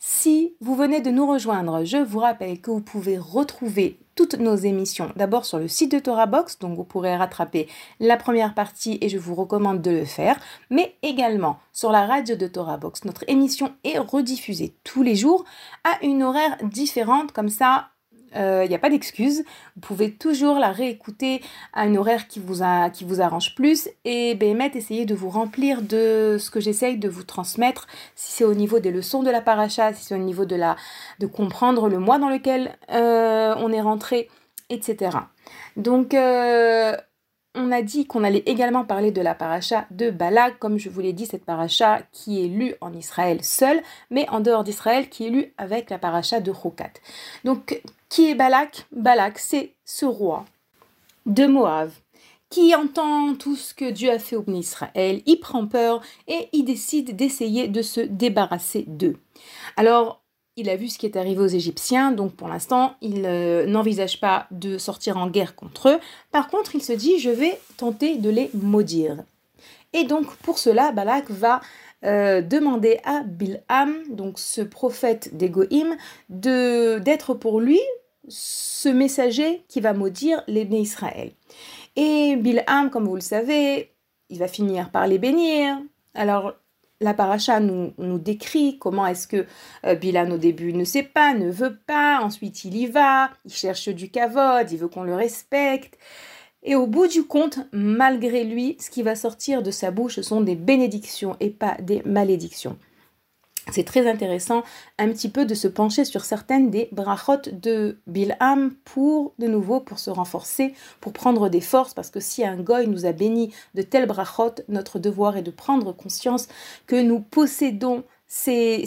Si 0.00 0.56
vous 0.60 0.74
venez 0.74 1.00
de 1.00 1.12
nous 1.12 1.24
rejoindre, 1.24 1.84
je 1.84 1.98
vous 1.98 2.18
rappelle 2.18 2.60
que 2.60 2.72
vous 2.72 2.80
pouvez 2.80 3.16
retrouver 3.16 3.96
toutes 4.16 4.40
nos 4.40 4.56
émissions 4.56 5.12
d'abord 5.14 5.44
sur 5.44 5.60
le 5.60 5.68
site 5.68 5.92
de 5.92 6.00
Torah 6.00 6.26
Box, 6.26 6.58
donc 6.58 6.76
vous 6.76 6.82
pourrez 6.82 7.14
rattraper 7.14 7.68
la 8.00 8.16
première 8.16 8.54
partie 8.54 8.98
et 9.00 9.08
je 9.08 9.18
vous 9.18 9.36
recommande 9.36 9.80
de 9.82 9.92
le 9.92 10.04
faire, 10.04 10.36
mais 10.68 10.96
également 11.04 11.60
sur 11.72 11.92
la 11.92 12.06
radio 12.06 12.34
de 12.34 12.48
Torah 12.48 12.76
Box. 12.76 13.04
Notre 13.04 13.22
émission 13.28 13.72
est 13.84 13.98
rediffusée 13.98 14.74
tous 14.82 15.04
les 15.04 15.14
jours 15.14 15.44
à 15.84 16.04
une 16.04 16.24
horaire 16.24 16.56
différente, 16.64 17.30
comme 17.30 17.50
ça 17.50 17.90
il 18.36 18.42
euh, 18.42 18.66
n'y 18.66 18.74
a 18.74 18.78
pas 18.78 18.90
d'excuse. 18.90 19.44
Vous 19.74 19.80
pouvez 19.80 20.12
toujours 20.12 20.58
la 20.58 20.70
réécouter 20.70 21.42
à 21.72 21.86
une 21.86 21.96
horaire 21.96 22.28
qui 22.28 22.38
vous, 22.38 22.62
a, 22.62 22.90
qui 22.90 23.04
vous 23.04 23.20
arrange 23.20 23.54
plus 23.54 23.88
et 24.04 24.34
Béhémet, 24.34 24.72
essayez 24.74 25.06
de 25.06 25.14
vous 25.14 25.30
remplir 25.30 25.80
de 25.82 26.36
ce 26.38 26.50
que 26.50 26.60
j'essaye 26.60 26.98
de 26.98 27.08
vous 27.08 27.22
transmettre, 27.22 27.86
si 28.14 28.32
c'est 28.32 28.44
au 28.44 28.54
niveau 28.54 28.78
des 28.78 28.90
leçons 28.90 29.22
de 29.22 29.30
la 29.30 29.40
paracha, 29.40 29.94
si 29.94 30.04
c'est 30.04 30.14
au 30.14 30.18
niveau 30.18 30.44
de, 30.44 30.56
la, 30.56 30.76
de 31.18 31.26
comprendre 31.26 31.88
le 31.88 31.98
mois 31.98 32.18
dans 32.18 32.28
lequel 32.28 32.76
euh, 32.92 33.54
on 33.58 33.72
est 33.72 33.80
rentré, 33.80 34.28
etc. 34.68 35.16
Donc, 35.76 36.12
euh, 36.12 36.94
on 37.56 37.72
a 37.72 37.82
dit 37.82 38.06
qu'on 38.06 38.22
allait 38.22 38.42
également 38.46 38.84
parler 38.84 39.10
de 39.10 39.22
la 39.22 39.34
paracha 39.34 39.86
de 39.90 40.10
Balak, 40.10 40.58
comme 40.58 40.78
je 40.78 40.90
vous 40.90 41.00
l'ai 41.00 41.12
dit, 41.12 41.26
cette 41.26 41.44
paracha 41.44 42.00
qui 42.12 42.44
est 42.44 42.48
lue 42.48 42.74
en 42.80 42.92
Israël 42.92 43.42
seule, 43.42 43.80
mais 44.10 44.28
en 44.28 44.40
dehors 44.40 44.62
d'Israël 44.62 45.08
qui 45.08 45.26
est 45.26 45.30
lue 45.30 45.54
avec 45.56 45.88
la 45.90 45.98
paracha 45.98 46.40
de 46.40 46.52
Chokat. 46.52 46.92
Donc, 47.44 47.80
qui 48.08 48.30
est 48.30 48.34
Balak? 48.34 48.86
Balak, 48.92 49.38
c'est 49.38 49.74
ce 49.84 50.06
roi 50.06 50.44
de 51.26 51.46
Moab 51.46 51.90
qui 52.48 52.74
entend 52.74 53.34
tout 53.34 53.56
ce 53.56 53.74
que 53.74 53.90
Dieu 53.90 54.10
a 54.10 54.18
fait 54.18 54.36
au 54.36 54.44
Israël, 54.48 55.22
il 55.26 55.36
prend 55.38 55.66
peur 55.66 56.00
et 56.28 56.48
il 56.52 56.64
décide 56.64 57.16
d'essayer 57.16 57.68
de 57.68 57.82
se 57.82 58.00
débarrasser 58.00 58.84
d'eux. 58.86 59.16
Alors, 59.76 60.22
il 60.56 60.70
a 60.70 60.76
vu 60.76 60.88
ce 60.88 60.96
qui 60.96 61.06
est 61.06 61.16
arrivé 61.16 61.40
aux 61.40 61.46
Égyptiens, 61.46 62.12
donc 62.12 62.34
pour 62.34 62.48
l'instant, 62.48 62.94
il 63.02 63.26
euh, 63.26 63.66
n'envisage 63.66 64.20
pas 64.20 64.46
de 64.50 64.78
sortir 64.78 65.18
en 65.18 65.28
guerre 65.28 65.54
contre 65.54 65.90
eux. 65.90 65.98
Par 66.30 66.48
contre, 66.48 66.74
il 66.74 66.82
se 66.82 66.94
dit, 66.94 67.18
je 67.18 67.30
vais 67.30 67.60
tenter 67.76 68.16
de 68.16 68.30
les 68.30 68.50
maudire. 68.54 69.18
Et 69.92 70.04
donc, 70.04 70.34
pour 70.36 70.58
cela, 70.58 70.92
Balak 70.92 71.30
va 71.30 71.60
euh, 72.04 72.42
demander 72.42 73.00
à 73.04 73.22
Bilham, 73.22 74.02
donc 74.10 74.38
ce 74.38 74.60
prophète 74.60 75.36
d'Égoïm, 75.36 75.96
d'être 76.28 77.34
pour 77.34 77.60
lui 77.60 77.80
ce 78.28 78.88
messager 78.88 79.64
qui 79.68 79.80
va 79.80 79.92
maudire 79.92 80.42
les 80.46 80.64
Israël. 80.64 81.32
Et 81.96 82.36
Bilham, 82.36 82.90
comme 82.90 83.06
vous 83.06 83.14
le 83.14 83.20
savez, 83.20 83.92
il 84.28 84.38
va 84.38 84.48
finir 84.48 84.90
par 84.90 85.06
les 85.06 85.18
bénir. 85.18 85.78
Alors, 86.14 86.54
la 87.00 87.14
paracha 87.14 87.60
nous, 87.60 87.92
nous 87.98 88.18
décrit 88.18 88.78
comment 88.78 89.06
est-ce 89.06 89.26
que 89.26 89.46
euh, 89.84 90.30
au 90.30 90.38
début 90.38 90.72
ne 90.72 90.84
sait 90.84 91.02
pas, 91.02 91.34
ne 91.34 91.50
veut 91.50 91.76
pas, 91.86 92.20
ensuite 92.22 92.64
il 92.64 92.76
y 92.76 92.86
va, 92.86 93.30
il 93.44 93.52
cherche 93.52 93.88
du 93.88 94.10
kavod, 94.10 94.70
il 94.70 94.78
veut 94.78 94.88
qu'on 94.88 95.02
le 95.02 95.14
respecte. 95.14 95.98
Et 96.66 96.74
au 96.74 96.86
bout 96.86 97.06
du 97.06 97.22
compte, 97.22 97.60
malgré 97.72 98.44
lui, 98.44 98.76
ce 98.80 98.90
qui 98.90 99.02
va 99.02 99.14
sortir 99.14 99.62
de 99.62 99.70
sa 99.70 99.92
bouche, 99.92 100.20
sont 100.20 100.40
des 100.40 100.56
bénédictions 100.56 101.36
et 101.38 101.50
pas 101.50 101.76
des 101.80 102.02
malédictions. 102.04 102.76
C'est 103.72 103.84
très 103.84 104.08
intéressant 104.08 104.62
un 104.98 105.08
petit 105.08 105.28
peu 105.28 105.44
de 105.44 105.54
se 105.54 105.66
pencher 105.66 106.04
sur 106.04 106.24
certaines 106.24 106.70
des 106.70 106.88
brachot 106.92 107.50
de 107.50 107.98
Bilham 108.06 108.74
pour, 108.84 109.32
de 109.38 109.46
nouveau, 109.46 109.80
pour 109.80 109.98
se 109.98 110.10
renforcer, 110.10 110.74
pour 111.00 111.12
prendre 111.12 111.48
des 111.48 111.60
forces, 111.60 111.94
parce 111.94 112.10
que 112.10 112.20
si 112.20 112.44
un 112.44 112.56
goy 112.56 112.86
nous 112.86 113.06
a 113.06 113.12
béni 113.12 113.52
de 113.74 113.82
telles 113.82 114.06
brachot, 114.06 114.54
notre 114.68 114.98
devoir 114.98 115.36
est 115.36 115.42
de 115.42 115.50
prendre 115.50 115.92
conscience 115.92 116.48
que 116.86 117.00
nous 117.00 117.20
possédons 117.20 118.04
ces, 118.28 118.84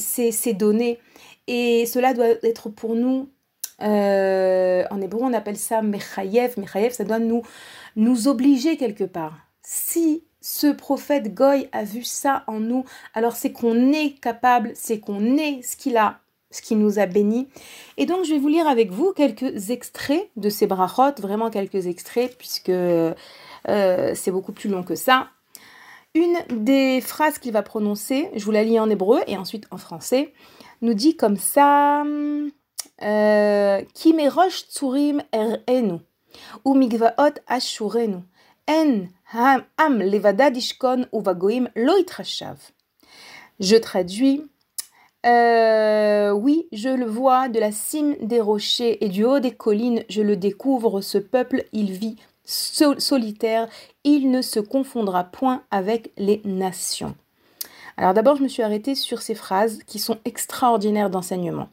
données, 0.57 0.99
et 1.47 1.85
cela 1.85 2.13
doit 2.13 2.27
être 2.43 2.69
pour 2.69 2.95
nous, 2.95 3.29
euh, 3.81 4.83
en 4.91 5.01
hébreu 5.01 5.21
on 5.23 5.33
appelle 5.33 5.57
ça 5.57 5.81
mechayev, 5.81 6.59
mechayev 6.59 6.91
ça 6.91 7.03
doit 7.03 7.19
nous, 7.19 7.43
nous 7.95 8.27
obliger 8.27 8.77
quelque 8.77 9.03
part. 9.03 9.37
Si 9.61 10.23
ce 10.41 10.67
prophète 10.67 11.33
Goy 11.33 11.67
a 11.71 11.83
vu 11.83 12.03
ça 12.03 12.43
en 12.47 12.59
nous, 12.59 12.85
alors 13.13 13.35
c'est 13.35 13.51
qu'on 13.51 13.91
est 13.91 14.19
capable, 14.19 14.71
c'est 14.73 14.99
qu'on 14.99 15.37
est 15.37 15.61
ce 15.61 15.75
qu'il 15.75 15.97
a, 15.97 16.19
ce 16.51 16.61
qui 16.61 16.75
nous 16.75 16.99
a 16.99 17.05
bénis. 17.05 17.49
Et 17.97 18.05
donc 18.05 18.25
je 18.25 18.31
vais 18.31 18.39
vous 18.39 18.47
lire 18.47 18.67
avec 18.67 18.91
vous 18.91 19.13
quelques 19.13 19.69
extraits 19.69 20.29
de 20.37 20.49
ces 20.49 20.67
brachot, 20.67 21.19
vraiment 21.19 21.49
quelques 21.49 21.87
extraits, 21.87 22.37
puisque 22.37 22.69
euh, 22.69 23.13
c'est 23.65 24.31
beaucoup 24.31 24.53
plus 24.53 24.69
long 24.69 24.83
que 24.83 24.95
ça. 24.95 25.27
Une 26.15 26.37
des 26.49 27.01
phrases 27.01 27.37
qu'il 27.37 27.51
va 27.51 27.61
prononcer, 27.61 28.31
je 28.35 28.43
vous 28.43 28.51
la 28.51 28.63
lis 28.63 28.79
en 28.79 28.89
hébreu 28.89 29.19
et 29.27 29.37
ensuite 29.37 29.67
en 29.69 29.77
français, 29.77 30.33
nous 30.81 30.93
dit 30.93 31.15
comme 31.15 31.37
ça 31.37 32.03
Je 43.59 43.75
traduis. 43.75 44.45
Euh, 45.25 46.31
oui, 46.31 46.67
je 46.71 46.89
le 46.89 47.05
vois 47.05 47.49
de 47.49 47.59
la 47.59 47.71
cime 47.71 48.15
des 48.21 48.39
rochers 48.39 49.03
et 49.03 49.09
du 49.09 49.25
haut 49.25 49.39
des 49.39 49.51
collines, 49.51 50.03
je 50.07 50.21
le 50.21 50.37
découvre, 50.37 51.01
ce 51.01 51.17
peuple, 51.17 51.65
il 51.73 51.91
vit 51.91 52.15
solitaire, 52.45 53.67
il 54.03 54.31
ne 54.31 54.41
se 54.41 54.59
confondra 54.59 55.25
point 55.25 55.63
avec 55.71 56.11
les 56.17 56.41
nations. 56.45 57.15
Alors 57.97 58.13
d'abord, 58.13 58.37
je 58.37 58.43
me 58.43 58.47
suis 58.47 58.63
arrêtée 58.63 58.95
sur 58.95 59.21
ces 59.21 59.35
phrases 59.35 59.79
qui 59.85 59.99
sont 59.99 60.17
extraordinaires 60.23 61.09
d'enseignement. 61.09 61.69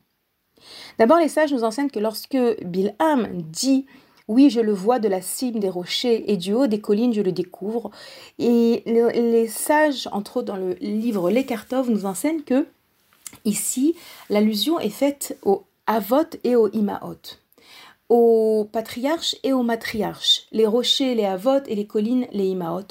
D'abord, 0.99 1.19
les 1.19 1.29
sages 1.29 1.53
nous 1.53 1.65
enseignent 1.65 1.91
que 1.91 1.99
lorsque 1.99 2.39
Bilham 2.63 3.29
dit 3.43 3.87
oui, 4.29 4.51
je 4.51 4.61
le 4.61 4.73
vois 4.73 4.99
de 4.99 5.09
la 5.09 5.23
cime 5.23 5.61
des 5.61 5.69
rochers 5.69 6.33
et 6.33 6.37
du 6.37 6.53
haut 6.53 6.67
des 6.67 6.81
collines, 6.81 7.15
je 7.15 7.23
le 7.23 7.31
découvre. 7.31 7.91
Et 8.39 8.83
les 8.87 9.47
sages, 9.47 10.09
entre 10.11 10.39
autres 10.39 10.47
dans 10.47 10.57
le 10.57 10.75
livre 10.81 11.31
L'Ekartov, 11.31 11.91
nous 11.91 12.07
enseignent 12.07 12.43
que 12.43 12.67
ici, 13.45 13.95
l'allusion 14.29 14.81
est 14.81 14.91
faite 14.91 15.39
au 15.43 15.63
Avot 15.87 16.27
et 16.43 16.57
au 16.57 16.69
Imaot, 16.73 17.39
aux 18.09 18.69
patriarches 18.73 19.37
et 19.45 19.53
aux 19.53 19.63
matriarches, 19.63 20.47
les 20.51 20.67
rochers, 20.67 21.15
les 21.15 21.25
Avot 21.25 21.63
et 21.69 21.77
les 21.77 21.87
collines, 21.87 22.27
les 22.33 22.47
Imaot. 22.47 22.89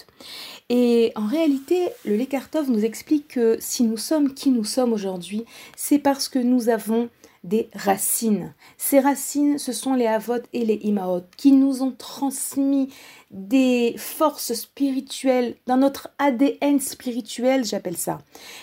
Et 0.69 1.11
en 1.17 1.27
réalité, 1.27 1.89
le 2.05 2.15
Lekartov 2.15 2.71
nous 2.71 2.85
explique 2.85 3.27
que 3.27 3.57
si 3.59 3.83
nous 3.83 3.97
sommes 3.97 4.33
qui 4.33 4.51
nous 4.51 4.63
sommes 4.63 4.93
aujourd'hui, 4.93 5.43
c'est 5.75 5.99
parce 5.99 6.29
que 6.29 6.39
nous 6.39 6.69
avons 6.69 7.09
des 7.45 7.69
racines. 7.73 8.53
Ces 8.77 8.99
racines, 8.99 9.57
ce 9.57 9.71
sont 9.71 9.93
les 9.93 10.07
Avot 10.07 10.41
et 10.51 10.65
les 10.65 10.79
Imaot 10.83 11.21
qui 11.37 11.51
nous 11.51 11.83
ont 11.83 11.91
transmis 11.91 12.89
des 13.31 13.95
forces 13.97 14.53
spirituelles 14.53 15.55
dans 15.67 15.77
notre 15.77 16.09
ADN 16.17 16.79
spirituel, 16.79 17.63
j'appelle 17.63 17.97
ça. 17.97 18.19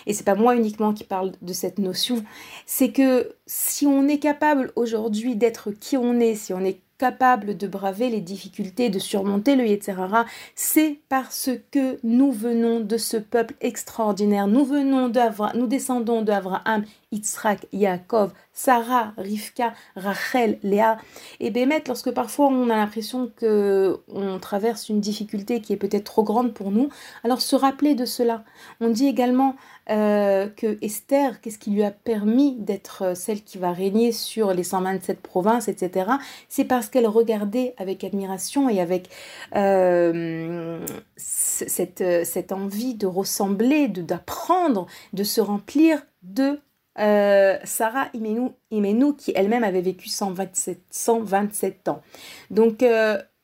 Et 0.06 0.12
c'est 0.12 0.24
pas 0.24 0.34
moi 0.34 0.56
uniquement 0.56 0.92
qui 0.92 1.04
parle 1.04 1.32
de 1.40 1.52
cette 1.52 1.78
notion, 1.78 2.24
c'est 2.66 2.92
que 2.92 3.34
si 3.46 3.86
on 3.86 4.08
est 4.08 4.18
capable 4.18 4.72
aujourd'hui 4.76 5.36
d'être 5.36 5.70
qui 5.70 5.96
on 5.96 6.18
est, 6.20 6.34
si 6.34 6.52
on 6.52 6.64
est 6.64 6.80
capable 7.02 7.56
de 7.56 7.66
braver 7.66 8.10
les 8.10 8.20
difficultés, 8.20 8.88
de 8.88 9.00
surmonter 9.00 9.56
le 9.56 9.66
Yetzerara, 9.66 10.24
c'est 10.54 11.00
parce 11.08 11.50
que 11.72 11.98
nous 12.04 12.30
venons 12.30 12.78
de 12.78 12.96
ce 12.96 13.16
peuple 13.16 13.54
extraordinaire. 13.60 14.46
Nous 14.46 14.64
venons 14.64 15.08
d'Avraham, 15.08 15.58
nous 15.58 15.66
descendons 15.66 16.22
d'Abraham, 16.22 16.84
Yitzhak, 17.10 17.66
Yaakov, 17.72 18.32
Sarah, 18.52 19.14
Rivka, 19.18 19.74
Rachel, 19.96 20.60
Léa. 20.62 20.96
Et 21.40 21.50
Bémet, 21.50 21.82
lorsque 21.88 22.12
parfois 22.12 22.46
on 22.46 22.70
a 22.70 22.76
l'impression 22.76 23.32
que 23.34 23.98
on 24.06 24.38
traverse 24.38 24.88
une 24.88 25.00
difficulté 25.00 25.60
qui 25.60 25.72
est 25.72 25.76
peut-être 25.76 26.04
trop 26.04 26.22
grande 26.22 26.54
pour 26.54 26.70
nous, 26.70 26.88
alors 27.24 27.40
se 27.40 27.56
rappeler 27.56 27.96
de 27.96 28.04
cela. 28.04 28.44
On 28.80 28.90
dit 28.90 29.08
également 29.08 29.56
euh, 29.90 30.48
que 30.48 30.78
Esther, 30.80 31.40
qu'est-ce 31.40 31.58
qui 31.58 31.70
lui 31.70 31.82
a 31.82 31.90
permis 31.90 32.54
d'être 32.56 33.02
euh, 33.02 33.14
celle 33.16 33.42
qui 33.42 33.58
va 33.58 33.72
régner 33.72 34.12
sur 34.12 34.54
les 34.54 34.62
127 34.62 35.20
provinces, 35.20 35.66
etc. 35.66 36.12
C'est 36.48 36.64
parce 36.64 36.88
qu'elle 36.88 37.08
regardait 37.08 37.74
avec 37.78 38.04
admiration 38.04 38.68
et 38.68 38.80
avec 38.80 39.08
euh, 39.56 40.78
cette, 41.16 42.04
cette 42.24 42.52
envie 42.52 42.94
de 42.94 43.06
ressembler, 43.06 43.88
d'apprendre, 43.88 44.86
de, 45.12 45.24
se 45.24 45.40
remplir 45.40 46.06
de 46.22 46.60
Sarah 46.96 48.08
Imenu, 48.14 49.16
qui 49.16 49.32
elle-même 49.34 49.64
avait 49.64 49.80
vécu 49.80 50.08
127, 50.08 50.80
127 50.90 51.88
ans. 51.88 52.02
Donc 52.50 52.84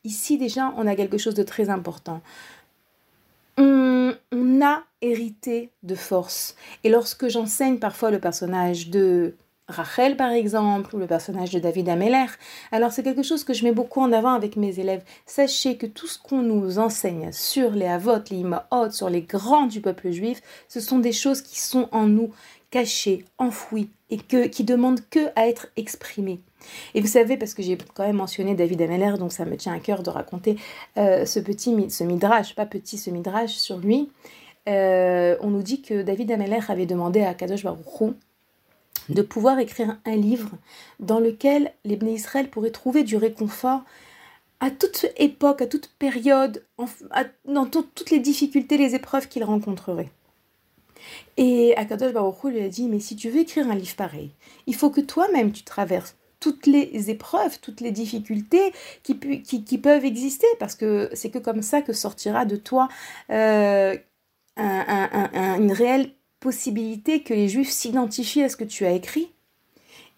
ici 0.05 0.39
déjà, 0.39 0.73
on 0.77 0.87
a 0.87 0.95
quelque 0.95 1.19
chose 1.19 1.35
de 1.35 1.43
très 1.43 1.71
important 1.71 2.21
on, 3.59 3.88
a 4.33 4.83
hérité 5.01 5.71
de 5.83 5.95
force. 5.95 6.55
Et 6.85 6.91
lorsque 6.91 7.29
j'enseigne 7.29 7.79
parfois 7.79 8.11
le 8.11 8.19
personnage 8.19 8.91
de 8.91 9.35
Rachel 9.69 10.17
par 10.17 10.31
exemple, 10.31 10.97
ou 10.97 10.99
le 10.99 11.07
personnage 11.07 11.51
de 11.51 11.59
David 11.59 11.89
Ameller. 11.91 12.27
Alors 12.73 12.91
c'est 12.91 13.03
quelque 13.03 13.23
chose 13.23 13.45
que 13.45 13.53
je 13.53 13.65
mets 13.65 13.73
beaucoup 13.73 14.01
en 14.01 14.13
avant 14.13 14.33
avec 14.33 14.57
mes 14.57 14.81
élèves. 14.81 15.05
Sachez 15.27 15.77
que 15.77 15.87
tout 15.87 16.07
ce 16.07 16.19
qu'on 16.19 16.43
nous 16.43 16.79
enseigne 16.79 17.31
sur 17.33 17.73
les 17.73 17.87
Avot, 17.87 18.19
les 18.31 18.39
Imaot, 18.39 18.91
sur 18.91 19.11
les 19.11 19.23
grands 19.23 19.67
du 19.67 19.81
peuple 19.81 20.11
juif, 20.11 20.41
ce 20.69 20.81
sont 20.81 20.99
des 20.99 21.13
choses 21.13 21.43
qui 21.43 21.61
sont 21.61 21.89
en 21.93 22.07
nous, 22.07 22.33
cachées, 22.71 23.25
enfouies, 23.37 23.91
et 24.11 24.17
que, 24.17 24.47
qui 24.47 24.65
demandent 24.65 25.07
que 25.11 25.29
à 25.37 25.49
être 25.49 25.69
exprimées. 25.77 26.41
Et 26.95 27.01
vous 27.01 27.07
savez, 27.07 27.37
parce 27.37 27.55
que 27.55 27.63
j'ai 27.63 27.79
quand 27.95 28.07
même 28.07 28.17
mentionné 28.17 28.55
David 28.55 28.83
Ameller, 28.83 29.19
donc 29.19 29.33
ça 29.33 29.45
me 29.45 29.57
tient 29.57 29.73
à 29.73 29.79
cœur 29.79 30.03
de 30.03 30.11
raconter 30.11 30.57
euh, 30.97 31.25
ce 31.25 31.41
petit, 31.41 31.91
ce 31.91 32.05
midrash, 32.05 32.55
pas 32.55 32.67
petit, 32.67 32.99
ce 32.99 33.11
midrash 33.11 33.53
sur 33.53 33.79
lui. 33.79 34.11
Euh, 34.69 35.37
on 35.41 35.49
nous 35.49 35.63
dit 35.63 35.81
que 35.81 36.03
David 36.03 36.33
Ameller 36.33 36.61
avait 36.69 36.87
demandé 36.87 37.23
à 37.23 37.35
Kadosh 37.35 37.63
Baruch 37.65 38.13
de 39.09 39.23
pouvoir 39.23 39.59
écrire 39.59 39.97
un 40.05 40.17
livre 40.17 40.51
dans 41.01 41.21
lequel 41.21 41.73
les 41.85 41.97
Bnei 41.97 42.15
Israël 42.15 42.51
pourraient 42.51 42.71
trouver 42.71 43.05
du 43.05 43.17
réconfort 43.17 43.81
à 44.61 44.71
toute 44.71 45.07
époque, 45.17 45.63
à 45.63 45.67
toute 45.67 45.89
période, 45.99 46.65
dans 47.47 47.67
toutes 47.67 48.11
les 48.11 48.19
difficultés, 48.19 48.77
les 48.77 48.95
épreuves 48.95 49.29
qu'ils 49.29 49.45
rencontreraient. 49.45 50.11
Et 51.37 51.77
Akadosh 51.77 52.13
Baruch 52.13 52.43
lui 52.45 52.61
a 52.61 52.69
dit, 52.69 52.89
mais 52.89 53.01
si 53.01 53.17
tu 53.17 53.31
veux 53.31 53.41
écrire 53.41 53.71
un 53.71 53.75
livre 53.75 53.95
pareil, 53.97 54.31
il 54.67 54.75
faut 54.75 54.91
que 54.91 55.01
toi-même 55.01 55.53
tu 55.53 55.63
traverses 55.63 56.17
toutes 56.41 56.67
les 56.67 57.11
épreuves, 57.11 57.59
toutes 57.61 57.81
les 57.81 57.91
difficultés 57.91 58.73
qui, 59.03 59.15
peuvent 59.15 60.05
exister, 60.05 60.47
parce 60.59 60.75
que 60.75 61.11
c'est 61.13 61.31
que 61.31 61.39
comme 61.39 61.63
ça 61.63 61.83
que 61.83 61.93
sortira 61.93 62.45
de 62.45 62.57
toi 62.57 62.89
euh, 63.31 63.97
une 64.57 65.73
réelle 65.73 66.13
possibilité 66.41 67.23
que 67.23 67.35
les 67.35 67.49
Juifs 67.49 67.71
s'identifient 67.71 68.45
à 68.45 68.49
ce 68.49 68.57
que 68.57 68.65
tu 68.65 68.87
as 68.87 68.93
écrit. 68.93 69.31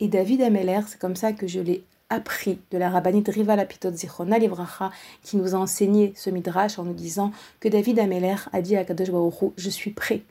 Et 0.00 0.08
David 0.08 0.42
Ameller, 0.42 0.80
c'est 0.86 0.98
comme 0.98 1.16
ça 1.16 1.32
que 1.32 1.46
je 1.46 1.60
l'ai 1.60 1.84
appris 2.08 2.58
de 2.70 2.78
la 2.78 2.90
rabbinite 2.90 3.28
Riva 3.28 3.56
Lapitot 3.56 3.92
Zichona 3.92 4.38
Livracha, 4.38 4.90
qui 5.22 5.36
nous 5.36 5.54
a 5.54 5.58
enseigné 5.58 6.12
ce 6.16 6.30
midrash 6.30 6.78
en 6.78 6.84
nous 6.84 6.94
disant 6.94 7.32
que 7.60 7.68
David 7.68 7.98
Ameller 7.98 8.36
a 8.52 8.60
dit 8.60 8.76
à 8.76 8.84
Kadosh 8.84 9.10
Baruch 9.10 9.52
Je 9.56 9.70
suis 9.70 9.90
prêt. 9.90 10.22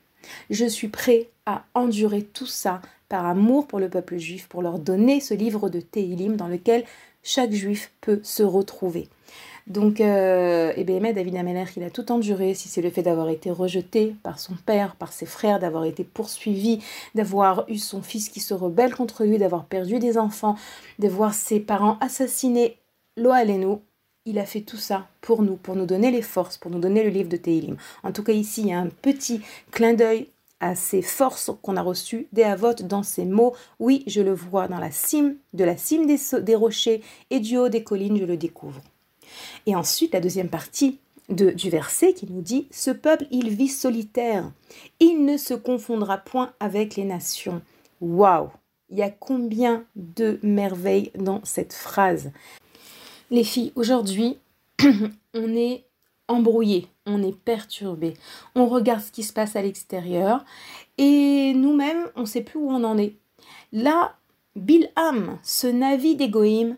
Je 0.50 0.66
suis 0.66 0.88
prêt 0.88 1.30
à 1.46 1.66
endurer 1.74 2.24
tout 2.24 2.46
ça 2.46 2.82
par 3.08 3.26
amour 3.26 3.68
pour 3.68 3.80
le 3.80 3.90
peuple 3.90 4.18
juif, 4.18 4.48
pour 4.48 4.62
leur 4.62 4.80
donner 4.80 5.20
ce 5.20 5.34
livre 5.34 5.70
de 5.70 5.82
Tehilim 5.82 6.36
dans 6.36 6.48
lequel 6.48 6.86
chaque 7.24 7.52
juif 7.52 7.92
peut 8.02 8.20
se 8.24 8.44
retrouver. 8.44 9.10
Donc, 9.68 10.02
euh, 10.02 10.74
bien, 10.84 11.14
David 11.14 11.36
Ameller, 11.36 11.66
il 11.78 11.84
a 11.84 11.92
tout 11.92 12.12
enduré, 12.12 12.56
si 12.56 12.68
c'est 12.68 12.82
le 12.82 12.90
fait 12.90 13.04
d'avoir 13.04 13.30
été 13.30 13.52
rejeté 13.52 14.16
par 14.24 14.40
son 14.40 14.56
père, 14.66 14.96
par 14.96 15.14
ses 15.14 15.28
frères, 15.28 15.60
d'avoir 15.60 15.86
été 15.86 16.04
poursuivi, 16.04 16.80
d'avoir 17.14 17.66
eu 17.70 17.78
son 17.78 18.02
fils 18.02 18.30
qui 18.30 18.40
se 18.40 18.56
rebelle 18.56 18.96
contre 18.96 19.26
lui, 19.26 19.38
d'avoir 19.38 19.66
perdu 19.66 20.00
des 20.00 20.18
enfants, 20.18 20.56
de 20.98 21.08
voir 21.08 21.36
ses 21.36 21.60
parents 21.60 21.98
assassinés, 22.02 22.78
lo 23.16 23.32
nous, 23.46 23.82
il 24.26 24.40
a 24.40 24.46
fait 24.46 24.62
tout 24.62 24.78
ça 24.78 25.08
pour 25.22 25.42
nous, 25.42 25.56
pour 25.56 25.76
nous 25.76 25.86
donner 25.86 26.12
les 26.12 26.22
forces, 26.22 26.58
pour 26.58 26.72
nous 26.72 26.80
donner 26.80 27.04
le 27.04 27.10
livre 27.10 27.30
de 27.30 27.38
Tehilim. 27.38 27.78
En 28.04 28.12
tout 28.12 28.24
cas, 28.24 28.34
ici, 28.34 28.62
il 28.62 28.68
y 28.68 28.74
a 28.74 28.80
un 28.80 28.90
petit 28.90 29.42
clin 29.72 29.94
d'œil 29.94 30.28
à 30.60 30.76
ces 30.76 31.02
forces 31.02 31.52
qu'on 31.62 31.78
a 31.78 31.82
reçues 31.82 32.28
des 32.34 32.44
avotes 32.44 32.84
dans 32.84 33.04
ces 33.04 33.26
mots. 33.26 33.56
Oui, 33.80 34.04
je 34.08 34.22
le 34.22 34.34
vois 34.34 34.68
dans 34.68 34.80
la 34.80 34.92
cime, 34.92 35.38
de 35.54 35.64
la 35.64 35.78
cime 35.78 36.06
des, 36.06 36.56
rochers 36.56 37.02
et 37.30 37.40
du 37.40 37.58
haut 37.58 37.70
des 37.70 37.84
collines, 37.84 38.18
je 38.18 38.26
le 38.26 38.38
découvre. 38.38 38.82
Et 39.66 39.76
ensuite, 39.76 40.14
la 40.14 40.20
deuxième 40.20 40.50
partie 40.50 41.00
du 41.30 41.70
verset 41.70 42.14
qui 42.14 42.28
nous 42.30 42.42
dit 42.42 42.68
Ce 42.72 42.92
peuple, 42.92 43.26
il 43.32 43.50
vit 43.50 43.68
solitaire. 43.68 44.52
Il 45.00 45.26
ne 45.26 45.38
se 45.38 45.54
confondra 45.54 46.18
point 46.18 46.54
avec 46.60 46.96
les 46.96 47.06
nations. 47.06 47.62
Waouh 48.02 48.50
Il 48.90 48.98
y 48.98 49.04
a 49.04 49.10
combien 49.10 49.86
de 49.96 50.40
merveilles 50.42 51.12
dans 51.16 51.42
cette 51.44 51.74
phrase? 51.74 52.32
Les 53.32 53.44
filles, 53.44 53.72
aujourd'hui, 53.76 54.38
on 55.34 55.56
est 55.56 55.86
embrouillé, 56.28 56.88
on 57.06 57.22
est 57.24 57.36
perturbé, 57.36 58.14
on 58.56 58.68
regarde 58.68 59.02
ce 59.02 59.12
qui 59.12 59.24
se 59.24 59.34
passe 59.34 59.56
à 59.56 59.62
l'extérieur 59.62 60.46
et 60.98 61.54
nous-mêmes, 61.56 62.08
on 62.16 62.22
ne 62.22 62.26
sait 62.26 62.42
plus 62.42 62.60
où 62.60 62.70
on 62.70 62.84
en 62.84 62.98
est. 62.98 63.16
Là, 63.72 64.16
Bilham, 64.56 65.38
ce 65.44 65.68
navi 65.68 66.16
d'égoïme, 66.16 66.78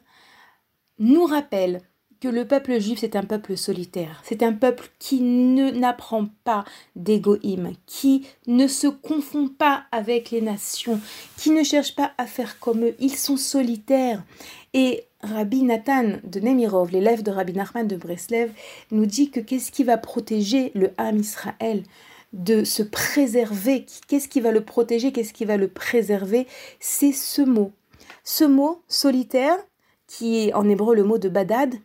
nous 1.00 1.26
rappelle 1.26 1.82
que 2.22 2.28
le 2.28 2.46
peuple 2.46 2.80
juif, 2.80 3.00
c'est 3.00 3.16
un 3.16 3.24
peuple 3.24 3.58
solitaire. 3.58 4.22
C'est 4.24 4.44
un 4.44 4.54
peuple 4.54 4.92
qui 5.00 5.22
ne 5.22 5.72
n'apprend 5.72 6.28
pas 6.44 6.64
d'égoïme, 6.96 7.74
qui 7.88 8.28
ne 8.46 8.68
se 8.68 8.86
confond 8.86 9.48
pas 9.48 9.86
avec 9.92 10.30
les 10.30 10.42
nations, 10.42 11.02
qui 11.38 11.50
ne 11.50 11.64
cherche 11.64 11.96
pas 11.96 12.12
à 12.20 12.28
faire 12.28 12.60
comme 12.60 12.86
eux. 12.86 12.96
Ils 13.00 13.16
sont 13.16 13.38
solitaires. 13.38 14.24
Et 14.74 15.04
Rabbi 15.22 15.64
Nathan 15.64 16.20
de 16.24 16.40
Nemirov, 16.40 16.92
l'élève 16.92 17.24
de 17.24 17.32
Rabbi 17.32 17.54
Nachman 17.54 17.88
de 17.88 17.96
Breslev, 17.96 18.52
nous 18.92 19.06
dit 19.06 19.30
que 19.30 19.40
qu'est-ce 19.40 19.72
qui 19.72 19.84
va 19.84 19.98
protéger 19.98 20.72
le 20.76 20.92
Ham 20.98 21.18
Israël 21.18 21.84
de 22.34 22.64
se 22.64 22.82
préserver? 22.82 23.86
Qu'est-ce 24.08 24.30
qui 24.30 24.40
va 24.40 24.52
le 24.52 24.64
protéger? 24.64 25.12
Qu'est-ce 25.12 25.34
qui 25.34 25.46
va 25.46 25.58
le 25.58 25.68
préserver? 25.68 26.48
C'est 26.80 27.12
ce 27.12 27.42
mot. 27.42 27.74
Ce 28.24 28.46
mot 28.46 28.82
solitaire, 28.88 29.58
qui 30.08 30.40
est 30.40 30.54
en 30.54 30.68
hébreu 30.70 30.96
le 30.96 31.04
mot 31.04 31.18
de 31.18 31.30
badad, 31.30 31.76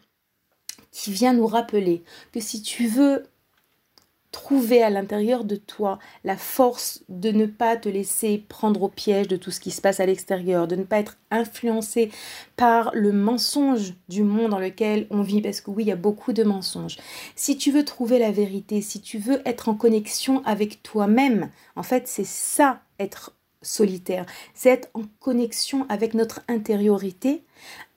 qui 0.93 1.13
vient 1.13 1.33
nous 1.33 1.47
rappeler 1.47 2.05
que 2.33 2.41
si 2.41 2.63
tu 2.63 2.87
veux 2.87 3.25
trouver 4.37 4.83
à 4.83 4.91
l'intérieur 4.91 5.45
de 5.45 5.57
toi 5.57 5.99
la 6.23 6.37
force 6.37 7.03
de 7.09 7.31
ne 7.31 7.47
pas 7.47 7.75
te 7.75 7.89
laisser 7.89 8.45
prendre 8.51 8.83
au 8.83 8.89
piège 8.89 9.29
de 9.29 9.37
tout 9.37 9.51
ce 9.51 9.61
qui 9.61 9.71
se 9.71 9.81
passe 9.81 9.99
à 9.99 10.05
l'extérieur, 10.05 10.69
de 10.69 10.77
ne 10.77 10.85
pas 10.85 10.99
être 10.99 11.17
influencé 11.31 12.11
par 12.55 12.91
le 12.93 13.13
mensonge 13.13 13.95
du 14.11 14.25
monde 14.25 14.51
dans 14.51 14.59
lequel 14.59 15.07
on 15.09 15.23
vit, 15.23 15.41
parce 15.41 15.63
que 15.63 15.71
oui, 15.71 15.85
il 15.85 15.87
y 15.87 15.93
a 15.93 15.97
beaucoup 15.97 16.35
de 16.35 16.45
mensonges. 16.45 16.99
Si 17.35 17.57
tu 17.57 17.71
veux 17.73 17.83
trouver 17.83 18.19
la 18.19 18.31
vérité, 18.31 18.83
si 18.83 19.01
tu 19.01 19.17
veux 19.17 19.41
être 19.47 19.71
en 19.71 19.75
connexion 19.75 20.43
avec 20.45 20.83
toi-même, 20.83 21.49
en 21.75 21.83
fait, 21.83 22.07
c'est 22.07 22.27
ça, 22.27 22.83
être 23.01 23.33
solitaire, 23.63 24.27
c'est 24.53 24.69
être 24.69 24.91
en 24.93 25.05
connexion 25.19 25.87
avec 25.89 26.13
notre 26.13 26.43
intériorité, 26.47 27.43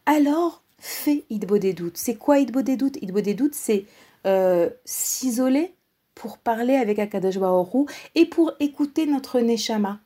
alors 0.06 0.64
fait 0.78 1.26
Idbo 1.30 1.58
des 1.58 1.74
doutes. 1.74 1.98
C'est 1.98 2.16
quoi 2.16 2.40
Idbo 2.40 2.62
des 2.62 2.78
doutes? 2.78 2.96
Idbo 3.02 3.20
des 3.20 3.34
doutes, 3.34 3.56
c'est 3.56 3.84
euh, 4.26 4.70
s'isoler 4.86 5.74
pour 6.16 6.38
parler 6.38 6.76
avec 6.76 7.00
Akadosh 7.00 7.38
Baoru 7.38 7.86
et 8.16 8.26
pour 8.26 8.52
écouter 8.60 9.06
notre 9.06 9.40
Neshama. 9.40 10.00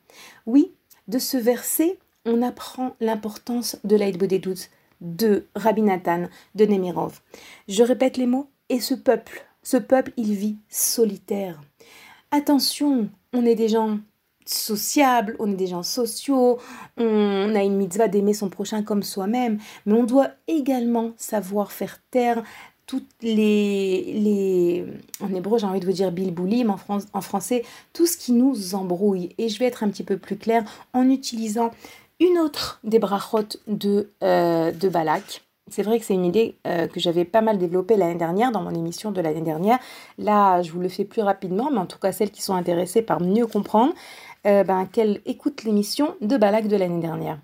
Oui, 0.46 0.72
de 1.08 1.20
ce 1.20 1.38
verset, 1.38 1.98
on 2.26 2.42
apprend 2.42 2.96
l'importance 3.00 3.78
de 3.84 3.96
l'Aïdbo 3.96 4.26
des 4.26 4.40
doutes 4.40 4.70
de 5.02 5.48
Rabbi 5.56 5.82
Nathan, 5.82 6.28
de 6.56 6.66
Nemirov. 6.66 7.20
Je 7.68 7.84
répète 7.84 8.18
les 8.18 8.26
mots, 8.26 8.48
et 8.70 8.80
ce 8.80 8.94
peuple, 8.94 9.46
ce 9.62 9.78
peuple, 9.78 10.14
il 10.18 10.34
vit 10.34 10.58
solitaire. 10.70 11.62
Attention, 12.32 13.10
on 13.34 13.46
est 13.46 13.56
des 13.56 13.68
gens 13.68 14.00
sociables, 14.46 15.36
on 15.40 15.52
est 15.52 15.56
des 15.56 15.68
gens 15.68 15.84
sociaux, 15.84 16.60
on 16.98 17.56
a 17.56 17.64
une 17.64 17.78
mitzvah 17.78 18.08
d'aimer 18.08 18.34
son 18.34 18.50
prochain 18.50 18.84
comme 18.84 19.04
soi-même, 19.04 19.60
mais 19.86 19.94
on 19.94 20.04
doit 20.04 20.30
également 20.48 21.12
savoir 21.18 21.72
faire 21.72 22.02
taire 22.12 22.44
toutes 22.86 23.08
les, 23.22 24.86
en 25.22 25.34
hébreu 25.34 25.58
j'ai 25.58 25.66
envie 25.66 25.80
de 25.80 25.86
vous 25.86 25.92
dire 25.94 26.12
bilboulim, 26.12 26.70
en, 26.70 26.78
en 27.14 27.22
français, 27.22 27.64
tout 27.94 28.06
ce 28.06 28.18
qui 28.18 28.32
nous 28.34 28.76
embrouille. 28.76 29.30
Et 29.38 29.50
je 29.50 29.60
vais 29.60 29.66
être 29.66 29.84
un 29.84 29.90
petit 29.90 30.04
peu 30.04 30.18
plus 30.18 30.38
claire 30.38 30.64
en 30.94 31.10
utilisant 31.10 31.72
une 32.20 32.38
autre 32.40 32.80
des 32.84 33.00
brachot 33.00 33.58
de, 33.68 34.10
euh, 34.24 34.72
de 34.72 34.90
Balak. 34.90 35.44
C'est 35.70 35.84
vrai 35.84 35.98
que 35.98 36.06
c'est 36.06 36.14
une 36.14 36.26
idée 36.26 36.56
euh, 36.68 36.88
que 36.88 37.00
j'avais 37.00 37.26
pas 37.26 37.42
mal 37.42 37.58
développée 37.58 37.96
l'année 37.96 38.16
dernière 38.18 38.52
dans 38.52 38.62
mon 38.62 38.76
émission 38.76 39.12
de 39.12 39.22
l'année 39.22 39.42
dernière. 39.42 39.80
Là, 40.18 40.62
je 40.62 40.72
vous 40.72 40.80
le 40.80 40.90
fais 40.90 41.06
plus 41.06 41.22
rapidement, 41.22 41.70
mais 41.72 41.80
en 41.80 41.86
tout 41.86 42.00
cas 42.00 42.12
celles 42.12 42.32
qui 42.32 42.42
sont 42.42 42.54
intéressées 42.54 43.02
par 43.02 43.22
mieux 43.22 43.48
comprendre, 43.48 43.94
euh, 44.46 44.64
ben, 44.64 44.86
qu'elles 44.86 45.22
écoutent 45.26 45.64
l'émission 45.64 46.16
de 46.22 46.36
Balak 46.38 46.68
de 46.68 46.76
l'année 46.76 47.00
dernière. 47.00 47.40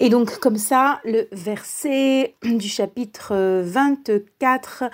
Et 0.00 0.10
donc 0.10 0.38
comme 0.38 0.58
ça, 0.58 1.00
le 1.04 1.26
verset 1.32 2.36
du 2.44 2.68
chapitre 2.68 3.62
24, 3.62 4.84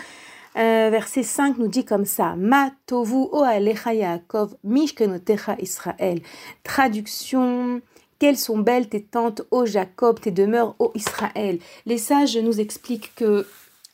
euh, 0.56 0.88
verset 0.90 1.22
5 1.22 1.58
nous 1.58 1.68
dit 1.68 1.84
comme 1.84 2.06
ça, 2.06 2.34
Ma 2.38 2.70
tovu 2.86 3.26
o 3.30 3.44
Yaakov, 3.44 4.56
mishkenotecha 4.64 5.56
Israël. 5.60 6.22
Traduction, 6.62 7.82
quelles 8.18 8.38
sont 8.38 8.56
belles 8.56 8.88
tes 8.88 9.02
tentes, 9.02 9.42
ô 9.50 9.66
Jacob, 9.66 10.20
tes 10.20 10.30
demeures, 10.30 10.74
ô 10.78 10.90
Israël. 10.94 11.58
Les 11.84 11.98
sages 11.98 12.38
nous 12.38 12.58
expliquent 12.58 13.14
que 13.14 13.46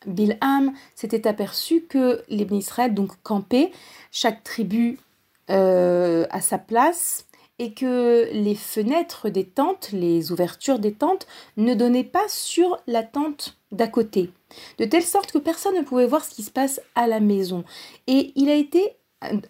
Bilham 0.07 0.73
s'était 0.95 1.27
aperçu 1.27 1.83
que 1.89 2.23
les 2.29 2.47
Israël 2.53 2.95
donc 2.95 3.11
campaient, 3.25 3.73
chaque 4.13 4.45
tribu 4.45 4.99
euh, 5.51 6.25
à 6.31 6.41
sa 6.41 6.59
place, 6.59 7.27
et 7.61 7.73
que 7.75 8.31
les 8.33 8.55
fenêtres 8.55 9.29
des 9.29 9.45
tentes, 9.45 9.91
les 9.93 10.33
ouvertures 10.33 10.79
des 10.79 10.95
tentes, 10.95 11.27
ne 11.59 11.75
donnaient 11.75 12.05
pas 12.05 12.27
sur 12.27 12.79
la 12.87 13.03
tente 13.03 13.59
d'à 13.71 13.87
côté, 13.87 14.31
de 14.79 14.87
telle 14.87 15.03
sorte 15.03 15.31
que 15.31 15.37
personne 15.37 15.77
ne 15.77 15.83
pouvait 15.83 16.07
voir 16.07 16.25
ce 16.25 16.35
qui 16.35 16.43
se 16.43 16.51
passe 16.51 16.81
à 16.95 17.07
la 17.07 17.21
maison. 17.21 17.63
Et 18.07 18.33
il 18.35 18.49
a 18.49 18.55
été 18.55 18.97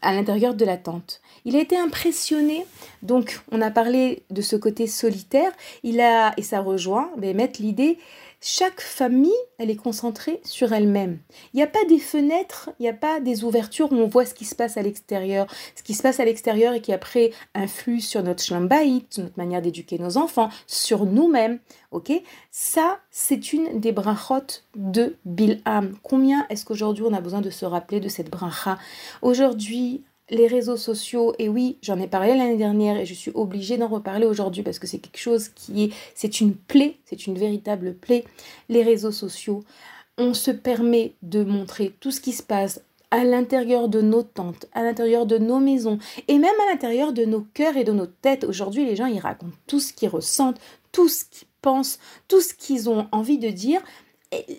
à 0.03 0.13
l'intérieur 0.13 0.55
de 0.55 0.65
la 0.65 0.77
tente. 0.77 1.21
Il 1.45 1.55
a 1.55 1.61
été 1.61 1.79
impressionné, 1.79 2.67
donc 3.03 3.41
on 3.53 3.63
a 3.63 3.71
parlé 3.71 4.25
de 4.31 4.43
ce 4.43 4.57
côté 4.57 4.89
solitaire, 4.89 5.53
il 5.85 6.01
a, 6.01 6.35
et 6.37 6.43
ça 6.43 6.61
rejoint, 6.61 7.13
ben, 7.17 7.37
mettre 7.37 7.63
l'idée 7.63 7.97
chaque 8.43 8.81
famille, 8.81 9.33
elle 9.59 9.71
est 9.71 9.77
concentrée 9.77 10.41
sur 10.45 10.73
elle-même. 10.73 11.19
Il 11.53 11.59
n'y 11.59 11.63
a 11.63 11.67
pas 11.67 11.85
des 11.89 11.99
fenêtres, 11.99 12.71
il 12.79 12.83
n'y 12.85 12.89
a 12.89 12.95
pas 12.95 13.21
des 13.21 13.45
ouvertures 13.45 13.93
où 13.93 13.97
on 13.97 14.07
voit 14.07 14.25
ce 14.25 14.33
qui 14.33 14.47
se 14.47 14.55
passe 14.55 14.79
à 14.79 14.83
l'extérieur. 14.83 15.47
Ce 15.77 15.83
qui 15.83 15.93
se 15.93 16.03
passe 16.03 16.21
à 16.21 16.25
l'extérieur 16.25 16.73
et 16.73 16.81
qui 16.81 16.93
après 16.93 17.33
influe 17.55 18.01
sur 18.01 18.23
notre 18.23 18.43
shlambaït, 18.43 19.19
notre 19.19 19.37
manière 19.37 19.61
d'éduquer 19.61 19.99
nos 19.99 20.17
enfants, 20.17 20.49
sur 20.67 21.05
nous-mêmes. 21.05 21.59
Ok? 21.91 22.13
Ça, 22.51 23.01
c'est 23.11 23.53
une 23.53 23.79
des 23.79 23.93
brachot 23.93 24.63
de 24.75 25.17
Bilham. 25.27 25.97
Combien 26.03 26.47
est-ce 26.49 26.65
qu'aujourd'hui 26.65 27.05
on 27.07 27.13
a 27.13 27.21
besoin 27.21 27.43
de 27.43 27.51
se 27.51 27.67
rappeler 27.67 28.01
de 28.01 28.09
cette 28.09 28.31
bracha? 28.31 28.79
Aujourd'hui, 29.21 30.03
les 30.31 30.47
réseaux 30.47 30.77
sociaux, 30.77 31.35
et 31.39 31.49
oui, 31.49 31.77
j'en 31.83 31.99
ai 31.99 32.07
parlé 32.07 32.37
l'année 32.37 32.57
dernière 32.57 32.97
et 32.99 33.07
je 33.07 33.15
suis 33.15 33.33
obligée 33.35 33.77
d'en 33.77 33.89
reparler 33.89 34.27
aujourd'hui 34.27 34.63
parce 34.63 34.79
que 34.79 34.87
c'est 34.87 34.99
quelque 34.99 35.19
chose 35.19 35.49
qui 35.49 35.85
est, 35.85 35.93
c'est 36.15 36.41
une 36.41 36.55
plaie, 36.55 36.97
c'est 37.05 37.27
une 37.27 37.37
véritable 37.37 37.95
plaie. 37.95 38.25
Les 38.69 38.83
réseaux 38.83 39.11
sociaux, 39.11 39.65
on 40.19 40.35
se 40.35 40.51
permet 40.51 41.15
de 41.23 41.43
montrer 41.43 41.93
tout 42.01 42.11
ce 42.11 42.21
qui 42.21 42.33
se 42.33 42.43
passe 42.43 42.81
à 43.11 43.25
l'intérieur 43.25 43.89
de 43.89 44.01
nos 44.01 44.23
tentes, 44.23 44.67
à 44.73 44.85
l'intérieur 44.85 45.27
de 45.27 45.37
nos 45.37 45.59
maisons 45.59 45.99
et 46.29 46.39
même 46.39 46.55
à 46.63 46.71
l'intérieur 46.71 47.13
de 47.13 47.25
nos 47.25 47.41
cœurs 47.41 47.77
et 47.77 47.85
de 47.85 47.93
nos 47.93 48.07
têtes. 48.07 48.45
Aujourd'hui, 48.45 48.87
les 48.87 48.95
gens, 48.95 49.07
ils 49.07 49.19
racontent 49.19 49.57
tout 49.67 49.81
ce 49.81 49.93
qu'ils 49.93 50.09
ressentent, 50.09 50.61
tout 50.93 51.09
ce 51.09 51.25
qu'ils 51.25 51.49
pensent, 51.61 51.99
tout 52.29 52.41
ce 52.41 52.55
qu'ils 52.55 52.89
ont 52.89 53.09
envie 53.11 53.39
de 53.39 53.51
dire 53.51 53.81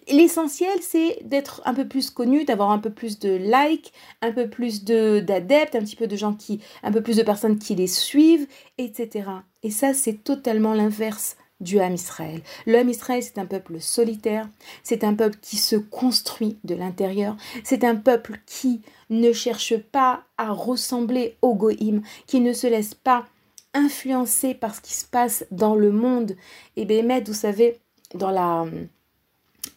L'essentiel, 0.09 0.79
c'est 0.81 1.19
d'être 1.23 1.61
un 1.63 1.73
peu 1.73 1.87
plus 1.87 2.09
connu, 2.09 2.43
d'avoir 2.43 2.71
un 2.71 2.79
peu 2.79 2.89
plus 2.89 3.19
de 3.19 3.29
likes, 3.29 3.93
un 4.21 4.33
peu 4.33 4.49
plus 4.49 4.83
d'adeptes, 4.83 5.75
un 5.75 5.79
petit 5.79 5.95
peu 5.95 6.07
de 6.07 6.15
gens 6.17 6.33
qui, 6.33 6.59
un 6.83 6.91
peu 6.91 7.01
plus 7.01 7.15
de 7.15 7.23
personnes 7.23 7.57
qui 7.57 7.75
les 7.75 7.87
suivent, 7.87 8.47
etc. 8.77 9.29
Et 9.63 9.71
ça, 9.71 9.93
c'est 9.93 10.23
totalement 10.23 10.73
l'inverse 10.73 11.37
du 11.61 11.79
Ham 11.79 11.93
Israël. 11.93 12.41
Le 12.65 12.79
Ham 12.79 12.89
Israël, 12.89 13.23
c'est 13.23 13.37
un 13.37 13.45
peuple 13.45 13.79
solitaire, 13.79 14.49
c'est 14.83 15.03
un 15.03 15.13
peuple 15.13 15.37
qui 15.41 15.57
se 15.57 15.75
construit 15.77 16.57
de 16.63 16.75
l'intérieur, 16.75 17.37
c'est 17.63 17.83
un 17.83 17.95
peuple 17.95 18.39
qui 18.45 18.81
ne 19.09 19.31
cherche 19.31 19.77
pas 19.77 20.23
à 20.37 20.51
ressembler 20.51 21.37
au 21.41 21.55
Goïm, 21.55 22.01
qui 22.27 22.41
ne 22.41 22.51
se 22.51 22.67
laisse 22.67 22.95
pas 22.95 23.25
influencer 23.73 24.53
par 24.53 24.75
ce 24.75 24.81
qui 24.81 24.93
se 24.93 25.05
passe 25.05 25.45
dans 25.51 25.75
le 25.75 25.91
monde. 25.91 26.35
Et 26.75 26.83
Bémet, 26.83 27.21
vous 27.21 27.33
savez, 27.33 27.79
dans 28.15 28.31
la 28.31 28.65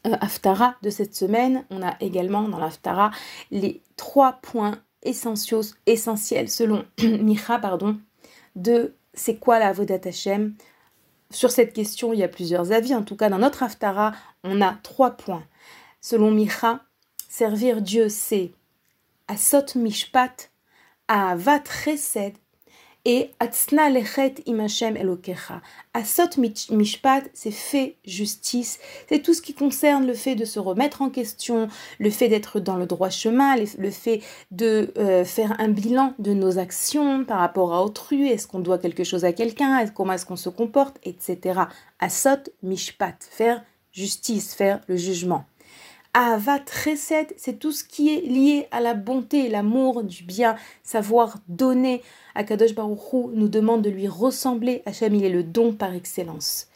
euh, 0.07 0.17
Aftara 0.21 0.77
de 0.83 0.91
cette 0.91 1.15
semaine, 1.15 1.65
on 1.71 1.83
a 1.83 1.97
également 2.01 2.49
dans 2.49 2.59
l'Aftara 2.59 3.11
les 3.51 3.83
trois 3.97 4.35
points 4.43 4.79
essentiels, 5.03 6.51
selon 6.51 6.85
Micha, 7.03 7.59
pardon, 7.59 7.99
de 8.57 8.95
c'est 9.15 9.37
quoi 9.37 9.59
la 9.59 9.69
Avodat 9.69 10.01
Hashem. 10.05 10.55
Sur 11.31 11.51
cette 11.51 11.73
question, 11.73 12.13
il 12.13 12.19
y 12.19 12.25
a 12.25 12.29
plusieurs 12.29 12.73
avis. 12.73 12.95
En 12.95 13.03
tout 13.03 13.17
cas, 13.17 13.29
dans 13.29 13.39
notre 13.39 13.63
Aftara, 13.63 14.13
on 14.43 14.61
a 14.61 14.75
trois 14.83 15.13
points. 15.13 15.45
Selon 16.01 16.31
Micha, 16.31 16.81
servir 17.29 17.81
Dieu, 17.81 18.09
c'est 18.09 18.53
Asot 19.29 19.77
Mishpat, 19.77 20.51
Avat 21.09 21.65
Chesed 21.85 22.35
et 23.05 23.31
Atzna 23.39 23.91
lechet 23.91 24.37
imachem 24.47 24.97
elokecha. 24.97 25.61
Asot 25.93 26.41
mishpat, 26.71 27.25
c'est 27.35 27.51
fait 27.51 27.97
justice. 28.05 28.79
C'est 29.09 29.21
tout 29.21 29.35
ce 29.35 29.43
qui 29.43 29.55
concerne 29.55 30.07
le 30.07 30.15
fait 30.15 30.35
de 30.35 30.45
se 30.45 30.59
remettre 30.59 31.03
en 31.03 31.11
question, 31.11 31.69
le 31.99 32.11
fait 32.11 32.29
d'être 32.29 32.61
dans 32.61 32.77
le 32.77 32.87
droit 32.87 33.11
chemin, 33.11 33.57
le 33.57 33.91
fait 33.91 34.23
de 34.51 34.93
euh, 34.97 35.25
faire 35.25 35.55
un 35.61 35.69
bilan 35.69 36.15
de 36.19 36.33
nos 36.33 36.59
actions 36.59 37.25
par 37.25 37.41
rapport 37.41 37.75
à 37.75 37.85
autrui. 37.85 38.29
Est-ce 38.29 38.47
qu'on 38.47 38.61
doit 38.61 38.79
quelque 38.79 39.05
chose 39.05 39.25
à 39.25 39.33
quelqu'un? 39.33 39.87
Comment 39.89 40.15
est-ce 40.15 40.27
qu'on 40.27 40.37
se 40.37 40.49
comporte? 40.49 40.97
Etc. 41.05 41.61
Asot 42.01 42.51
mishpat, 42.63 43.17
faire 43.21 43.63
justice, 43.93 44.55
faire 44.55 44.81
le 44.89 44.97
jugement. 44.97 45.45
Avat 46.17 46.65
Chesed, 46.71 47.35
c'est 47.37 47.59
tout 47.59 47.73
ce 47.73 47.83
qui 47.83 48.15
est 48.15 48.21
lié 48.21 48.69
à 48.71 48.81
la 48.81 48.95
bonté, 48.95 49.49
l'amour 49.49 50.05
du 50.05 50.23
bien, 50.23 50.55
savoir 50.85 51.39
donner. 51.49 52.03
Akadosh 52.37 52.73
Baruch 52.73 53.33
nous 53.33 53.49
demande 53.49 53.83
de 53.83 53.91
lui 53.91 54.07
ressembler. 54.07 54.83
Hachem, 54.87 55.13
il 55.17 55.25
est 55.25 55.29
le 55.29 55.43
don 55.43 55.73
par 55.73 55.93
excellence. 55.93 56.69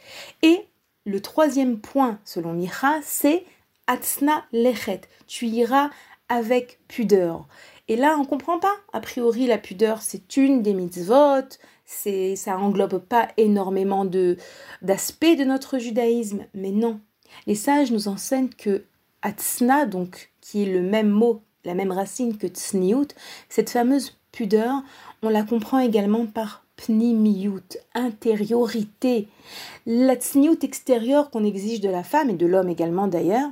Et 0.43 0.66
le 1.07 1.20
troisième 1.20 1.78
point, 1.78 2.18
selon 2.24 2.53
Micha, 2.53 2.99
c'est 3.05 3.45
Atzna 3.86 4.45
Lechet. 4.53 5.03
Tu 5.28 5.47
iras 5.47 5.91
avec 6.28 6.80
pudeur. 6.89 7.47
Et 7.86 7.95
là, 7.95 8.16
on 8.18 8.22
ne 8.22 8.26
comprend 8.26 8.59
pas. 8.59 8.74
A 8.93 9.01
priori, 9.01 9.47
la 9.47 9.59
pudeur, 9.59 10.03
c'est 10.03 10.36
une 10.36 10.62
des 10.62 10.74
mitzvot. 10.74 11.49
C'est, 11.86 12.34
ça 12.34 12.59
englobe 12.59 12.99
pas 12.99 13.28
énormément 13.36 14.05
de, 14.05 14.36
d'aspects 14.82 15.36
de 15.39 15.45
notre 15.45 15.78
judaïsme. 15.78 16.45
Mais 16.55 16.72
non. 16.72 17.01
Les 17.47 17.55
sages 17.55 17.93
nous 17.93 18.09
enseignent 18.09 18.51
que 18.51 18.84
Atzna, 19.23 19.87
donc, 19.87 20.31
qui 20.41 20.62
est 20.62 20.73
le 20.73 20.83
même 20.83 21.11
mot, 21.11 21.43
la 21.64 21.75
même 21.75 21.93
racine 21.93 22.37
que 22.39 22.47
tsniout, 22.47 23.09
cette 23.49 23.71
fameuse 23.71 24.16
pudeur, 24.33 24.83
on 25.23 25.29
la 25.29 25.43
comprend 25.43 25.79
également 25.81 26.27
par 26.27 26.64
pnimiyut, 26.77 27.77
intériorité. 27.95 29.29
La 29.87 30.14
tsniout 30.14 30.62
extérieure 30.62 31.31
qu'on 31.31 31.45
exige 31.45 31.81
de 31.81 31.91
la 31.91 32.05
femme 32.05 32.31
et 32.31 32.35
de 32.35 32.47
l'homme 32.47 32.69
également 32.69 33.09
d'ailleurs, 33.09 33.51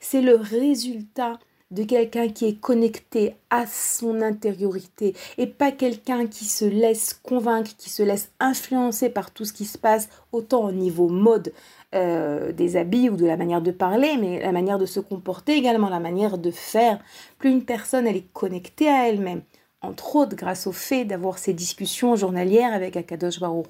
c'est 0.00 0.22
le 0.22 0.36
résultat 0.36 1.38
de 1.70 1.82
quelqu'un 1.82 2.28
qui 2.28 2.46
est 2.46 2.60
connecté 2.60 3.34
à 3.50 3.66
son 3.66 4.20
intériorité 4.20 5.14
et 5.38 5.46
pas 5.46 5.72
quelqu'un 5.72 6.26
qui 6.26 6.44
se 6.44 6.64
laisse 6.64 7.14
convaincre, 7.14 7.70
qui 7.76 7.90
se 7.90 8.02
laisse 8.02 8.30
influencer 8.38 9.08
par 9.10 9.30
tout 9.30 9.44
ce 9.44 9.52
qui 9.52 9.64
se 9.64 9.78
passe, 9.78 10.08
autant 10.32 10.64
au 10.64 10.72
niveau 10.72 11.08
mode 11.08 11.52
euh, 11.94 12.52
des 12.52 12.76
habits 12.76 13.08
ou 13.08 13.16
de 13.16 13.26
la 13.26 13.36
manière 13.36 13.62
de 13.62 13.70
parler, 13.70 14.16
mais 14.20 14.40
la 14.40 14.52
manière 14.52 14.78
de 14.78 14.86
se 14.86 15.00
comporter 15.00 15.56
également, 15.56 15.88
la 15.88 16.00
manière 16.00 16.38
de 16.38 16.50
faire. 16.50 16.98
Plus 17.38 17.50
une 17.50 17.64
personne 17.64 18.06
elle 18.06 18.16
est 18.16 18.32
connectée 18.32 18.88
à 18.88 19.08
elle-même, 19.08 19.42
entre 19.80 20.16
autres 20.16 20.36
grâce 20.36 20.66
au 20.66 20.72
fait 20.72 21.04
d'avoir 21.04 21.38
ces 21.38 21.54
discussions 21.54 22.16
journalières 22.16 22.74
avec 22.74 22.96
Akadosh 22.96 23.40
Baruch 23.40 23.66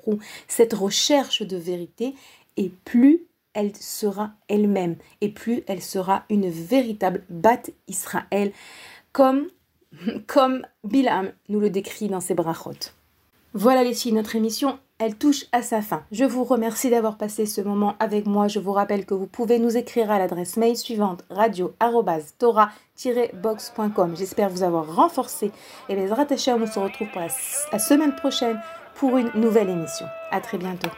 cette 0.48 0.74
recherche 0.74 1.42
de 1.42 1.56
vérité, 1.56 2.14
et 2.56 2.70
plus 2.84 3.26
elle 3.54 3.74
sera 3.76 4.32
elle-même 4.48 4.96
et 5.20 5.30
plus 5.30 5.62
elle 5.66 5.82
sera 5.82 6.24
une 6.28 6.50
véritable 6.50 7.24
Bat 7.28 7.70
Israël, 7.88 8.52
comme, 9.12 9.48
comme 10.26 10.66
Bilam 10.84 11.32
nous 11.48 11.60
le 11.60 11.70
décrit 11.70 12.08
dans 12.08 12.20
ses 12.20 12.34
brachot. 12.34 12.92
Voilà 13.56 13.84
les 13.84 13.94
filles, 13.94 14.12
notre 14.12 14.34
émission, 14.34 14.80
elle 14.98 15.14
touche 15.16 15.44
à 15.52 15.62
sa 15.62 15.82
fin. 15.82 16.02
Je 16.10 16.24
vous 16.24 16.42
remercie 16.44 16.90
d'avoir 16.90 17.16
passé 17.16 17.46
ce 17.46 17.60
moment 17.60 17.94
avec 18.00 18.26
moi. 18.26 18.48
Je 18.48 18.58
vous 18.58 18.72
rappelle 18.72 19.06
que 19.06 19.14
vous 19.14 19.28
pouvez 19.28 19.60
nous 19.60 19.76
écrire 19.76 20.10
à 20.10 20.18
l'adresse 20.18 20.56
mail 20.56 20.76
suivante 20.76 21.24
radio-tora-box.com. 21.30 24.16
J'espère 24.16 24.50
vous 24.50 24.64
avoir 24.64 24.92
renforcé. 24.94 25.52
Et 25.88 25.94
les 25.94 26.06
rattachés, 26.06 26.52
on 26.52 26.66
se 26.66 26.78
retrouve 26.78 27.08
pour 27.12 27.20
la, 27.20 27.28
semaine 27.78 28.16
prochaine 28.16 28.60
pour 28.94 29.18
une 29.18 29.30
nouvelle 29.34 29.70
émission. 29.70 30.06
À 30.30 30.40
très 30.40 30.58
bientôt. 30.58 30.90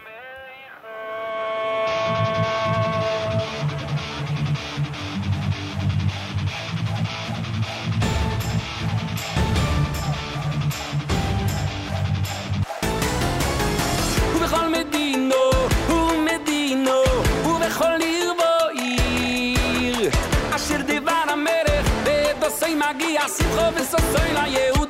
מגיע 22.75 23.21
שמחו 23.37 23.75
וסוסוי 23.75 24.33
ליהודים 24.33 24.84